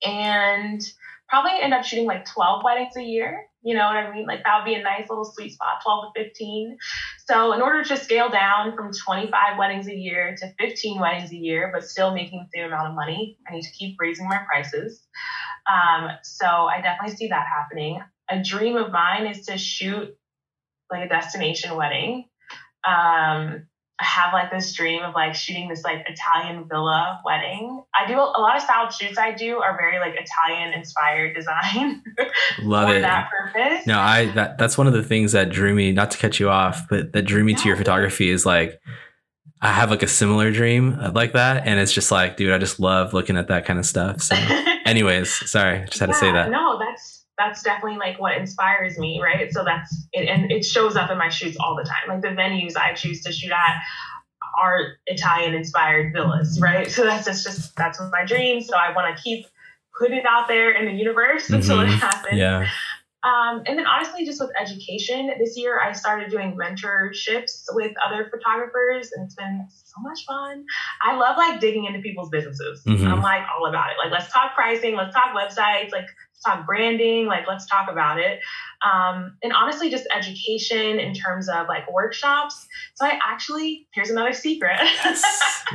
and 0.04 0.82
probably 1.30 1.52
end 1.62 1.74
up 1.74 1.84
shooting 1.84 2.06
like 2.06 2.26
12 2.26 2.64
weddings 2.64 2.96
a 2.98 3.04
year. 3.04 3.44
You 3.62 3.76
know 3.76 3.86
what 3.86 3.98
I 3.98 4.12
mean? 4.12 4.26
Like 4.26 4.44
that 4.44 4.58
would 4.58 4.66
be 4.66 4.74
a 4.74 4.82
nice 4.82 5.08
little 5.10 5.26
sweet 5.26 5.54
spot, 5.54 5.82
12 5.84 6.14
to 6.16 6.24
15. 6.24 6.78
So 7.28 7.54
in 7.54 7.62
order 7.62 7.84
to 7.84 7.98
scale 7.98 8.30
down 8.30 8.76
from 8.76 8.92
25 8.92 9.60
weddings 9.60 9.88
a 9.88 9.96
year 9.96 10.36
to 10.40 10.54
15 10.58 11.00
weddings 11.00 11.32
a 11.32 11.36
year, 11.36 11.70
but 11.72 11.84
still 11.84 12.14
making 12.14 12.40
the 12.40 12.58
same 12.58 12.68
amount 12.68 12.90
of 12.90 12.96
money, 12.96 13.38
I 13.48 13.54
need 13.54 13.64
to 13.64 13.72
keep 13.72 13.98
raising 14.00 14.28
my 14.28 14.40
prices. 14.48 15.06
Um, 15.70 16.10
so 16.24 16.48
I 16.48 16.82
definitely 16.82 17.18
see 17.18 17.28
that 17.28 17.46
happening 17.46 18.02
a 18.30 18.42
dream 18.42 18.76
of 18.76 18.92
mine 18.92 19.26
is 19.28 19.46
to 19.46 19.58
shoot 19.58 20.16
like 20.92 21.06
a 21.06 21.10
destination 21.10 21.76
wedding. 21.76 22.26
Um, 22.86 23.68
I 24.00 24.04
have 24.04 24.32
like 24.32 24.52
this 24.52 24.74
dream 24.74 25.02
of 25.02 25.16
like 25.16 25.34
shooting 25.34 25.70
this 25.70 25.84
like 25.84 26.06
Italian 26.08 26.68
villa 26.70 27.20
wedding. 27.26 27.84
I 27.96 28.08
do 28.08 28.16
a 28.16 28.40
lot 28.40 28.56
of 28.56 28.62
style 28.62 28.92
shoots 28.92 29.18
I 29.18 29.34
do 29.34 29.58
are 29.58 29.76
very 29.76 29.98
like 29.98 30.14
Italian 30.16 30.74
inspired 30.74 31.36
design. 31.36 32.04
Love 32.62 32.90
for 32.90 32.96
it. 32.96 33.02
that 33.02 33.30
purpose. 33.32 33.88
No, 33.88 34.00
I 34.00 34.32
that 34.36 34.60
that's 34.60 34.78
one 34.78 34.86
of 34.86 34.94
the 34.94 35.04
things 35.04 35.32
that 35.32 35.50
drew 35.50 35.74
me, 35.74 35.92
not 35.92 36.12
to 36.12 36.18
cut 36.20 36.40
you 36.40 36.50
off, 36.50 36.88
but 36.90 37.12
that 37.14 37.24
drew 37.24 37.44
me 37.44 37.54
no. 37.54 37.60
to 37.60 37.68
your 37.68 37.78
photography 37.78 38.30
is 38.30 38.46
like 38.46 38.80
I 39.62 39.72
have 39.72 39.90
like 39.90 40.04
a 40.04 40.08
similar 40.08 40.52
dream 40.52 40.96
like 41.14 41.34
that, 41.34 41.66
and 41.66 41.80
it's 41.80 41.92
just 41.92 42.12
like, 42.12 42.38
dude, 42.38 42.54
I 42.54 42.60
just 42.60 42.80
love 42.80 43.14
looking 43.14 43.38
at 43.38 43.48
that 43.48 43.66
kind 43.66 43.80
of 43.80 43.86
stuff. 43.88 44.22
So, 44.22 44.36
anyways, 44.86 45.50
sorry, 45.50 45.86
just 45.88 46.00
had 46.00 46.10
yeah, 46.10 46.14
to 46.14 46.20
say 46.20 46.32
that. 46.32 46.52
No, 46.52 46.78
that's 46.78 47.17
that's 47.38 47.62
definitely 47.62 47.98
like 47.98 48.20
what 48.20 48.38
inspires 48.38 48.98
me, 48.98 49.22
right? 49.22 49.52
So 49.52 49.64
that's 49.64 50.08
it, 50.14 50.28
and 50.28 50.52
it 50.52 50.66
shows 50.66 50.96
up 50.96 51.12
in 51.12 51.18
my 51.18 51.30
shoots 51.30 51.58
all 51.60 51.76
the 51.76 51.84
time. 51.84 52.08
Like 52.08 52.22
the 52.22 52.30
venues 52.30 52.76
I 52.76 52.94
choose 52.94 53.22
to 53.24 53.32
shoot 53.32 53.52
at 53.52 53.82
are 54.58 54.98
Italian 55.06 55.54
inspired 55.54 56.14
villas, 56.14 56.60
right? 56.60 56.90
So 56.92 57.04
that's 57.04 57.26
just, 57.26 57.46
just 57.46 57.76
that's 57.76 58.00
my 58.12 58.26
dream. 58.26 58.62
So 58.62 58.76
I 58.76 58.94
want 58.94 59.16
to 59.16 59.22
keep 59.22 59.46
putting 60.00 60.18
it 60.18 60.26
out 60.28 60.48
there 60.48 60.72
in 60.72 60.86
the 60.86 60.92
universe 60.92 61.44
mm-hmm. 61.46 61.56
until 61.56 61.82
it 61.82 61.88
happens. 61.88 62.38
Yeah. 62.38 62.68
Um, 63.24 63.64
and 63.66 63.78
then 63.78 63.86
honestly, 63.86 64.26
just 64.26 64.40
with 64.40 64.52
education, 64.60 65.32
this 65.40 65.58
year 65.58 65.82
I 65.82 65.92
started 65.92 66.30
doing 66.30 66.56
mentorships 66.56 67.64
with 67.72 67.92
other 68.06 68.30
photographers, 68.32 69.12
and 69.12 69.26
it's 69.26 69.36
been 69.36 69.66
so 69.70 70.02
much 70.02 70.24
fun. 70.26 70.64
I 71.02 71.18
love 71.18 71.36
like 71.36 71.60
digging 71.60 71.86
into 71.86 72.00
people's 72.00 72.30
businesses. 72.30 72.84
Mm-hmm. 72.86 73.08
I'm 73.08 73.22
like 73.22 73.42
all 73.58 73.68
about 73.68 73.90
it. 73.92 73.96
Like, 74.02 74.12
let's 74.12 74.32
talk 74.32 74.56
pricing, 74.56 74.96
let's 74.96 75.14
talk 75.14 75.36
websites, 75.36 75.92
like 75.92 76.06
talk 76.46 76.66
branding, 76.66 77.26
like 77.26 77.48
let's 77.48 77.66
talk 77.66 77.90
about 77.90 78.20
it. 78.20 78.40
Um, 78.82 79.38
and 79.44 79.54
honestly, 79.54 79.90
just 79.90 80.08
education 80.16 81.00
in 81.00 81.14
terms 81.14 81.50
of 81.50 81.68
like 81.68 81.92
workshops. 81.92 82.68
So 82.96 83.06
I 83.06 83.20
actually, 83.26 83.88
here's 83.94 84.10
another 84.10 84.34
secret. 84.34 84.78
Yes. 84.80 85.24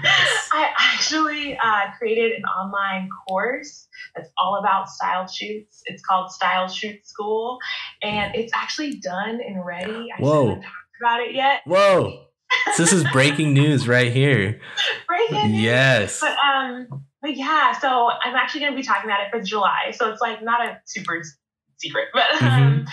I 0.53 0.73
actually 0.79 1.57
uh, 1.57 1.93
created 1.99 2.33
an 2.33 2.45
online 2.45 3.09
course 3.29 3.89
that's 4.15 4.29
all 4.39 4.57
about 4.57 4.89
style 4.89 5.27
shoots. 5.27 5.83
It's 5.87 6.03
called 6.03 6.31
Style 6.31 6.69
Shoot 6.69 7.07
School, 7.07 7.59
and 8.03 8.35
it's 8.35 8.53
actually 8.55 8.95
done 8.99 9.41
and 9.41 9.65
ready. 9.65 10.09
I 10.17 10.21
Whoa. 10.21 10.49
haven't 10.49 10.63
talked 10.63 11.01
about 11.01 11.21
it 11.21 11.35
yet. 11.35 11.61
Whoa. 11.67 12.27
so 12.75 12.83
this 12.83 12.93
is 12.93 13.05
breaking 13.13 13.55
news 13.55 13.89
right 13.89 14.13
here. 14.13 14.61
Breaking 15.07 15.53
news. 15.53 15.63
Yes. 15.63 16.21
But 16.21 16.37
um, 16.39 17.05
but 17.23 17.37
yeah, 17.37 17.73
so 17.79 18.11
I'm 18.11 18.35
actually 18.35 18.61
going 18.61 18.73
to 18.73 18.77
be 18.77 18.83
talking 18.83 19.09
about 19.09 19.21
it 19.21 19.31
for 19.31 19.41
July. 19.41 19.93
So 19.93 20.11
it's 20.11 20.21
like 20.21 20.43
not 20.43 20.67
a 20.67 20.81
super 20.85 21.23
secret, 21.79 22.09
but 22.13 22.25
mm-hmm. 22.25 22.47
um, 22.47 22.87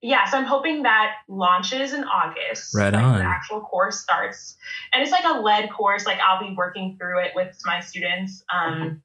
yeah. 0.00 0.24
So 0.24 0.38
I'm 0.38 0.46
hoping 0.46 0.84
that 0.84 1.16
launches 1.28 1.92
in 1.92 2.04
August. 2.04 2.74
Right 2.74 2.92
like 2.92 3.02
on. 3.02 3.18
The 3.18 3.24
actual 3.24 3.60
course 3.60 4.00
starts, 4.00 4.56
and 4.92 5.02
it's 5.02 5.12
like 5.12 5.24
a 5.24 5.40
led 5.40 5.70
course. 5.70 6.06
Like 6.06 6.18
I'll 6.18 6.40
be 6.40 6.54
working 6.56 6.96
through 6.98 7.20
it 7.24 7.32
with 7.34 7.56
my 7.66 7.80
students. 7.80 8.42
Um, 8.52 9.02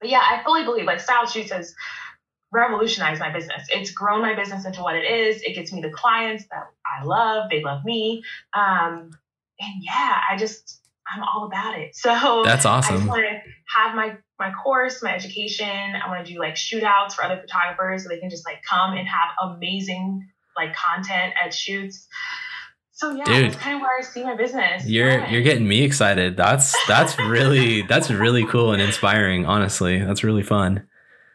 but 0.00 0.10
yeah, 0.10 0.22
I 0.22 0.42
fully 0.44 0.64
believe 0.64 0.84
like 0.84 1.00
Style 1.00 1.26
Shoots 1.26 1.50
has 1.50 1.74
revolutionized 2.52 3.20
my 3.20 3.32
business. 3.32 3.66
It's 3.70 3.92
grown 3.92 4.20
my 4.20 4.34
business 4.34 4.66
into 4.66 4.82
what 4.82 4.96
it 4.96 5.04
is. 5.04 5.40
It 5.42 5.54
gets 5.54 5.72
me 5.72 5.80
the 5.80 5.90
clients 5.90 6.44
that 6.50 6.66
I 6.84 7.04
love. 7.04 7.48
They 7.50 7.62
love 7.62 7.84
me. 7.84 8.24
Um, 8.52 9.10
and 9.60 9.82
yeah, 9.82 10.20
I 10.30 10.36
just 10.36 10.80
I'm 11.14 11.22
all 11.22 11.46
about 11.46 11.78
it. 11.78 11.96
So 11.96 12.42
that's 12.44 12.64
awesome. 12.64 12.94
I 12.94 12.98
just 12.98 13.08
want 13.08 13.22
to 13.22 13.40
have 13.76 13.94
my 13.94 14.16
my 14.38 14.52
course, 14.52 15.02
my 15.02 15.14
education. 15.14 15.66
I 15.68 16.08
want 16.08 16.24
to 16.24 16.32
do 16.32 16.38
like 16.38 16.54
shootouts 16.54 17.12
for 17.12 17.24
other 17.24 17.40
photographers 17.40 18.02
so 18.02 18.08
they 18.08 18.18
can 18.18 18.30
just 18.30 18.46
like 18.46 18.62
come 18.68 18.92
and 18.96 19.06
have 19.06 19.52
amazing 19.52 20.26
like 20.56 20.74
content 20.74 21.34
at 21.42 21.54
shoots. 21.54 22.08
So 22.92 23.12
yeah, 23.12 23.24
Dude, 23.24 23.52
that's 23.52 23.56
kind 23.56 23.76
of 23.76 23.82
where 23.82 23.98
I 23.98 24.02
see 24.02 24.22
my 24.22 24.36
business. 24.36 24.86
You're 24.86 25.18
going. 25.18 25.32
you're 25.32 25.42
getting 25.42 25.66
me 25.66 25.82
excited. 25.82 26.36
That's 26.36 26.76
that's 26.86 27.18
really 27.18 27.82
that's 27.82 28.10
really 28.10 28.44
cool 28.44 28.72
and 28.72 28.82
inspiring. 28.82 29.46
Honestly, 29.46 29.98
that's 29.98 30.22
really 30.22 30.42
fun. 30.42 30.86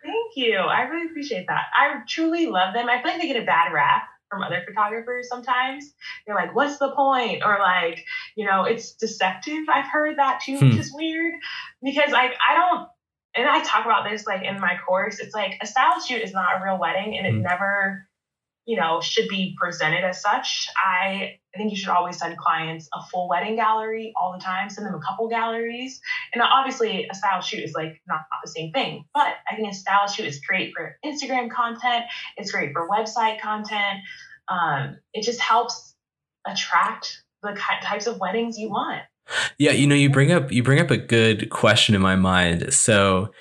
Thank 0.03 0.35
you. 0.35 0.57
I 0.57 0.81
really 0.81 1.07
appreciate 1.07 1.47
that. 1.47 1.65
I 1.75 2.01
truly 2.07 2.45
love 2.45 2.73
them. 2.73 2.87
I 2.87 3.01
feel 3.01 3.11
like 3.13 3.21
they 3.21 3.27
get 3.27 3.41
a 3.41 3.45
bad 3.45 3.73
rap 3.73 4.03
from 4.35 4.43
other 4.43 4.63
photographers 4.67 5.29
sometimes. 5.29 5.93
They're 6.25 6.35
like, 6.35 6.53
"What's 6.53 6.77
the 6.77 6.91
point?" 6.91 7.43
Or 7.43 7.57
like, 7.59 8.03
you 8.35 8.45
know, 8.45 8.65
it's 8.65 8.93
deceptive. 8.93 9.65
I've 9.73 9.89
heard 9.89 10.17
that 10.17 10.41
too, 10.45 10.57
hmm. 10.57 10.69
which 10.69 10.77
is 10.77 10.93
weird 10.93 11.33
because 11.81 12.11
like 12.11 12.33
I 12.47 12.55
don't. 12.55 12.89
And 13.37 13.49
I 13.49 13.61
talk 13.63 13.85
about 13.85 14.09
this 14.09 14.25
like 14.25 14.43
in 14.43 14.59
my 14.61 14.77
course. 14.87 15.19
It's 15.19 15.33
like 15.33 15.57
a 15.61 15.67
style 15.67 15.99
shoot 15.99 16.21
is 16.21 16.31
not 16.33 16.61
a 16.61 16.63
real 16.63 16.79
wedding, 16.79 17.17
and 17.17 17.25
it 17.25 17.33
hmm. 17.33 17.41
never 17.41 18.07
you 18.65 18.77
know, 18.77 18.99
should 18.99 19.27
be 19.27 19.55
presented 19.59 20.03
as 20.03 20.21
such. 20.21 20.67
I, 20.75 21.37
I 21.53 21.57
think 21.57 21.71
you 21.71 21.77
should 21.77 21.89
always 21.89 22.17
send 22.17 22.37
clients 22.37 22.89
a 22.93 23.01
full 23.11 23.29
wedding 23.29 23.55
gallery 23.55 24.11
all 24.15 24.33
the 24.33 24.43
time, 24.43 24.69
send 24.69 24.87
them 24.87 24.95
a 24.95 24.99
couple 24.99 25.29
galleries. 25.29 25.99
And 26.33 26.41
obviously, 26.41 27.07
a 27.09 27.15
style 27.15 27.41
shoot 27.41 27.63
is 27.63 27.73
like 27.73 28.01
not, 28.07 28.21
the 28.43 28.49
same 28.49 28.71
thing, 28.71 29.05
but 29.13 29.27
I 29.49 29.55
think 29.55 29.71
a 29.71 29.75
style 29.75 30.07
shoot 30.07 30.25
is 30.25 30.39
great 30.45 30.73
for 30.75 30.97
Instagram 31.05 31.49
content, 31.49 32.05
it's 32.37 32.51
great 32.51 32.73
for 32.73 32.87
website 32.89 33.39
content. 33.39 33.99
Um, 34.47 34.97
it 35.13 35.23
just 35.23 35.39
helps 35.39 35.95
attract 36.45 37.23
the 37.41 37.57
types 37.83 38.07
of 38.07 38.19
weddings 38.19 38.57
you 38.57 38.69
want. 38.69 39.01
Yeah, 39.57 39.71
you 39.71 39.87
know, 39.87 39.95
you 39.95 40.09
bring 40.09 40.31
up 40.31 40.51
you 40.51 40.63
bring 40.63 40.79
up 40.79 40.91
a 40.91 40.97
good 40.97 41.49
question 41.49 41.95
in 41.95 42.01
my 42.01 42.15
mind. 42.15 42.73
So, 42.73 43.31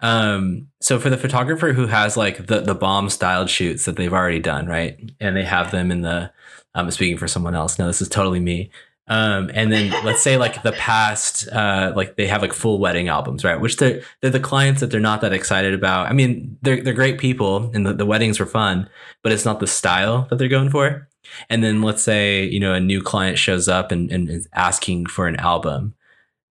um, 0.00 0.68
so 0.80 0.98
for 0.98 1.10
the 1.10 1.16
photographer 1.16 1.72
who 1.72 1.86
has 1.86 2.16
like 2.16 2.46
the 2.46 2.60
the 2.60 2.74
bomb 2.74 3.10
styled 3.10 3.50
shoots 3.50 3.84
that 3.84 3.96
they've 3.96 4.12
already 4.12 4.40
done, 4.40 4.66
right, 4.66 4.98
and 5.20 5.36
they 5.36 5.44
have 5.44 5.70
them 5.70 5.90
in 5.90 6.02
the, 6.02 6.32
I'm 6.74 6.90
speaking 6.90 7.18
for 7.18 7.28
someone 7.28 7.54
else. 7.54 7.78
No, 7.78 7.86
this 7.86 8.02
is 8.02 8.08
totally 8.08 8.40
me. 8.40 8.70
Um, 9.06 9.50
and 9.52 9.70
then 9.70 9.90
let's 10.02 10.22
say 10.22 10.38
like 10.38 10.62
the 10.62 10.72
past, 10.72 11.46
uh, 11.48 11.92
like 11.94 12.16
they 12.16 12.26
have 12.26 12.40
like 12.40 12.54
full 12.54 12.78
wedding 12.78 13.08
albums, 13.08 13.44
right? 13.44 13.60
Which 13.60 13.76
they're 13.76 14.02
they're 14.20 14.30
the 14.30 14.40
clients 14.40 14.80
that 14.80 14.90
they're 14.90 15.00
not 15.00 15.20
that 15.20 15.32
excited 15.32 15.74
about. 15.74 16.08
I 16.08 16.14
mean, 16.14 16.56
they're 16.62 16.82
they're 16.82 16.94
great 16.94 17.18
people, 17.18 17.70
and 17.74 17.84
the, 17.84 17.92
the 17.92 18.06
weddings 18.06 18.40
were 18.40 18.46
fun, 18.46 18.88
but 19.22 19.32
it's 19.32 19.44
not 19.44 19.60
the 19.60 19.66
style 19.66 20.26
that 20.30 20.36
they're 20.36 20.48
going 20.48 20.70
for. 20.70 21.06
And 21.48 21.62
then 21.62 21.82
let's 21.82 22.02
say, 22.02 22.44
you 22.44 22.60
know, 22.60 22.74
a 22.74 22.80
new 22.80 23.02
client 23.02 23.38
shows 23.38 23.68
up 23.68 23.92
and, 23.92 24.10
and 24.10 24.28
is 24.28 24.48
asking 24.52 25.06
for 25.06 25.26
an 25.26 25.36
album. 25.36 25.94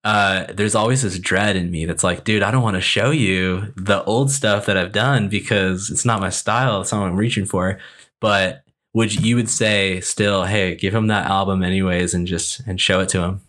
Uh, 0.03 0.45
there's 0.53 0.75
always 0.75 1.01
this 1.01 1.17
dread 1.17 1.55
in 1.55 1.71
me 1.71 1.86
that's 1.86 2.03
like, 2.03 2.25
dude, 2.25 2.43
I 2.43 2.51
don't 2.51 2.63
want 2.63 2.75
to 2.75 2.81
show 2.81 3.11
you 3.11 3.73
the 3.77 4.03
old 4.03 4.31
stuff 4.31 4.65
that 4.65 4.77
I've 4.77 4.91
done 4.91 5.29
because 5.29 5.89
it's 5.89 6.03
not 6.03 6.19
my 6.19 6.29
style. 6.29 6.81
It's 6.81 6.91
not 6.91 7.01
what 7.01 7.07
I'm 7.07 7.15
reaching 7.15 7.45
for. 7.45 7.79
But 8.19 8.63
would 8.93 9.13
you 9.13 9.36
would 9.38 9.49
say 9.49 10.01
still, 10.01 10.43
hey, 10.43 10.75
give 10.75 10.93
him 10.93 11.07
that 11.07 11.27
album 11.27 11.63
anyways 11.63 12.13
and 12.13 12.27
just 12.27 12.61
and 12.67 12.79
show 12.79 12.99
it 12.99 13.09
to 13.09 13.21
him? 13.21 13.41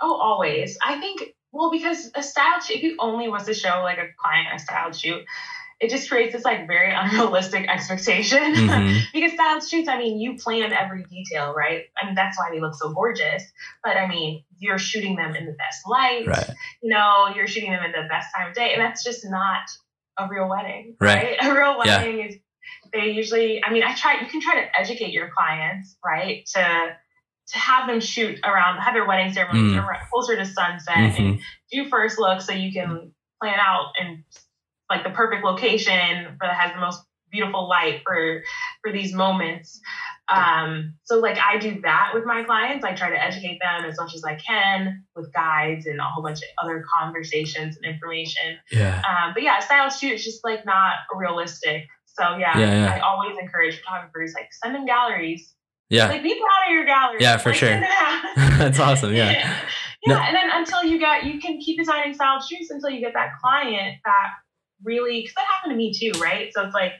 Oh, 0.00 0.14
always. 0.14 0.76
I 0.84 1.00
think 1.00 1.34
well 1.52 1.70
because 1.70 2.10
a 2.14 2.22
style 2.22 2.60
shoot, 2.60 2.76
if 2.76 2.82
you 2.82 2.96
only 2.98 3.28
was 3.28 3.44
to 3.46 3.54
show 3.54 3.80
like 3.82 3.98
a 3.98 4.08
client 4.18 4.48
a 4.54 4.58
style 4.58 4.92
shoot, 4.92 5.24
it 5.78 5.90
just 5.90 6.08
creates 6.08 6.32
this 6.32 6.44
like 6.44 6.66
very 6.66 6.92
unrealistic 6.92 7.68
expectation 7.68 8.54
mm-hmm. 8.54 8.98
because 9.12 9.32
style 9.32 9.60
shoots 9.60 9.88
i 9.88 9.98
mean 9.98 10.18
you 10.18 10.36
plan 10.36 10.72
every 10.72 11.04
detail 11.04 11.54
right 11.54 11.84
i 12.00 12.06
mean 12.06 12.14
that's 12.14 12.38
why 12.38 12.48
they 12.52 12.60
look 12.60 12.74
so 12.74 12.92
gorgeous 12.92 13.42
but 13.82 13.96
i 13.96 14.06
mean 14.06 14.42
you're 14.58 14.78
shooting 14.78 15.16
them 15.16 15.34
in 15.34 15.46
the 15.46 15.52
best 15.52 15.80
light 15.86 16.26
right. 16.26 16.50
you 16.82 16.90
know 16.90 17.28
you're 17.34 17.46
shooting 17.46 17.70
them 17.70 17.84
in 17.84 17.92
the 17.92 18.08
best 18.08 18.28
time 18.34 18.48
of 18.48 18.54
day 18.54 18.72
and 18.72 18.80
that's 18.80 19.04
just 19.04 19.24
not 19.24 19.62
a 20.18 20.28
real 20.28 20.48
wedding 20.48 20.96
right, 21.00 21.16
right? 21.16 21.36
a 21.42 21.54
real 21.54 21.78
wedding 21.78 22.18
yeah. 22.18 22.26
is 22.26 22.36
they 22.92 23.10
usually 23.10 23.62
i 23.64 23.72
mean 23.72 23.82
i 23.82 23.94
try 23.94 24.20
you 24.20 24.26
can 24.26 24.40
try 24.40 24.60
to 24.60 24.78
educate 24.78 25.12
your 25.12 25.30
clients 25.36 25.96
right 26.04 26.46
to 26.46 26.96
to 27.48 27.58
have 27.58 27.86
them 27.86 28.00
shoot 28.00 28.38
around 28.44 28.78
have 28.78 28.94
their 28.94 29.06
wedding 29.06 29.32
ceremony 29.32 29.74
mm. 29.74 30.08
closer 30.10 30.36
to 30.36 30.44
sunset 30.44 30.96
mm-hmm. 30.96 31.22
and 31.22 31.40
do 31.70 31.88
first 31.88 32.18
look 32.18 32.40
so 32.40 32.52
you 32.52 32.72
can 32.72 33.12
plan 33.40 33.58
out 33.60 33.92
and 34.00 34.24
like 34.90 35.04
the 35.04 35.10
perfect 35.10 35.44
location 35.44 36.36
that 36.40 36.54
has 36.54 36.72
the 36.72 36.80
most 36.80 37.02
beautiful 37.30 37.68
light 37.68 38.02
for 38.04 38.42
for 38.82 38.92
these 38.92 39.12
moments. 39.12 39.80
Um 40.28 40.94
so 41.04 41.18
like 41.18 41.38
i 41.38 41.58
do 41.58 41.80
that 41.82 42.12
with 42.14 42.24
my 42.24 42.42
clients. 42.44 42.84
I 42.84 42.94
try 42.94 43.10
to 43.10 43.22
educate 43.22 43.58
them 43.60 43.84
as 43.84 43.96
much 43.98 44.14
as 44.14 44.24
i 44.24 44.34
can 44.34 45.04
with 45.14 45.32
guides 45.32 45.86
and 45.86 45.98
a 46.00 46.02
whole 46.02 46.22
bunch 46.22 46.38
of 46.38 46.48
other 46.62 46.84
conversations 46.98 47.76
and 47.76 47.84
information. 47.84 48.58
Yeah. 48.70 49.02
Um 49.08 49.34
but 49.34 49.42
yeah 49.42 49.60
style 49.60 49.90
shoot 49.90 50.14
is 50.14 50.24
just 50.24 50.44
like 50.44 50.64
not 50.64 50.94
realistic. 51.14 51.86
So 52.06 52.36
yeah, 52.36 52.58
yeah, 52.58 52.84
yeah. 52.84 52.94
i 52.94 53.00
always 53.00 53.36
encourage 53.38 53.80
photographers 53.80 54.32
like 54.34 54.48
send 54.52 54.74
them 54.74 54.86
galleries. 54.86 55.52
Yeah. 55.90 56.08
Like 56.08 56.22
be 56.22 56.34
proud 56.34 56.66
of 56.68 56.72
your 56.72 56.86
gallery. 56.86 57.18
Yeah 57.20 57.36
for 57.36 57.50
like, 57.50 57.58
sure. 57.58 57.80
That's 58.58 58.80
awesome 58.80 59.14
yeah. 59.14 59.62
Yeah, 60.06 60.14
no. 60.14 60.20
and 60.20 60.36
then 60.36 60.50
until 60.52 60.84
you 60.84 60.98
get 60.98 61.24
you 61.24 61.40
can 61.40 61.60
keep 61.60 61.78
designing 61.78 62.14
style 62.14 62.40
shoots 62.40 62.70
until 62.70 62.90
you 62.90 63.00
get 63.00 63.12
that 63.14 63.30
client 63.40 63.98
that 64.04 64.30
really 64.82 65.22
because 65.22 65.34
that 65.34 65.46
happened 65.46 65.72
to 65.72 65.76
me 65.76 65.92
too, 65.92 66.18
right? 66.20 66.52
So 66.54 66.62
it's 66.64 66.74
like 66.74 66.92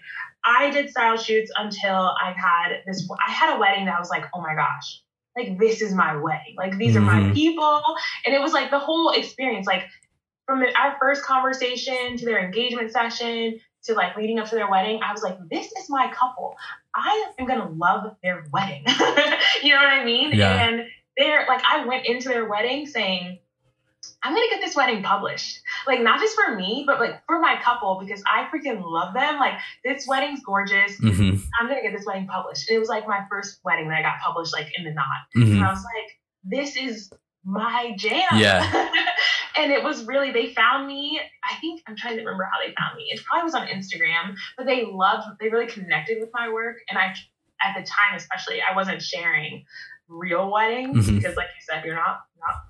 I 0.44 0.70
did 0.70 0.90
style 0.90 1.16
shoots 1.16 1.50
until 1.56 1.94
I 1.94 2.34
had 2.36 2.82
this. 2.86 3.08
I 3.26 3.30
had 3.30 3.56
a 3.56 3.58
wedding 3.58 3.86
that 3.86 3.96
I 3.96 3.98
was 3.98 4.10
like, 4.10 4.24
oh 4.34 4.40
my 4.40 4.54
gosh, 4.54 5.02
like 5.36 5.58
this 5.58 5.82
is 5.82 5.92
my 5.92 6.16
wedding. 6.16 6.54
Like 6.56 6.78
these 6.78 6.94
mm-hmm. 6.94 7.08
are 7.08 7.12
my 7.12 7.20
mm-hmm. 7.20 7.32
people, 7.32 7.82
and 8.24 8.34
it 8.34 8.40
was 8.40 8.52
like 8.52 8.70
the 8.70 8.78
whole 8.78 9.10
experience, 9.10 9.66
like 9.66 9.84
from 10.46 10.62
our 10.76 10.96
first 11.00 11.24
conversation 11.24 12.16
to 12.16 12.24
their 12.24 12.44
engagement 12.44 12.92
session 12.92 13.58
to 13.84 13.94
like 13.94 14.16
leading 14.16 14.38
up 14.38 14.48
to 14.48 14.54
their 14.54 14.70
wedding. 14.70 15.00
I 15.04 15.12
was 15.12 15.22
like, 15.22 15.36
this 15.50 15.66
is 15.66 15.88
my 15.88 16.10
couple. 16.12 16.54
I 16.94 17.32
am 17.38 17.46
gonna 17.46 17.70
love 17.70 18.16
their 18.22 18.44
wedding. 18.52 18.84
you 19.62 19.74
know 19.74 19.80
what 19.80 19.88
I 19.88 20.04
mean? 20.04 20.32
Yeah. 20.32 20.68
And 20.68 20.86
they're 21.16 21.46
like, 21.48 21.62
I 21.68 21.86
went 21.86 22.06
into 22.06 22.28
their 22.28 22.48
wedding 22.48 22.86
saying 22.86 23.38
I'm 24.22 24.34
gonna 24.34 24.48
get 24.50 24.60
this 24.60 24.74
wedding 24.76 25.02
published. 25.02 25.60
Like 25.86 26.00
not 26.00 26.20
just 26.20 26.34
for 26.36 26.54
me, 26.54 26.84
but 26.86 27.00
like 27.00 27.24
for 27.26 27.38
my 27.40 27.56
couple 27.62 28.00
because 28.04 28.22
I 28.26 28.48
freaking 28.54 28.82
love 28.84 29.14
them. 29.14 29.38
Like 29.38 29.54
this 29.84 30.06
wedding's 30.08 30.40
gorgeous. 30.44 30.98
Mm-hmm. 31.00 31.36
I'm 31.60 31.68
gonna 31.68 31.82
get 31.82 31.92
this 31.96 32.06
wedding 32.06 32.26
published. 32.26 32.68
And 32.68 32.76
it 32.76 32.80
was 32.80 32.88
like 32.88 33.06
my 33.06 33.20
first 33.30 33.60
wedding 33.64 33.88
that 33.88 33.98
I 33.98 34.02
got 34.02 34.20
published 34.24 34.52
like 34.52 34.68
in 34.76 34.84
the 34.84 34.92
knot. 34.92 35.06
Mm-hmm. 35.36 35.52
And 35.56 35.64
I 35.64 35.70
was 35.70 35.84
like, 35.84 36.18
this 36.44 36.76
is 36.76 37.10
my 37.44 37.94
jam. 37.96 38.24
Yeah. 38.34 38.88
and 39.56 39.70
it 39.72 39.82
was 39.82 40.04
really 40.04 40.32
they 40.32 40.52
found 40.52 40.86
me. 40.86 41.20
I 41.44 41.56
think 41.60 41.82
I'm 41.86 41.96
trying 41.96 42.14
to 42.14 42.20
remember 42.20 42.44
how 42.44 42.58
they 42.66 42.74
found 42.74 42.96
me. 42.96 43.04
It 43.10 43.24
probably 43.24 43.44
was 43.44 43.54
on 43.54 43.66
Instagram, 43.68 44.34
but 44.56 44.66
they 44.66 44.84
loved 44.84 45.26
they 45.40 45.48
really 45.48 45.66
connected 45.66 46.18
with 46.20 46.30
my 46.34 46.48
work. 46.52 46.76
And 46.90 46.98
I 46.98 47.14
at 47.62 47.74
the 47.74 47.86
time 47.86 48.14
especially 48.16 48.60
I 48.60 48.74
wasn't 48.76 49.00
sharing 49.00 49.64
real 50.08 50.50
weddings 50.52 51.08
Mhm. 51.08 51.16
because 51.16 51.36
like 51.36 51.48
you 51.48 51.62
said, 51.62 51.84
you're 51.84 51.94
not 51.96 52.20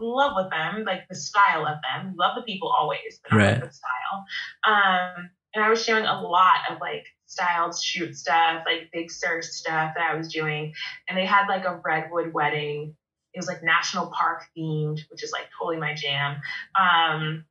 love 0.01 0.33
with 0.37 0.51
them, 0.51 0.85
like 0.85 1.09
the 1.09 1.15
style 1.15 1.67
of 1.67 1.79
them. 1.83 2.15
Love 2.17 2.37
the 2.37 2.43
people 2.43 2.69
always, 2.69 3.21
but 3.23 3.37
not 3.37 3.39
Right. 3.39 3.61
the 3.61 3.71
style. 3.73 4.25
Um 4.65 5.31
and 5.55 5.65
I 5.65 5.71
was 5.71 5.83
sharing 5.83 6.05
a 6.05 6.21
lot 6.21 6.59
of 6.71 6.81
like 6.81 7.07
styled 7.25 7.77
shoot 7.81 8.15
stuff, 8.17 8.63
like 8.67 8.91
Big 8.93 9.11
Sur 9.11 9.41
stuff 9.43 9.95
that 9.97 10.11
I 10.11 10.15
was 10.15 10.31
doing. 10.33 10.75
And 11.09 11.17
they 11.17 11.25
had 11.25 11.47
like 11.49 11.65
a 11.65 11.81
redwood 11.85 12.33
wedding. 12.35 12.95
It 13.33 13.39
was 13.39 13.49
like 13.49 13.63
national 13.63 14.09
park 14.09 14.45
themed, 14.57 15.01
which 15.11 15.23
is 15.25 15.33
like 15.33 15.47
totally 15.59 15.79
my 15.79 15.95
jam. 15.95 16.41
Um, 16.79 17.45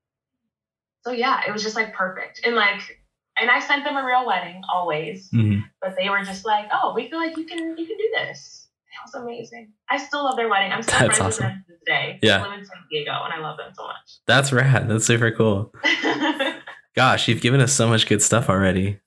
so 1.04 1.12
yeah, 1.12 1.42
it 1.48 1.52
was 1.52 1.64
just 1.64 1.76
like 1.76 1.94
perfect. 1.94 2.42
And 2.46 2.56
like, 2.56 3.02
and 3.38 3.50
I 3.50 3.60
sent 3.60 3.84
them 3.84 3.98
a 3.98 4.06
real 4.06 4.26
wedding 4.26 4.62
always, 4.72 5.30
Mhm. 5.32 5.64
but 5.82 5.96
they 5.98 6.10
were 6.10 6.24
just 6.24 6.46
like, 6.46 6.70
"Oh, 6.72 6.94
we 6.96 7.10
feel 7.10 7.20
like 7.20 7.36
you 7.38 7.46
can 7.46 7.78
you 7.78 7.86
can 7.86 7.98
do 7.98 8.14
this." 8.16 8.65
It 8.96 9.14
was 9.14 9.24
amazing. 9.24 9.74
I 9.90 9.98
still 9.98 10.24
love 10.24 10.36
their 10.38 10.50
wedding. 10.50 10.72
I'm 10.72 10.82
still 10.82 11.00
That's 11.00 11.18
friends 11.18 11.36
awesome. 11.36 11.46
with 11.46 11.54
them 11.54 11.66
to 11.68 11.74
this 11.74 11.82
day. 11.86 12.20
Yeah. 12.22 12.44
I 12.44 12.50
live 12.50 12.60
in 12.60 12.66
San 12.66 12.78
Diego, 12.90 13.12
and 13.12 13.34
I 13.34 13.40
love 13.40 13.58
them 13.58 13.72
so 13.76 13.84
much. 13.84 14.20
That's 14.26 14.52
rad. 14.52 14.90
That's 14.90 15.06
super 15.06 15.32
cool. 15.32 15.74
Gosh, 16.96 17.28
you've 17.28 17.42
given 17.42 17.60
us 17.60 17.74
so 17.74 17.88
much 17.88 18.08
good 18.08 18.22
stuff 18.22 18.50
already. 18.50 19.00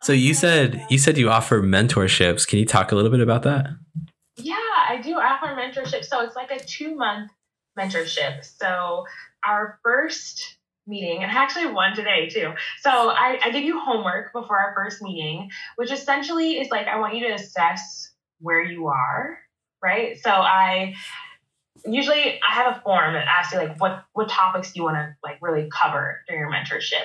So 0.00 0.12
you 0.12 0.30
oh, 0.30 0.34
said 0.34 0.86
you 0.90 0.98
said 0.98 1.18
you 1.18 1.30
offer 1.30 1.62
mentorships. 1.62 2.46
Can 2.46 2.58
you 2.58 2.66
talk 2.66 2.92
a 2.92 2.94
little 2.94 3.10
bit 3.10 3.20
about 3.20 3.42
that? 3.42 3.68
Yeah, 4.36 4.54
I 4.88 5.00
do 5.02 5.14
offer 5.14 5.46
mentorship. 5.46 6.04
So 6.04 6.22
it's 6.22 6.36
like 6.36 6.50
a 6.50 6.58
two 6.58 6.94
month 6.94 7.30
mentorship. 7.78 8.44
So 8.44 9.04
our 9.46 9.78
first 9.82 10.58
meeting, 10.86 11.22
and 11.22 11.30
I 11.30 11.34
actually 11.34 11.62
have 11.62 11.74
one 11.74 11.94
today 11.94 12.28
too. 12.28 12.52
So 12.80 12.90
I, 12.90 13.38
I 13.42 13.50
give 13.50 13.64
you 13.64 13.80
homework 13.80 14.32
before 14.32 14.58
our 14.58 14.74
first 14.74 15.02
meeting, 15.02 15.50
which 15.76 15.90
essentially 15.90 16.58
is 16.58 16.70
like 16.70 16.86
I 16.86 16.98
want 16.98 17.14
you 17.14 17.26
to 17.28 17.34
assess 17.34 18.10
where 18.44 18.62
you 18.62 18.86
are, 18.88 19.38
right? 19.82 20.18
So 20.22 20.30
I 20.30 20.94
usually 21.86 22.40
I 22.48 22.54
have 22.54 22.76
a 22.76 22.80
form 22.80 23.14
that 23.14 23.26
asks 23.26 23.52
you 23.52 23.58
like 23.58 23.80
what 23.80 24.04
what 24.12 24.28
topics 24.28 24.72
do 24.72 24.80
you 24.80 24.84
want 24.84 24.96
to 24.96 25.16
like 25.22 25.38
really 25.40 25.68
cover 25.72 26.20
during 26.28 26.40
your 26.40 26.50
mentorship. 26.50 27.04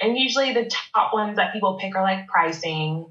And 0.00 0.18
usually 0.18 0.52
the 0.52 0.70
top 0.94 1.14
ones 1.14 1.36
that 1.36 1.52
people 1.52 1.78
pick 1.80 1.94
are 1.96 2.02
like 2.02 2.26
pricing, 2.26 3.06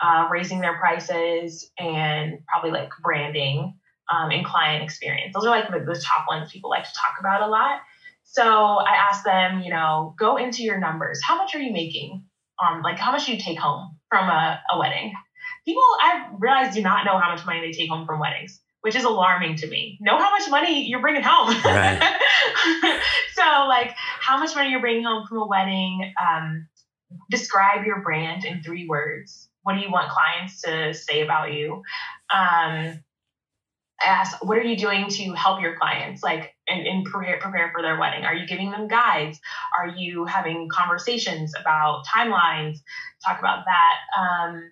uh, 0.00 0.28
raising 0.30 0.60
their 0.60 0.78
prices, 0.78 1.70
and 1.78 2.38
probably 2.46 2.70
like 2.70 2.90
branding 3.02 3.74
um, 4.12 4.30
and 4.30 4.44
client 4.44 4.84
experience. 4.84 5.34
Those 5.34 5.46
are 5.46 5.50
like 5.50 5.70
the, 5.70 5.80
the 5.80 6.00
top 6.00 6.26
ones 6.28 6.52
people 6.52 6.70
like 6.70 6.84
to 6.84 6.94
talk 6.94 7.16
about 7.18 7.42
a 7.42 7.48
lot. 7.48 7.80
So 8.24 8.42
I 8.42 8.96
ask 9.10 9.24
them, 9.24 9.62
you 9.62 9.70
know, 9.70 10.14
go 10.18 10.36
into 10.36 10.62
your 10.62 10.78
numbers. 10.78 11.20
How 11.24 11.36
much 11.36 11.54
are 11.54 11.60
you 11.60 11.72
making? 11.72 12.24
Um, 12.62 12.82
like 12.82 12.98
how 12.98 13.12
much 13.12 13.26
do 13.26 13.32
you 13.32 13.40
take 13.40 13.58
home 13.58 13.98
from 14.10 14.28
a, 14.28 14.60
a 14.72 14.78
wedding? 14.78 15.12
People 15.66 15.82
I 16.00 16.28
realize 16.38 16.74
do 16.74 16.82
not 16.82 17.04
know 17.04 17.18
how 17.18 17.30
much 17.34 17.44
money 17.44 17.60
they 17.60 17.72
take 17.72 17.90
home 17.90 18.06
from 18.06 18.20
weddings, 18.20 18.60
which 18.82 18.94
is 18.94 19.04
alarming 19.04 19.56
to 19.56 19.66
me. 19.66 19.98
Know 20.00 20.16
how 20.18 20.30
much 20.30 20.48
money 20.48 20.86
you're 20.86 21.00
bringing 21.00 21.22
home. 21.24 21.48
Right. 21.64 22.00
so 23.34 23.42
like 23.68 23.92
how 23.96 24.38
much 24.38 24.54
money 24.54 24.70
you're 24.70 24.80
bringing 24.80 25.04
home 25.04 25.26
from 25.26 25.38
a 25.38 25.46
wedding. 25.46 26.12
Um, 26.24 26.68
describe 27.30 27.84
your 27.84 28.00
brand 28.02 28.44
in 28.44 28.62
three 28.62 28.86
words. 28.86 29.48
What 29.62 29.74
do 29.74 29.80
you 29.80 29.90
want 29.90 30.10
clients 30.10 30.62
to 30.62 30.94
say 30.94 31.22
about 31.22 31.52
you? 31.52 31.82
Um, 32.32 33.00
ask 34.04 34.44
what 34.44 34.58
are 34.58 34.62
you 34.62 34.76
doing 34.76 35.08
to 35.08 35.32
help 35.32 35.60
your 35.60 35.76
clients 35.76 36.22
like 36.22 36.54
and, 36.68 36.86
and 36.86 37.04
prepare 37.06 37.38
prepare 37.40 37.70
for 37.74 37.80
their 37.80 37.98
wedding 37.98 38.24
are 38.24 38.34
you 38.34 38.46
giving 38.46 38.70
them 38.70 38.88
guides 38.88 39.40
are 39.78 39.88
you 39.88 40.26
having 40.26 40.68
conversations 40.70 41.52
about 41.58 42.04
timelines 42.06 42.78
talk 43.24 43.38
about 43.38 43.64
that 43.64 44.20
um, 44.20 44.70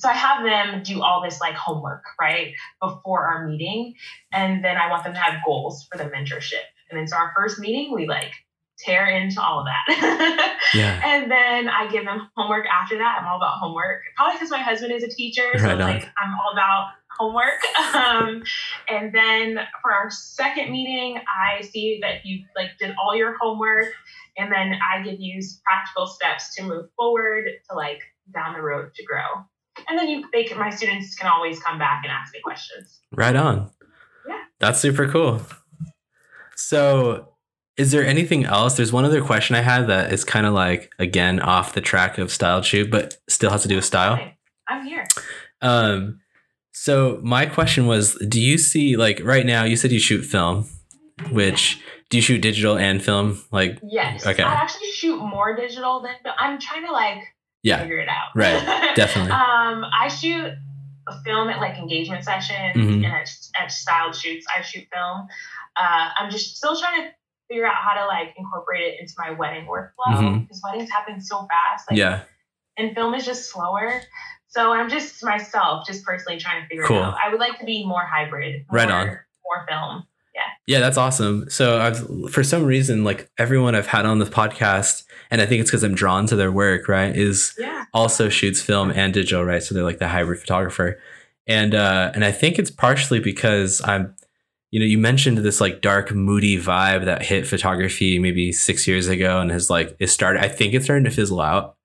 so 0.00 0.08
i 0.08 0.12
have 0.12 0.44
them 0.44 0.82
do 0.82 1.02
all 1.02 1.22
this 1.22 1.40
like 1.40 1.54
homework 1.54 2.02
right 2.20 2.54
before 2.80 3.24
our 3.26 3.46
meeting 3.46 3.94
and 4.32 4.64
then 4.64 4.76
i 4.76 4.88
want 4.90 5.04
them 5.04 5.14
to 5.14 5.20
have 5.20 5.40
goals 5.46 5.86
for 5.90 5.98
the 5.98 6.04
mentorship 6.04 6.64
and 6.90 6.98
then 6.98 7.06
so 7.06 7.16
our 7.16 7.32
first 7.36 7.58
meeting 7.58 7.94
we 7.94 8.06
like 8.06 8.32
tear 8.78 9.06
into 9.06 9.40
all 9.42 9.60
of 9.60 9.66
that 9.66 10.58
Yeah. 10.74 11.00
and 11.04 11.30
then 11.30 11.68
I 11.68 11.90
give 11.90 12.04
them 12.04 12.28
homework 12.36 12.64
after 12.66 12.96
that. 12.96 13.18
I'm 13.20 13.26
all 13.26 13.36
about 13.36 13.58
homework. 13.58 14.02
Probably 14.16 14.36
because 14.36 14.50
my 14.50 14.60
husband 14.60 14.92
is 14.92 15.02
a 15.02 15.08
teacher, 15.08 15.42
so 15.58 15.64
Right 15.64 15.78
like 15.78 16.08
I'm 16.18 16.32
all 16.34 16.52
about 16.52 16.92
homework. 17.18 17.60
Um, 17.94 18.42
and 18.88 19.12
then 19.12 19.58
for 19.82 19.92
our 19.92 20.10
second 20.10 20.70
meeting, 20.70 21.20
I 21.28 21.62
see 21.62 21.98
that 22.02 22.24
you 22.24 22.44
like 22.56 22.70
did 22.78 22.94
all 23.02 23.16
your 23.16 23.36
homework, 23.40 23.86
and 24.38 24.50
then 24.50 24.74
I 24.94 25.02
give 25.02 25.18
you 25.18 25.42
practical 25.64 26.06
steps 26.06 26.54
to 26.54 26.62
move 26.62 26.86
forward 26.96 27.46
to 27.68 27.76
like 27.76 28.00
down 28.32 28.54
the 28.54 28.62
road 28.62 28.94
to 28.94 29.04
grow. 29.04 29.44
And 29.88 29.98
then 29.98 30.08
you, 30.08 30.24
they 30.32 30.44
can, 30.44 30.58
my 30.58 30.70
students 30.70 31.14
can 31.14 31.30
always 31.30 31.60
come 31.60 31.78
back 31.78 32.02
and 32.04 32.12
ask 32.12 32.32
me 32.32 32.40
questions. 32.42 33.00
Right 33.12 33.36
on. 33.36 33.70
Yeah. 34.28 34.38
That's 34.58 34.80
super 34.80 35.08
cool. 35.08 35.42
So, 36.56 37.28
is 37.76 37.92
there 37.92 38.04
anything 38.06 38.44
else? 38.44 38.76
There's 38.76 38.92
one 38.92 39.04
other 39.04 39.22
question 39.22 39.56
I 39.56 39.62
had 39.62 39.86
that 39.86 40.12
is 40.12 40.24
kind 40.24 40.44
of 40.44 40.52
like 40.52 40.92
again 40.98 41.40
off 41.40 41.72
the 41.72 41.80
track 41.80 42.18
of 42.18 42.30
style 42.30 42.60
shoot, 42.62 42.90
but 42.90 43.16
still 43.28 43.50
has 43.50 43.62
to 43.62 43.68
do 43.68 43.76
with 43.76 43.84
style. 43.86 44.18
I'm 44.68 44.84
here. 44.84 45.06
Um, 45.62 46.20
so 46.72 47.18
my 47.22 47.46
question 47.46 47.86
was, 47.86 48.14
do 48.28 48.40
you 48.40 48.58
see 48.58 48.96
like 48.96 49.20
right 49.24 49.46
now? 49.46 49.64
You 49.64 49.76
said 49.76 49.92
you 49.92 49.98
shoot 49.98 50.22
film, 50.22 50.68
which 51.30 51.80
do 52.10 52.18
you 52.18 52.22
shoot 52.22 52.40
digital 52.42 52.76
and 52.76 53.02
film? 53.02 53.42
Like, 53.50 53.78
Yes. 53.82 54.26
Okay. 54.26 54.42
I 54.42 54.52
actually 54.52 54.90
shoot 54.90 55.18
more 55.18 55.56
digital 55.56 56.02
than 56.02 56.14
I'm 56.38 56.58
trying 56.60 56.84
to 56.84 56.92
like 56.92 57.18
yeah, 57.62 57.80
figure 57.80 57.98
it 57.98 58.08
out. 58.08 58.28
Right, 58.34 58.94
definitely. 58.96 59.32
um, 59.32 59.84
I 59.98 60.08
shoot 60.08 60.52
a 61.08 61.22
film 61.24 61.48
at 61.48 61.58
like 61.60 61.76
engagement 61.78 62.24
sessions 62.24 62.76
Mhm. 62.76 63.04
and 63.04 63.06
at, 63.06 63.30
at 63.60 63.72
styled 63.72 64.14
shoots. 64.14 64.46
I 64.56 64.62
shoot 64.62 64.86
film. 64.92 65.26
Uh, 65.76 66.08
I'm 66.18 66.30
just 66.30 66.56
still 66.56 66.78
trying 66.78 67.02
to 67.02 67.08
figure 67.48 67.66
out 67.66 67.74
how 67.74 67.94
to 67.94 68.06
like 68.06 68.34
incorporate 68.36 68.82
it 68.82 69.00
into 69.00 69.12
my 69.18 69.30
wedding 69.30 69.66
workflow 69.66 70.40
because 70.42 70.60
weddings 70.64 70.90
happen 70.90 71.20
so 71.20 71.46
fast. 71.48 71.90
Like, 71.90 71.98
yeah, 71.98 72.22
And 72.76 72.94
film 72.94 73.14
is 73.14 73.24
just 73.24 73.50
slower. 73.50 74.00
So 74.48 74.72
I'm 74.72 74.88
just 74.90 75.22
myself, 75.24 75.86
just 75.86 76.04
personally 76.04 76.38
trying 76.38 76.62
to 76.62 76.68
figure 76.68 76.84
Cool. 76.84 76.98
it 76.98 77.02
out. 77.02 77.16
I 77.24 77.30
would 77.30 77.40
like 77.40 77.58
to 77.60 77.64
be 77.64 77.84
more 77.86 78.02
hybrid. 78.04 78.64
Right 78.70 78.90
on. 78.90 79.06
More 79.06 79.66
film. 79.68 80.04
Yeah, 80.66 80.80
that's 80.80 80.96
awesome. 80.96 81.48
So 81.50 81.80
I've 81.80 82.30
for 82.32 82.42
some 82.44 82.64
reason 82.64 83.04
like 83.04 83.30
everyone 83.38 83.74
I've 83.74 83.86
had 83.86 84.06
on 84.06 84.18
this 84.18 84.28
podcast, 84.28 85.04
and 85.30 85.40
I 85.40 85.46
think 85.46 85.60
it's 85.60 85.70
because 85.70 85.82
I'm 85.82 85.94
drawn 85.94 86.26
to 86.28 86.36
their 86.36 86.52
work. 86.52 86.88
Right, 86.88 87.14
is 87.16 87.54
Yeah. 87.58 87.84
also 87.94 88.28
shoots 88.28 88.60
film 88.62 88.90
and 88.90 89.12
digital, 89.12 89.44
right? 89.44 89.62
So 89.62 89.74
they're 89.74 89.84
like 89.84 89.98
the 89.98 90.08
hybrid 90.08 90.40
photographer. 90.40 91.00
And 91.46 91.74
uh 91.74 92.12
and 92.14 92.24
I 92.24 92.32
think 92.32 92.58
it's 92.58 92.70
partially 92.70 93.18
because 93.20 93.80
I'm 93.84 94.14
you 94.70 94.78
know, 94.78 94.86
you 94.86 94.98
mentioned 94.98 95.38
this 95.38 95.60
like 95.60 95.80
dark, 95.80 96.12
moody 96.12 96.56
vibe 96.56 97.04
that 97.06 97.22
hit 97.22 97.44
photography 97.46 98.20
maybe 98.20 98.52
six 98.52 98.86
years 98.86 99.08
ago 99.08 99.40
and 99.40 99.50
has 99.50 99.68
like 99.70 99.96
it 99.98 100.08
started 100.08 100.44
I 100.44 100.48
think 100.48 100.74
it's 100.74 100.84
starting 100.84 101.04
to 101.04 101.10
fizzle 101.10 101.40
out. 101.40 101.76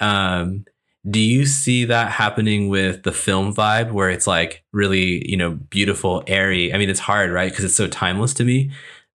Um 0.00 0.64
do 1.08 1.20
you 1.20 1.46
see 1.46 1.84
that 1.84 2.10
happening 2.10 2.68
with 2.68 3.02
the 3.02 3.12
film 3.12 3.54
vibe 3.54 3.92
where 3.92 4.10
it's 4.10 4.26
like 4.26 4.64
really, 4.72 5.28
you 5.28 5.36
know, 5.36 5.52
beautiful, 5.52 6.22
airy? 6.26 6.72
I 6.72 6.78
mean, 6.78 6.90
it's 6.90 7.00
hard, 7.00 7.30
right? 7.30 7.50
Because 7.50 7.64
it's 7.64 7.74
so 7.74 7.88
timeless 7.88 8.34
to 8.34 8.44
me. 8.44 8.70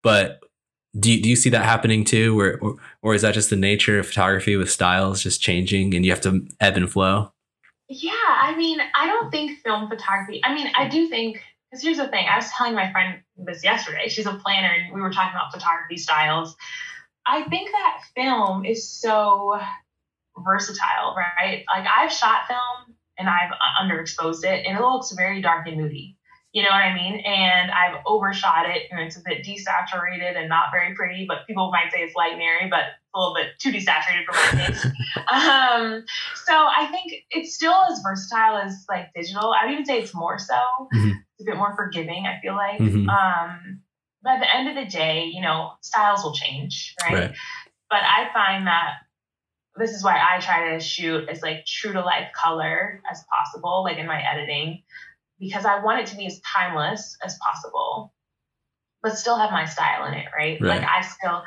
But 0.02 0.40
do 0.98 1.12
you, 1.12 1.22
do 1.22 1.28
you 1.28 1.36
see 1.36 1.50
that 1.50 1.64
happening 1.64 2.04
too? 2.04 2.34
Where 2.34 2.58
or, 2.58 2.76
or 3.02 3.14
is 3.14 3.22
that 3.22 3.34
just 3.34 3.50
the 3.50 3.56
nature 3.56 3.98
of 3.98 4.06
photography 4.06 4.56
with 4.56 4.70
styles 4.70 5.22
just 5.22 5.40
changing 5.40 5.94
and 5.94 6.04
you 6.04 6.10
have 6.10 6.20
to 6.22 6.46
ebb 6.60 6.76
and 6.76 6.90
flow? 6.90 7.32
Yeah, 7.88 8.12
I 8.12 8.54
mean, 8.56 8.78
I 8.94 9.06
don't 9.06 9.30
think 9.30 9.60
film 9.60 9.88
photography. 9.88 10.40
I 10.44 10.54
mean, 10.54 10.70
I 10.76 10.88
do 10.88 11.08
think 11.08 11.42
because 11.70 11.82
here's 11.82 11.98
the 11.98 12.08
thing. 12.08 12.26
I 12.28 12.36
was 12.36 12.50
telling 12.50 12.74
my 12.74 12.90
friend 12.90 13.20
this 13.36 13.64
yesterday. 13.64 14.08
She's 14.08 14.26
a 14.26 14.34
planner, 14.34 14.68
and 14.68 14.94
we 14.94 15.00
were 15.00 15.10
talking 15.10 15.30
about 15.30 15.52
photography 15.52 15.96
styles. 15.96 16.56
I 17.26 17.44
think 17.44 17.70
that 17.70 18.02
film 18.16 18.64
is 18.64 18.88
so 18.88 19.60
versatile, 20.44 21.14
right? 21.16 21.64
Like 21.74 21.86
I've 21.86 22.12
shot 22.12 22.46
film 22.48 22.96
and 23.18 23.28
I've 23.28 23.50
underexposed 23.82 24.44
it, 24.44 24.66
and 24.66 24.78
it 24.78 24.80
looks 24.80 25.12
very 25.12 25.42
dark 25.42 25.66
and 25.66 25.76
moody. 25.76 26.16
You 26.52 26.64
know 26.64 26.70
what 26.70 26.82
I 26.82 26.94
mean? 26.94 27.20
And 27.20 27.70
I've 27.70 28.00
overshot 28.06 28.68
it, 28.68 28.82
and 28.90 29.00
it's 29.00 29.16
a 29.16 29.20
bit 29.24 29.46
desaturated 29.46 30.36
and 30.36 30.48
not 30.48 30.66
very 30.72 30.94
pretty. 30.96 31.24
But 31.28 31.46
people 31.46 31.70
might 31.70 31.92
say 31.92 32.00
it's 32.00 32.16
light 32.16 32.32
and 32.32 32.42
airy, 32.42 32.68
but 32.68 32.84
a 33.14 33.18
little 33.18 33.34
bit 33.34 33.58
too 33.60 33.70
desaturated 33.70 34.24
for 34.26 34.32
my 34.32 34.64
taste. 34.66 34.84
um, 35.32 36.04
so 36.46 36.52
I 36.54 36.88
think 36.90 37.12
it's 37.30 37.54
still 37.54 37.74
as 37.90 38.00
versatile 38.02 38.56
as 38.56 38.84
like 38.88 39.12
digital. 39.14 39.52
I 39.52 39.66
would 39.66 39.72
even 39.72 39.84
say 39.84 40.00
it's 40.00 40.14
more 40.14 40.38
so. 40.38 40.58
Mhm. 40.92 41.12
It's 41.38 41.42
a 41.42 41.50
bit 41.50 41.56
more 41.56 41.74
forgiving. 41.76 42.26
I 42.26 42.40
feel 42.40 42.54
like. 42.56 42.80
Mhm. 42.80 43.08
Um, 43.08 43.82
but 44.22 44.32
at 44.34 44.40
the 44.40 44.54
end 44.54 44.68
of 44.68 44.74
the 44.74 44.90
day, 44.90 45.24
you 45.32 45.40
know, 45.40 45.72
styles 45.82 46.24
will 46.24 46.34
change, 46.34 46.94
right? 47.04 47.14
Right. 47.14 47.34
But 47.88 48.02
I 48.02 48.28
find 48.32 48.66
that 48.66 48.94
this 49.76 49.92
is 49.92 50.04
why 50.04 50.18
I 50.18 50.40
try 50.40 50.72
to 50.72 50.80
shoot 50.80 51.28
as 51.28 51.42
like 51.42 51.64
true 51.66 51.92
to 51.92 52.00
life 52.02 52.28
color 52.34 53.00
as 53.10 53.22
possible, 53.32 53.82
like 53.84 53.98
in 53.98 54.06
my 54.06 54.20
editing, 54.22 54.82
because 55.38 55.64
I 55.64 55.82
want 55.82 56.00
it 56.00 56.06
to 56.08 56.16
be 56.16 56.26
as 56.26 56.40
timeless 56.40 57.16
as 57.24 57.38
possible. 57.38 58.12
but 59.02 59.16
still 59.16 59.36
have 59.38 59.50
my 59.50 59.64
style 59.64 60.04
in 60.06 60.14
it, 60.14 60.26
right? 60.36 60.60
Right. 60.60 60.80
Like 60.80 60.84
I 60.88 61.00
still, 61.02 61.42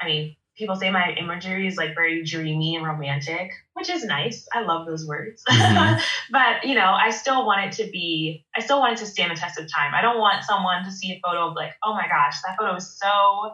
I 0.00 0.06
mean, 0.06 0.36
people 0.56 0.76
say 0.76 0.90
my 0.90 1.14
imagery 1.18 1.66
is 1.66 1.76
like 1.76 1.94
very 1.94 2.22
dreamy 2.24 2.76
and 2.76 2.84
romantic, 2.86 3.50
which 3.74 3.90
is 3.90 4.04
nice. 4.04 4.46
I 4.52 4.62
love 4.62 4.86
those 4.86 5.06
words. 5.06 5.42
Mhm. 5.50 6.00
but 6.30 6.64
you 6.64 6.74
know, 6.74 6.92
I 6.92 7.10
still 7.10 7.44
want 7.46 7.64
it 7.66 7.82
to 7.82 7.90
be, 7.90 8.44
I 8.56 8.60
still 8.60 8.78
want 8.80 8.94
it 8.94 8.98
to 9.04 9.06
stand 9.06 9.30
the 9.32 9.36
test 9.40 9.58
of 9.58 9.66
time. 9.72 9.94
I 9.94 10.02
don't 10.02 10.18
want 10.18 10.44
someone 10.44 10.84
to 10.84 10.92
see 10.92 11.12
a 11.12 11.20
photo 11.24 11.48
of 11.48 11.56
like, 11.56 11.72
oh 11.82 11.94
my 11.94 12.06
gosh, 12.06 12.40
that 12.46 12.56
photo 12.58 12.76
is 12.76 12.98
so 12.98 13.52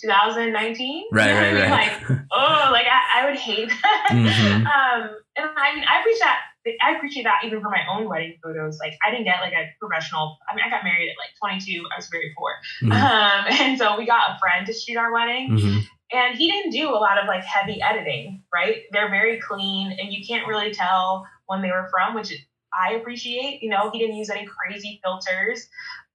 2019. 0.00 1.04
Right, 1.12 1.26
You 1.28 1.34
know 1.34 1.40
what 1.40 1.46
I 1.46 1.52
mean? 1.52 1.70
right, 1.70 2.10
Like, 2.10 2.18
oh, 2.32 2.68
like 2.72 2.86
I, 2.86 3.20
I 3.22 3.30
would 3.30 3.38
hate 3.38 3.68
that. 3.68 4.08
Mhm. 4.10 4.66
Um, 4.76 5.10
and 5.36 5.50
I 5.56 5.74
mean, 5.74 5.84
I 5.88 6.00
appreciate 6.00 6.20
that. 6.24 6.38
I 6.82 6.96
appreciate 6.96 7.22
that 7.24 7.44
even 7.44 7.60
for 7.60 7.70
my 7.70 7.82
own 7.92 8.08
wedding 8.08 8.34
photos. 8.42 8.78
Like, 8.80 8.94
I 9.06 9.10
didn't 9.10 9.24
get 9.24 9.36
like 9.40 9.52
a 9.52 9.70
professional. 9.80 10.36
I 10.50 10.54
mean, 10.56 10.64
I 10.66 10.70
got 10.70 10.82
married 10.82 11.08
at 11.10 11.14
like 11.16 11.30
22. 11.40 11.84
I 11.92 11.96
was 11.96 12.08
very 12.10 12.32
poor, 12.36 12.52
Mhm. 12.82 12.92
um, 12.92 13.46
and 13.60 13.78
so 13.78 13.96
we 13.96 14.06
got 14.06 14.30
a 14.30 14.38
friend 14.40 14.66
to 14.66 14.72
shoot 14.72 14.96
our 14.96 15.12
wedding, 15.12 15.50
Mhm. 15.50 15.82
and 16.12 16.36
he 16.36 16.50
didn't 16.50 16.70
do 16.72 16.88
a 16.90 16.98
lot 16.98 17.18
of 17.18 17.26
like 17.28 17.44
heavy 17.44 17.80
editing. 17.80 18.42
Right? 18.52 18.82
They're 18.90 19.10
very 19.10 19.38
clean, 19.40 19.92
and 20.00 20.12
you 20.12 20.26
can't 20.26 20.46
really 20.48 20.72
tell 20.72 21.26
when 21.46 21.62
they 21.62 21.70
were 21.70 21.88
from, 21.90 22.14
which 22.14 22.32
I 22.74 22.94
appreciate. 22.94 23.62
You 23.62 23.70
know, 23.70 23.90
he 23.92 23.98
didn't 24.00 24.16
use 24.16 24.30
any 24.30 24.46
crazy 24.46 25.00
filters. 25.04 25.68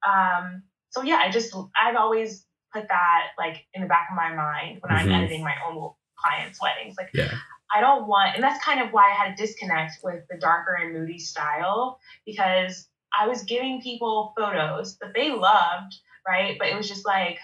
Um, 0.06 0.64
so 0.90 1.02
yeah, 1.04 1.22
I 1.24 1.30
just 1.32 1.56
I've 1.82 1.96
always 1.96 2.46
put 2.74 2.88
that 2.88 3.28
like 3.38 3.66
in 3.74 3.82
the 3.82 3.88
back 3.88 4.08
of 4.10 4.16
my 4.16 4.34
mind 4.34 4.80
when 4.82 4.92
I'm 4.92 5.08
Mhm. 5.08 5.18
editing 5.18 5.44
my 5.44 5.56
own 5.68 5.94
clients' 6.18 6.62
weddings. 6.62 6.96
Like 6.98 7.10
Yeah. 7.14 7.32
I 7.74 7.80
don't 7.80 8.06
want, 8.08 8.36
and 8.36 8.44
that's 8.44 8.64
kind 8.64 8.82
of 8.82 8.92
why 8.92 9.10
I 9.12 9.14
had 9.14 9.32
a 9.34 9.36
disconnect 9.36 10.04
with 10.04 10.28
the 10.30 10.38
darker 10.38 10.76
and 10.76 10.94
moody 10.94 11.20
style 11.20 12.00
because 12.26 12.88
I 13.18 13.28
was 13.28 13.44
giving 13.44 13.82
people 13.82 14.34
photos 14.38 14.98
that 15.00 15.14
they 15.14 15.32
loved, 15.32 15.96
right? 16.28 16.58
But 16.60 16.68
it 16.68 16.76
was 16.76 16.88
just 16.88 17.06
like, 17.06 17.40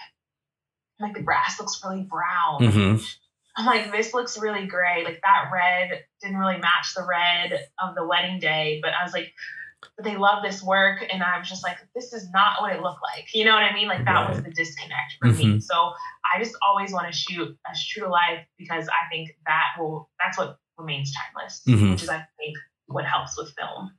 like 1.00 1.14
the 1.14 1.22
grass 1.22 1.58
looks 1.58 1.80
really 1.84 2.02
brown. 2.02 2.60
Mm-hmm. 2.60 3.04
I'm 3.56 3.66
like, 3.66 3.90
this 3.90 4.14
looks 4.14 4.38
really 4.38 4.66
gray. 4.66 5.04
Like 5.04 5.20
that 5.22 5.50
red 5.52 6.04
didn't 6.22 6.36
really 6.38 6.58
match 6.58 6.94
the 6.94 7.04
red 7.08 7.66
of 7.82 7.94
the 7.94 8.06
wedding 8.06 8.38
day. 8.38 8.80
But 8.82 8.92
I 8.98 9.02
was 9.02 9.12
like, 9.12 9.32
they 10.02 10.16
love 10.16 10.42
this 10.42 10.62
work. 10.62 11.04
And 11.12 11.22
I 11.22 11.38
was 11.38 11.48
just 11.48 11.62
like, 11.62 11.76
this 11.94 12.12
is 12.12 12.28
not 12.30 12.60
what 12.60 12.72
it 12.72 12.82
looked 12.82 13.00
like. 13.14 13.26
You 13.32 13.44
know 13.44 13.52
what 13.54 13.62
I 13.62 13.72
mean? 13.74 13.88
Like 13.88 14.04
that 14.04 14.28
was 14.28 14.42
the 14.42 14.50
disconnect 14.50 15.14
for 15.20 15.28
me. 15.28 15.44
Mhm. 15.44 15.62
So 15.62 15.74
I 16.34 16.42
just 16.42 16.56
always 16.66 16.92
want 16.92 17.06
to 17.06 17.12
shoot 17.12 17.56
as 17.70 17.86
true 17.86 18.04
to 18.04 18.08
life 18.10 18.44
because 18.58 18.88
I 18.88 19.08
think 19.10 19.30
that 19.46 19.64
will, 19.78 20.10
that's 20.18 20.36
what 20.38 20.58
remains 20.76 21.12
timeless, 21.14 21.62
Mhm. 21.66 21.92
which 21.92 22.02
is, 22.02 22.08
I 22.08 22.24
think, 22.38 22.56
what 22.86 23.04
helps 23.04 23.36
with 23.38 23.52
film. 23.56 23.92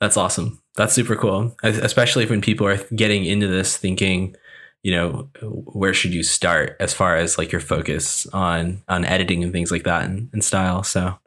That's 0.00 0.16
awesome. 0.16 0.60
That's 0.76 0.94
super 0.94 1.14
cool. 1.16 1.54
Es- 1.62 1.78
Especially 1.78 2.26
when 2.26 2.40
people 2.40 2.66
are 2.66 2.78
getting 2.94 3.24
into 3.24 3.46
this 3.46 3.76
thinking, 3.76 4.34
you 4.82 4.92
know, 4.92 5.28
where 5.42 5.92
should 5.94 6.14
you 6.14 6.22
start 6.22 6.76
as 6.80 6.94
far 6.94 7.16
as 7.16 7.36
like 7.38 7.52
your 7.52 7.60
focus 7.60 8.26
on 8.32 8.82
on 8.88 9.04
editing 9.04 9.44
and 9.44 9.52
things 9.52 9.70
like 9.70 9.84
that 9.84 10.04
and, 10.06 10.30
and 10.32 10.42
style. 10.44 10.82
So. 10.82 11.18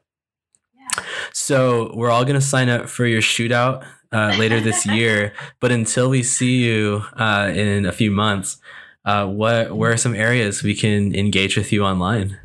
So 1.33 1.91
we're 1.95 2.09
all 2.09 2.25
gonna 2.25 2.41
sign 2.41 2.69
up 2.69 2.89
for 2.89 3.05
your 3.05 3.21
shootout 3.21 3.85
uh, 4.11 4.35
later 4.37 4.59
this 4.59 4.85
year. 4.97 5.33
But 5.59 5.71
until 5.71 6.09
we 6.09 6.23
see 6.23 6.63
you 6.63 7.03
uh, 7.13 7.51
in 7.53 7.85
a 7.85 7.91
few 7.91 8.11
months, 8.11 8.57
uh, 9.05 9.27
what 9.27 9.75
where 9.75 9.91
are 9.91 9.97
some 9.97 10.15
areas 10.15 10.63
we 10.63 10.75
can 10.75 11.13
engage 11.15 11.57
with 11.57 11.71
you 11.71 11.83
online? 11.83 12.37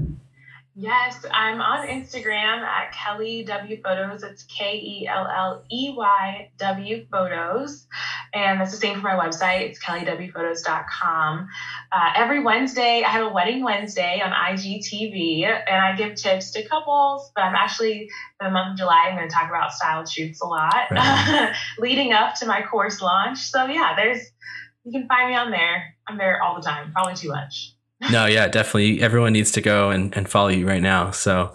Yes, 0.80 1.26
I'm 1.32 1.60
on 1.60 1.88
Instagram 1.88 2.62
at 2.62 2.92
Kelley 2.92 3.42
W 3.42 3.82
Photos. 3.82 4.22
It's 4.22 4.44
K 4.44 4.76
E 4.76 5.08
L 5.08 5.26
L 5.26 5.64
E 5.72 5.92
Y 5.96 6.52
W 6.56 7.04
Photos. 7.10 7.88
And 8.32 8.60
that's 8.60 8.70
the 8.70 8.76
same 8.76 9.00
for 9.00 9.08
my 9.08 9.14
website. 9.14 9.62
It's 9.62 9.82
kelleywphotos.com. 9.82 11.48
Uh, 11.90 12.10
every 12.14 12.44
Wednesday, 12.44 13.02
I 13.04 13.08
have 13.08 13.26
a 13.26 13.34
wedding 13.34 13.64
Wednesday 13.64 14.22
on 14.24 14.30
IGTV, 14.30 15.46
and 15.46 15.76
I 15.84 15.96
give 15.96 16.14
tips 16.14 16.52
to 16.52 16.62
couples. 16.68 17.32
But 17.34 17.42
I'm 17.42 17.56
actually, 17.56 18.08
for 18.38 18.46
the 18.46 18.52
month 18.52 18.74
of 18.74 18.78
July, 18.78 19.08
I'm 19.08 19.16
going 19.16 19.28
to 19.28 19.34
talk 19.34 19.50
about 19.50 19.72
style 19.72 20.06
shoots 20.06 20.40
a 20.40 20.46
lot 20.46 20.92
Right. 20.92 21.56
leading 21.80 22.12
up 22.12 22.36
to 22.36 22.46
my 22.46 22.62
course 22.62 23.02
launch. 23.02 23.50
So, 23.50 23.66
yeah, 23.66 23.94
there's, 23.96 24.20
you 24.84 24.92
can 24.92 25.08
find 25.08 25.30
me 25.30 25.36
on 25.36 25.50
there. 25.50 25.96
I'm 26.06 26.18
there 26.18 26.40
all 26.40 26.54
the 26.54 26.62
time, 26.62 26.92
probably 26.92 27.16
too 27.16 27.30
much. 27.30 27.74
No, 28.12 28.26
yeah, 28.26 28.48
definitely. 28.48 29.02
Everyone 29.02 29.32
needs 29.32 29.50
to 29.52 29.60
go 29.60 29.90
and, 29.90 30.16
and 30.16 30.28
follow 30.28 30.48
you 30.48 30.66
right 30.66 30.82
now. 30.82 31.10
So 31.10 31.52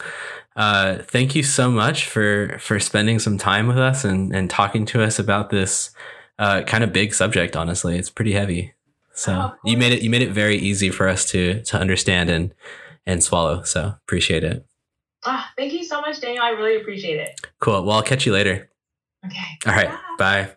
uh, 0.56 0.98
thank 1.04 1.36
you 1.36 1.44
so 1.44 1.72
much 1.72 2.06
for 2.06 2.58
for 2.60 2.80
spending 2.80 3.20
some 3.20 3.38
time 3.38 3.68
with 3.68 3.78
us 3.78 4.04
and, 4.04 4.36
and 4.36 4.50
talking 4.50 4.86
to 4.88 5.02
us 5.02 5.20
about 5.20 5.50
this 5.50 5.92
uh, 6.40 6.64
kind 6.64 6.84
of 6.84 6.92
big 6.94 7.14
subject. 7.14 7.56
Honestly, 7.56 7.98
it's 7.98 8.10
pretty 8.10 8.34
heavy. 8.34 8.74
So 9.14 9.34
Oh, 9.34 9.56
you 9.64 9.78
made 9.78 9.94
it 9.94 10.02
you 10.02 10.10
made 10.10 10.22
it 10.22 10.32
very 10.32 10.58
easy 10.58 10.90
for 10.90 11.08
us 11.08 11.30
to 11.32 11.62
to 11.64 11.78
understand 11.78 12.30
and 12.30 12.54
and 13.06 13.24
swallow. 13.24 13.64
So 13.64 13.96
appreciate 14.04 14.44
it. 14.44 14.66
Ah, 15.26 15.52
thank 15.58 15.72
you 15.72 15.84
so 15.86 16.02
much, 16.02 16.20
Daniel. 16.20 16.44
I 16.44 16.50
really 16.50 16.82
appreciate 16.82 17.20
it. 17.20 17.40
Cool. 17.60 17.84
Well, 17.86 17.96
I'll 17.98 18.04
catch 18.04 18.26
you 18.26 18.34
later. 18.34 18.70
Okay. 19.26 19.38
All 19.66 19.74
right. 19.74 19.90
Bye. 20.18 20.44
Bye. 20.44 20.56